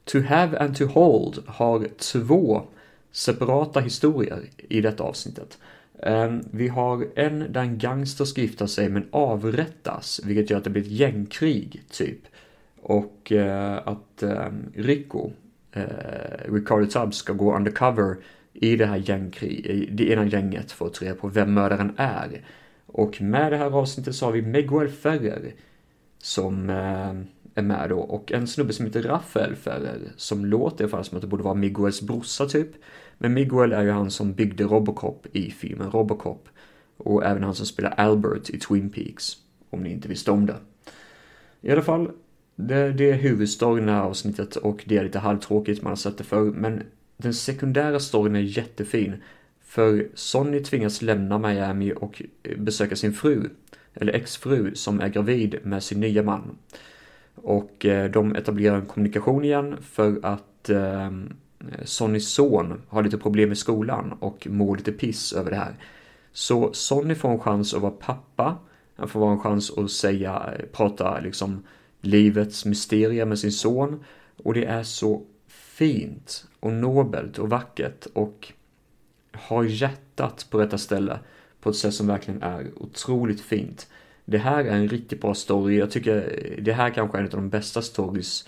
To 0.04 0.22
have 0.22 0.60
and 0.60 0.78
to 0.78 0.86
hold 0.86 1.44
har 1.48 1.88
två 1.98 2.64
separata 3.12 3.80
historier 3.80 4.44
i 4.58 4.82
detta 4.82 5.04
avsnittet. 5.04 5.58
Ehm, 6.00 6.44
vi 6.52 6.68
har 6.68 7.08
en 7.16 7.52
där 7.54 7.62
en 7.62 7.78
gangster 7.78 8.26
ska 8.26 8.42
gifta 8.42 8.68
sig 8.68 8.90
men 8.90 9.08
avrättas, 9.12 10.22
vilket 10.24 10.50
gör 10.50 10.58
att 10.58 10.64
det 10.64 10.70
blir 10.70 10.82
ett 10.82 10.92
gängkrig, 10.92 11.84
typ. 11.90 12.20
Och 12.82 13.32
eh, 13.32 13.80
att 13.86 14.24
ehm, 14.24 14.72
Rico, 14.76 15.32
eh, 15.72 15.84
Ricardo 16.54 16.86
Tubbs, 16.86 17.18
ska 17.18 17.34
gå 17.34 17.56
undercover 17.56 18.18
i 18.54 18.76
det 18.76 18.86
här 18.86 18.98
gängkrig, 18.98 19.90
det 19.92 20.10
ena 20.12 20.26
gänget 20.26 20.72
för 20.72 20.86
att 20.86 20.94
ta 20.94 21.06
reda 21.06 21.16
på 21.16 21.28
vem 21.28 21.54
mördaren 21.54 21.94
är. 21.98 22.46
Och 22.86 23.22
med 23.22 23.52
det 23.52 23.58
här 23.58 23.72
avsnittet 23.72 24.16
så 24.16 24.26
har 24.26 24.32
vi 24.32 24.42
Miguel 24.42 24.88
Ferrer 24.90 25.54
som 26.18 26.70
eh, 26.70 27.14
är 27.56 27.62
med 27.62 27.90
då 27.90 28.00
och 28.00 28.32
en 28.32 28.48
snubbe 28.48 28.74
som 28.74 28.86
heter 28.86 29.04
Rafael 29.04 29.56
Ferrer 29.56 30.00
som 30.18 30.46
låter 30.46 30.84
ungefär 30.84 31.04
som 31.04 31.16
att 31.16 31.22
det 31.22 31.28
borde 31.28 31.44
vara 31.44 31.54
Miguels 31.54 32.02
brorsa 32.02 32.46
typ. 32.46 32.70
Men 33.18 33.34
Miguel 33.34 33.74
är 33.74 33.84
ju 33.84 33.92
han 33.92 34.12
som 34.12 34.34
byggde 34.34 34.64
Robocop 34.64 35.28
i 35.32 35.52
filmen 35.52 35.92
Robocop. 35.92 36.50
Och 36.98 37.26
även 37.26 37.44
han 37.44 37.56
som 37.56 37.66
spelar 37.66 37.92
Albert 37.92 38.50
i 38.50 38.60
Twin 38.60 38.90
Peaks. 38.90 39.38
Om 39.70 39.84
ni 39.84 39.92
inte 39.92 40.08
visste 40.08 40.32
om 40.32 40.46
det. 40.46 40.56
I 41.62 41.72
alla 41.72 41.82
fall, 41.82 42.12
det, 42.56 42.92
det 42.92 43.12
är 43.12 43.16
huvudstoryn 43.16 43.84
i 43.84 43.88
det 43.88 43.94
här 43.94 44.02
avsnittet 44.02 44.56
och 44.56 44.84
det 44.88 44.98
är 44.98 45.04
lite 45.04 45.20
halvtråkigt, 45.20 45.82
man 45.82 45.92
har 45.92 45.96
sett 45.96 46.18
det 46.18 46.24
förr. 46.24 46.52
Men 46.52 46.84
den 47.18 47.34
sekundära 47.34 48.00
storyn 48.00 48.36
är 48.36 48.40
jättefin. 48.40 49.16
För 49.62 50.08
Sonny 50.14 50.60
tvingas 50.60 51.02
lämna 51.02 51.38
Miami 51.38 51.94
och 51.96 52.22
eh, 52.44 52.58
besöka 52.58 52.96
sin 52.96 53.14
fru, 53.14 53.50
eller 53.94 54.14
exfru, 54.14 54.76
som 54.76 55.00
är 55.00 55.10
gravid 55.10 55.60
med 55.64 55.84
sin 55.84 56.00
nya 56.00 56.24
man. 56.24 56.58
Och 57.36 57.86
eh, 57.86 58.12
de 58.12 58.36
etablerar 58.36 58.76
en 58.76 58.86
kommunikation 58.86 59.46
igen 59.46 59.78
för 59.82 60.20
att 60.24 60.70
eh, 60.70 61.12
Eh, 61.72 61.86
Sonnys 61.86 62.34
son 62.34 62.82
har 62.88 63.04
lite 63.04 63.18
problem 63.18 63.52
i 63.52 63.56
skolan 63.56 64.14
och 64.20 64.48
mår 64.48 64.78
lite 64.78 64.92
piss 64.92 65.34
över 65.34 65.52
det 65.52 65.58
här. 65.58 65.76
Så 66.32 66.74
Sonny 66.74 67.16
får 67.16 67.30
en 67.30 67.40
chans 67.40 67.74
att 67.74 67.82
vara 67.82 67.92
pappa. 67.92 68.58
Han 68.96 69.08
får 69.08 69.20
vara 69.20 69.32
en 69.32 69.40
chans 69.40 69.72
att 69.78 69.92
säga, 69.92 70.54
eh, 70.60 70.66
prata 70.66 71.20
liksom 71.20 71.64
livets 72.02 72.66
mysterier 72.66 73.26
med 73.26 73.40
sin 73.40 73.52
son. 73.52 74.04
Och 74.44 74.54
det 74.54 74.66
är 74.66 74.84
så 74.84 75.22
fint 75.48 76.46
och 76.60 76.74
nobelt 76.74 77.40
och 77.40 77.50
vackert 77.50 78.06
och 78.14 78.54
har 79.32 79.64
hjärtat 79.64 80.48
på 80.50 80.58
detta 80.58 80.78
ställe 80.78 81.20
på 81.62 81.70
ett 81.70 81.76
sätt 81.76 81.94
som 81.94 82.08
verkligen 82.08 82.42
är 82.42 82.72
otroligt 82.76 83.42
fint. 83.42 83.88
Det 84.26 84.38
här 84.38 84.64
är 84.64 84.76
en 84.76 84.88
riktigt 84.88 85.22
bra 85.22 85.34
story. 85.34 85.78
Jag 85.78 85.92
tycker 85.92 86.18
eh, 86.18 86.64
det 86.64 86.74
här 86.74 86.90
kanske 86.90 87.18
är 87.18 87.20
en 87.20 87.26
av 87.26 87.32
de 87.32 87.50
bästa 87.50 87.82
stories 87.82 88.48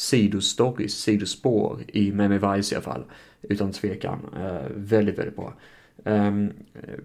sidostories, 0.00 0.94
sidospår 0.94 1.80
i 1.88 2.12
Miami 2.12 2.38
Vice 2.38 2.74
i 2.74 2.76
alla 2.76 2.84
fall. 2.84 3.04
Utan 3.42 3.72
tvekan. 3.72 4.18
Eh, 4.36 4.66
väldigt, 4.74 5.18
väldigt 5.18 5.36
bra. 5.36 5.54
Um, 6.04 6.52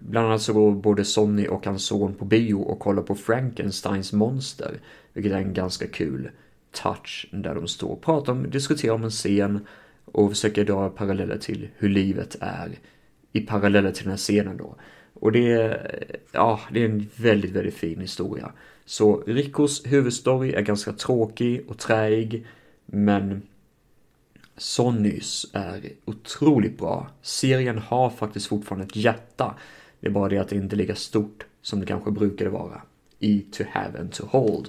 bland 0.00 0.26
annat 0.26 0.42
så 0.42 0.52
går 0.52 0.72
både 0.72 1.04
Sonny 1.04 1.46
och 1.48 1.66
hans 1.66 1.84
son 1.84 2.14
på 2.14 2.24
bio 2.24 2.54
och 2.54 2.78
kollar 2.78 3.02
på 3.02 3.14
Frankensteins 3.14 4.12
monster. 4.12 4.80
Vilket 5.12 5.32
är 5.32 5.36
en 5.36 5.54
ganska 5.54 5.86
kul 5.86 6.30
touch 6.72 7.28
där 7.32 7.54
de 7.54 7.68
står 7.68 7.88
och 7.88 8.02
pratar 8.02 8.32
om, 8.32 8.50
diskuterar 8.50 8.94
om 8.94 9.04
en 9.04 9.10
scen 9.10 9.66
och 10.04 10.30
försöker 10.30 10.64
dra 10.64 10.88
paralleller 10.88 11.38
till 11.38 11.68
hur 11.76 11.88
livet 11.88 12.36
är 12.40 12.78
i 13.32 13.40
paralleller 13.40 13.92
till 13.92 14.04
den 14.04 14.10
här 14.10 14.18
scenen 14.18 14.56
då. 14.56 14.76
Och 15.14 15.32
det 15.32 15.52
är, 15.52 15.96
ja, 16.32 16.60
det 16.72 16.80
är 16.80 16.84
en 16.84 17.08
väldigt, 17.16 17.50
väldigt 17.50 17.74
fin 17.74 18.00
historia. 18.00 18.52
Så 18.84 19.22
Rickos 19.26 19.86
huvudstory 19.86 20.52
är 20.52 20.62
ganska 20.62 20.92
tråkig 20.92 21.64
och 21.68 21.78
träig 21.78 22.46
men 22.86 23.42
Sonnys 24.56 25.46
är 25.52 25.92
otroligt 26.04 26.78
bra. 26.78 27.10
Serien 27.22 27.78
har 27.78 28.10
faktiskt 28.10 28.46
fortfarande 28.46 28.86
ett 28.86 28.96
hjärta. 28.96 29.54
Det 30.00 30.06
är 30.06 30.10
bara 30.10 30.28
det 30.28 30.38
att 30.38 30.48
det 30.48 30.56
inte 30.56 30.76
är 30.76 30.78
lika 30.78 30.94
stort 30.94 31.46
som 31.62 31.80
det 31.80 31.86
kanske 31.86 32.10
brukade 32.10 32.50
vara 32.50 32.82
i 33.18 33.40
To 33.40 33.64
Have 33.70 33.98
and 33.98 34.12
To 34.12 34.26
Hold. 34.26 34.68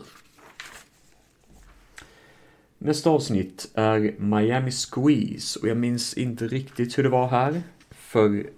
Nästa 2.77 3.09
avsnitt 3.09 3.71
är 3.73 4.15
Miami 4.19 4.71
Squeeze 4.71 5.59
och 5.59 5.67
jag 5.67 5.77
minns 5.77 6.13
inte 6.13 6.47
riktigt 6.47 6.97
hur 6.97 7.03
det 7.03 7.09
var 7.09 7.27
här. 7.27 7.61
För 7.89 8.49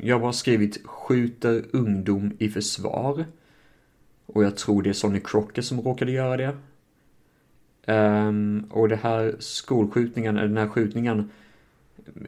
jag 0.00 0.14
har 0.14 0.20
bara 0.20 0.32
skrivit 0.32 0.86
skjuter 0.86 1.64
ungdom 1.72 2.36
i 2.38 2.48
försvar. 2.48 3.24
Och 4.26 4.44
jag 4.44 4.56
tror 4.56 4.82
det 4.82 4.88
är 4.88 4.94
Sonny 4.94 5.20
Crocker 5.24 5.62
som 5.62 5.80
råkade 5.80 6.12
göra 6.12 6.36
det. 6.36 6.56
Um, 7.86 8.66
och 8.70 8.88
det 8.88 8.96
här 8.96 9.34
skolskjutningen, 9.38 10.36
eller 10.36 10.48
den 10.48 10.56
här 10.56 10.68
skjutningen 10.68 11.30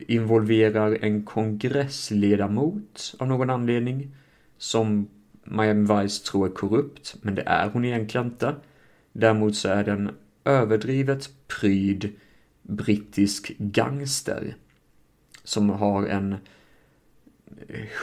involverar 0.07 0.99
en 1.05 1.23
kongressledamot 1.23 3.15
av 3.19 3.29
någon 3.29 3.51
anledning 3.51 4.11
som 4.59 5.09
Miami 5.45 6.03
Vice 6.03 6.25
tror 6.25 6.47
är 6.47 6.51
korrupt, 6.51 7.17
men 7.23 7.35
det 7.35 7.43
är 7.43 7.71
hon 7.71 7.85
egentligen 7.85 8.27
inte. 8.27 8.55
Däremot 9.13 9.57
så 9.57 9.69
är 9.69 9.85
den 9.85 10.11
överdrivet 10.45 11.31
pryd 11.47 12.13
brittisk 12.63 13.53
gangster 13.59 14.57
som 15.45 15.71
har 15.71 16.07
en 16.07 16.37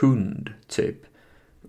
hund, 0.01 0.53
typ. 0.67 1.05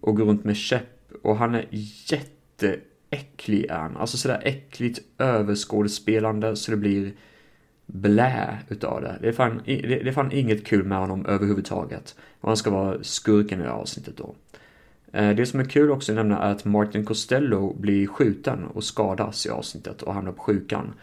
Och 0.00 0.16
går 0.16 0.24
runt 0.24 0.44
med 0.44 0.56
käpp. 0.56 1.12
Och 1.22 1.36
han 1.36 1.54
är 1.54 1.66
jätte... 2.10 2.80
Äcklig 3.12 3.64
är 3.64 3.78
han. 3.78 3.96
Alltså 3.96 4.16
sådär 4.16 4.40
äckligt 4.44 5.00
överskådespelande 5.18 6.56
så 6.56 6.70
det 6.70 6.76
blir 6.76 7.12
blä 7.86 8.58
utav 8.68 9.02
det. 9.02 9.18
Det 9.20 9.28
är, 9.28 9.32
fan, 9.32 9.62
det, 9.64 9.76
det 9.86 10.08
är 10.08 10.12
fan 10.12 10.32
inget 10.32 10.66
kul 10.66 10.84
med 10.84 10.98
honom 10.98 11.26
överhuvudtaget. 11.26 12.16
Och 12.40 12.48
han 12.48 12.56
ska 12.56 12.70
vara 12.70 13.02
skurken 13.02 13.60
i 13.60 13.62
det 13.62 13.68
här 13.68 13.76
avsnittet 13.76 14.16
då. 14.16 14.34
Eh, 15.12 15.30
det 15.30 15.46
som 15.46 15.60
är 15.60 15.64
kul 15.64 15.90
också 15.90 16.12
att 16.12 16.16
nämna 16.16 16.38
är 16.38 16.50
att 16.50 16.64
Martin 16.64 17.04
Costello 17.04 17.74
blir 17.74 18.06
skjuten 18.06 18.64
och 18.64 18.84
skadas 18.84 19.46
i 19.46 19.50
avsnittet 19.50 20.02
och 20.02 20.14
hamnar 20.14 20.32
på 20.32 20.42
sjukan. 20.42 20.94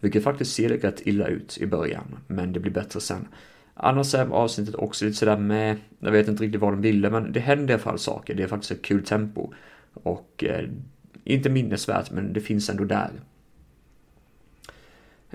Vilket 0.00 0.24
faktiskt 0.24 0.54
ser 0.54 0.68
rätt 0.68 1.06
illa 1.06 1.26
ut 1.26 1.58
i 1.60 1.66
början, 1.66 2.16
men 2.26 2.52
det 2.52 2.60
blir 2.60 2.72
bättre 2.72 3.00
sen. 3.00 3.28
Annars 3.74 4.14
är 4.14 4.26
avsnittet 4.26 4.74
också 4.74 5.04
lite 5.04 5.16
sådär 5.16 5.38
med, 5.38 5.76
jag 5.98 6.12
vet 6.12 6.28
inte 6.28 6.42
riktigt 6.42 6.60
vad 6.60 6.72
de 6.72 6.80
ville, 6.80 7.10
men 7.10 7.32
det 7.32 7.40
händer 7.40 7.70
i 7.70 7.74
alla 7.74 7.82
fall 7.82 7.98
saker. 7.98 8.34
Det 8.34 8.42
är 8.42 8.46
faktiskt 8.46 8.70
ett 8.70 8.82
kul 8.82 9.04
tempo. 9.04 9.52
Och 9.94 10.44
eh, 10.44 10.68
inte 11.24 11.50
minnesvärt, 11.50 12.10
men 12.10 12.32
det 12.32 12.40
finns 12.40 12.70
ändå 12.70 12.84
där. 12.84 13.10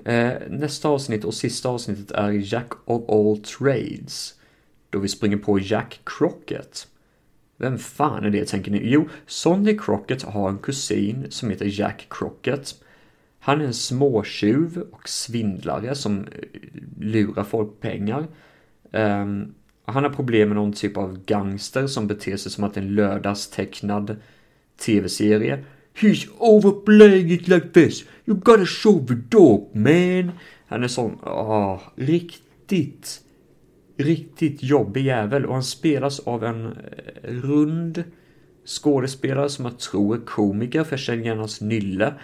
Eh, 0.04 0.32
nästa 0.48 0.88
avsnitt 0.88 1.24
och 1.24 1.34
sista 1.34 1.68
avsnittet 1.68 2.10
är 2.10 2.52
Jack 2.52 2.72
of 2.84 3.10
all 3.10 3.38
trades. 3.38 4.34
Då 4.90 4.98
vi 4.98 5.08
springer 5.08 5.36
på 5.36 5.58
Jack 5.58 6.00
Crockett. 6.04 6.86
Vem 7.56 7.78
fan 7.78 8.24
är 8.24 8.30
det 8.30 8.44
tänker 8.44 8.70
ni? 8.70 8.80
Jo, 8.84 9.08
Sonny 9.26 9.78
Crockett 9.78 10.22
har 10.22 10.48
en 10.48 10.58
kusin 10.58 11.26
som 11.30 11.50
heter 11.50 11.80
Jack 11.80 12.06
Crockett. 12.10 12.74
Han 13.38 13.60
är 13.60 13.64
en 13.64 13.74
småtjuv 13.74 14.78
och 14.92 15.08
svindlare 15.08 15.94
som 15.94 16.18
eh, 16.18 16.24
lurar 17.00 17.44
folk 17.44 17.80
pengar. 17.80 18.26
Um, 18.92 19.54
han 19.84 20.04
har 20.04 20.10
problem 20.10 20.48
med 20.48 20.56
någon 20.56 20.72
typ 20.72 20.96
av 20.96 21.24
gangster 21.24 21.86
som 21.86 22.06
beter 22.06 22.36
sig 22.36 22.52
som 22.52 22.64
att 22.64 22.76
en 22.76 22.94
lördagstecknad 22.94 24.16
tv-serie. 24.86 25.64
He's 26.00 26.28
overplaying 26.38 27.30
it 27.30 27.48
like 27.48 27.72
this. 27.72 28.04
You 28.24 28.36
gotta 28.36 28.66
show 28.66 29.06
the 29.06 29.14
dog 29.14 29.76
man. 29.76 30.32
Han 30.66 30.84
är 30.84 30.88
sån, 30.88 31.18
ah, 31.22 31.80
riktigt, 31.96 33.20
riktigt 33.96 34.62
jobbig 34.62 35.04
jävel 35.04 35.46
och 35.46 35.54
han 35.54 35.62
spelas 35.62 36.20
av 36.20 36.44
en 36.44 36.66
eh, 36.66 36.72
rund 37.22 38.04
skådespelare 38.64 39.48
som 39.48 39.64
jag 39.64 39.78
tror 39.78 40.16
är 40.16 40.20
komiker 40.20 40.84
för 40.84 40.92
jag 40.92 41.00
känner 41.00 41.22
igen 41.22 41.38
hans 41.38 41.60
nylle. 41.60 42.14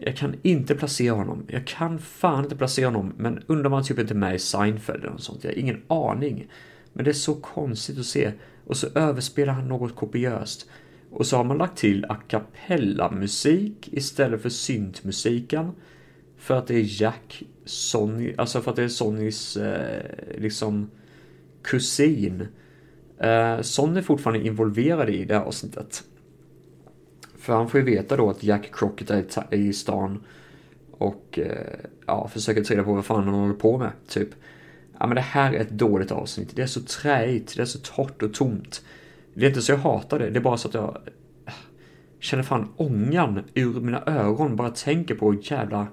Jag 0.00 0.16
kan 0.16 0.34
inte 0.42 0.74
placera 0.74 1.14
honom. 1.14 1.44
Jag 1.48 1.66
kan 1.66 1.98
fan 1.98 2.44
inte 2.44 2.56
placera 2.56 2.86
honom. 2.86 3.12
Men 3.16 3.42
undrar 3.46 3.66
om 3.66 3.72
han 3.72 3.84
typ 3.84 3.98
inte 3.98 4.14
är 4.14 4.16
med 4.16 4.34
i 4.34 4.38
Seinfeld 4.38 5.00
eller 5.00 5.12
något 5.12 5.22
sånt. 5.22 5.44
Jag 5.44 5.50
har 5.50 5.58
ingen 5.58 5.82
aning. 5.86 6.46
Men 6.92 7.04
det 7.04 7.10
är 7.10 7.12
så 7.12 7.34
konstigt 7.34 7.98
att 7.98 8.06
se. 8.06 8.32
Och 8.66 8.76
så 8.76 8.86
överspelar 8.94 9.52
han 9.52 9.68
något 9.68 9.96
kopiöst. 9.96 10.66
Och 11.10 11.26
så 11.26 11.36
har 11.36 11.44
man 11.44 11.58
lagt 11.58 11.78
till 11.78 12.04
a 12.08 12.16
cappella 12.28 13.10
musik 13.10 13.88
istället 13.92 14.42
för 14.42 14.48
syntmusiken. 14.48 15.72
För 16.36 16.56
att 16.56 16.66
det 16.66 16.74
är 16.74 17.02
Jack 17.02 17.42
Sonny, 17.64 18.34
alltså 18.38 18.60
för 18.60 18.70
att 18.70 18.76
det 18.76 18.82
är 18.82 18.88
Sonnys 18.88 19.56
eh, 19.56 20.02
liksom 20.38 20.90
kusin. 21.62 22.46
Eh, 23.18 23.60
Sonny 23.60 23.98
är 23.98 24.02
fortfarande 24.02 24.46
involverad 24.46 25.10
i 25.10 25.24
det 25.24 25.34
här 25.34 25.44
avsnittet. 25.44 26.04
För 27.38 27.52
han 27.52 27.68
får 27.68 27.80
ju 27.80 27.86
veta 27.86 28.16
då 28.16 28.30
att 28.30 28.42
Jack 28.42 28.70
Crockett 28.72 29.10
är 29.10 29.54
i 29.54 29.72
stan 29.72 30.24
och 30.90 31.38
eh, 31.38 31.78
ja, 32.06 32.28
försöker 32.28 32.64
ta 32.64 32.74
reda 32.74 32.84
på 32.84 32.94
vad 32.94 33.04
fan 33.04 33.24
han 33.24 33.34
håller 33.34 33.54
på 33.54 33.78
med, 33.78 33.90
typ. 34.08 34.28
Ja, 34.98 35.06
men 35.06 35.14
det 35.14 35.20
här 35.20 35.52
är 35.52 35.60
ett 35.60 35.70
dåligt 35.70 36.12
avsnitt. 36.12 36.56
Det 36.56 36.62
är 36.62 36.66
så 36.66 36.80
träigt, 36.80 37.56
det 37.56 37.62
är 37.62 37.66
så 37.66 37.78
torrt 37.78 38.22
och 38.22 38.34
tomt. 38.34 38.82
Det 39.34 39.44
är 39.44 39.48
inte 39.48 39.62
så 39.62 39.72
jag 39.72 39.78
hatar 39.78 40.18
det, 40.18 40.30
det 40.30 40.38
är 40.38 40.42
bara 40.42 40.56
så 40.56 40.68
att 40.68 40.74
jag 40.74 40.98
känner 42.20 42.42
fan 42.42 42.68
ångan 42.76 43.44
ur 43.54 43.80
mina 43.80 44.02
ögon. 44.06 44.56
Bara 44.56 44.70
tänker 44.70 45.14
på 45.14 45.34
jävla... 45.34 45.86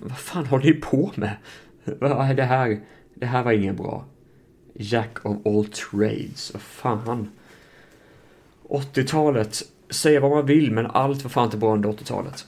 Vad 0.00 0.18
fan 0.18 0.46
håller 0.46 0.64
ni 0.64 0.72
på 0.72 1.10
med? 1.14 1.36
Vad 1.84 2.30
är 2.30 2.34
det 2.34 2.42
här? 2.42 2.80
Det 3.14 3.26
här 3.26 3.42
var 3.42 3.52
inget 3.52 3.76
bra. 3.76 4.04
Jack 4.74 5.24
of 5.24 5.46
all 5.46 5.64
trades, 5.66 6.52
vad 6.52 6.62
fan. 6.62 7.30
80-talet, 8.68 9.62
säga 9.90 10.20
vad 10.20 10.30
man 10.30 10.46
vill, 10.46 10.72
men 10.72 10.86
allt 10.86 11.22
var 11.22 11.30
fan 11.30 11.44
inte 11.44 11.56
bra 11.56 11.72
under 11.72 11.88
80-talet. 11.88 12.46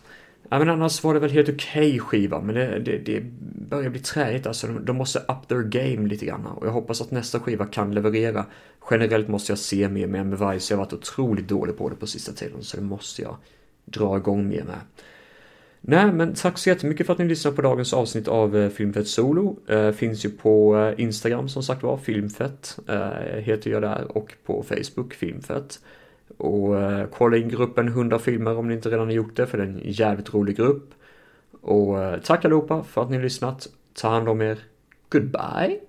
Ja, 0.51 0.59
men 0.59 0.69
annars 0.69 1.05
var 1.05 1.15
det 1.15 1.21
väl 1.21 1.31
helt 1.31 1.49
okej 1.49 1.89
okay 1.89 1.99
skiva, 1.99 2.41
men 2.41 2.55
det, 2.55 2.79
det, 2.79 2.99
det 2.99 3.23
börjar 3.71 3.91
bli 3.91 4.01
träigt 4.01 4.47
alltså. 4.47 4.67
De, 4.67 4.85
de 4.85 4.97
måste 4.97 5.19
up 5.19 5.49
their 5.49 5.63
game 5.63 6.09
lite 6.09 6.27
grann 6.27 6.47
och 6.47 6.67
jag 6.67 6.73
hoppas 6.73 7.01
att 7.01 7.11
nästa 7.11 7.41
skiva 7.41 7.67
kan 7.67 7.95
leverera. 7.95 8.47
Generellt 8.91 9.29
måste 9.29 9.53
jag 9.53 9.59
se 9.59 9.89
mer 9.89 10.07
med 10.07 10.21
MV 10.21 10.53
Vice, 10.53 10.73
jag 10.73 10.79
har 10.79 10.85
varit 10.85 10.93
otroligt 10.93 11.49
dålig 11.49 11.77
på 11.77 11.89
det 11.89 11.97
på 11.97 12.07
sista 12.07 12.33
tiden, 12.33 12.63
så 12.63 12.77
det 12.77 12.83
måste 12.83 13.23
jag 13.23 13.37
dra 13.85 14.17
igång 14.17 14.49
mer 14.49 14.65
med. 14.65 14.79
Nej, 15.81 16.13
men 16.13 16.35
tack 16.35 16.59
så 16.59 16.69
jättemycket 16.69 17.07
för 17.07 17.13
att 17.13 17.19
ni 17.19 17.25
lyssnade 17.25 17.57
på 17.57 17.63
dagens 17.63 17.93
avsnitt 17.93 18.29
av 18.29 18.57
eh, 18.57 18.69
Filmfett 18.69 19.09
Solo. 19.09 19.59
Eh, 19.69 19.91
finns 19.91 20.25
ju 20.25 20.31
på 20.31 20.77
eh, 20.77 21.05
Instagram 21.05 21.49
som 21.49 21.63
sagt 21.63 21.83
var, 21.83 21.97
Filmfett 21.97 22.79
eh, 22.89 23.39
heter 23.39 23.71
jag 23.71 23.83
där 23.83 24.17
och 24.17 24.35
på 24.45 24.63
Facebook, 24.63 25.15
Filmfett. 25.15 25.81
Och 26.37 26.81
eh, 26.81 27.07
kolla 27.07 27.37
in 27.37 27.49
gruppen 27.49 27.89
100 27.89 28.19
filmer 28.19 28.59
om 28.59 28.69
ni 28.69 28.75
inte 28.75 28.89
redan 28.89 29.07
har 29.07 29.13
gjort 29.13 29.37
det, 29.37 29.47
för 29.47 29.59
det 29.59 29.65
är 29.65 29.69
en 29.69 29.81
jävligt 29.85 30.35
rolig 30.35 30.57
grupp. 30.57 30.95
Och 31.61 32.03
eh, 32.03 32.21
tack 32.21 32.45
allihopa 32.45 32.83
för 32.83 33.03
att 33.03 33.11
ni 33.11 33.17
har 33.17 33.23
lyssnat. 33.23 33.69
Ta 33.95 34.09
hand 34.09 34.29
om 34.29 34.43
er. 34.43 34.59
Goodbye! 35.09 35.81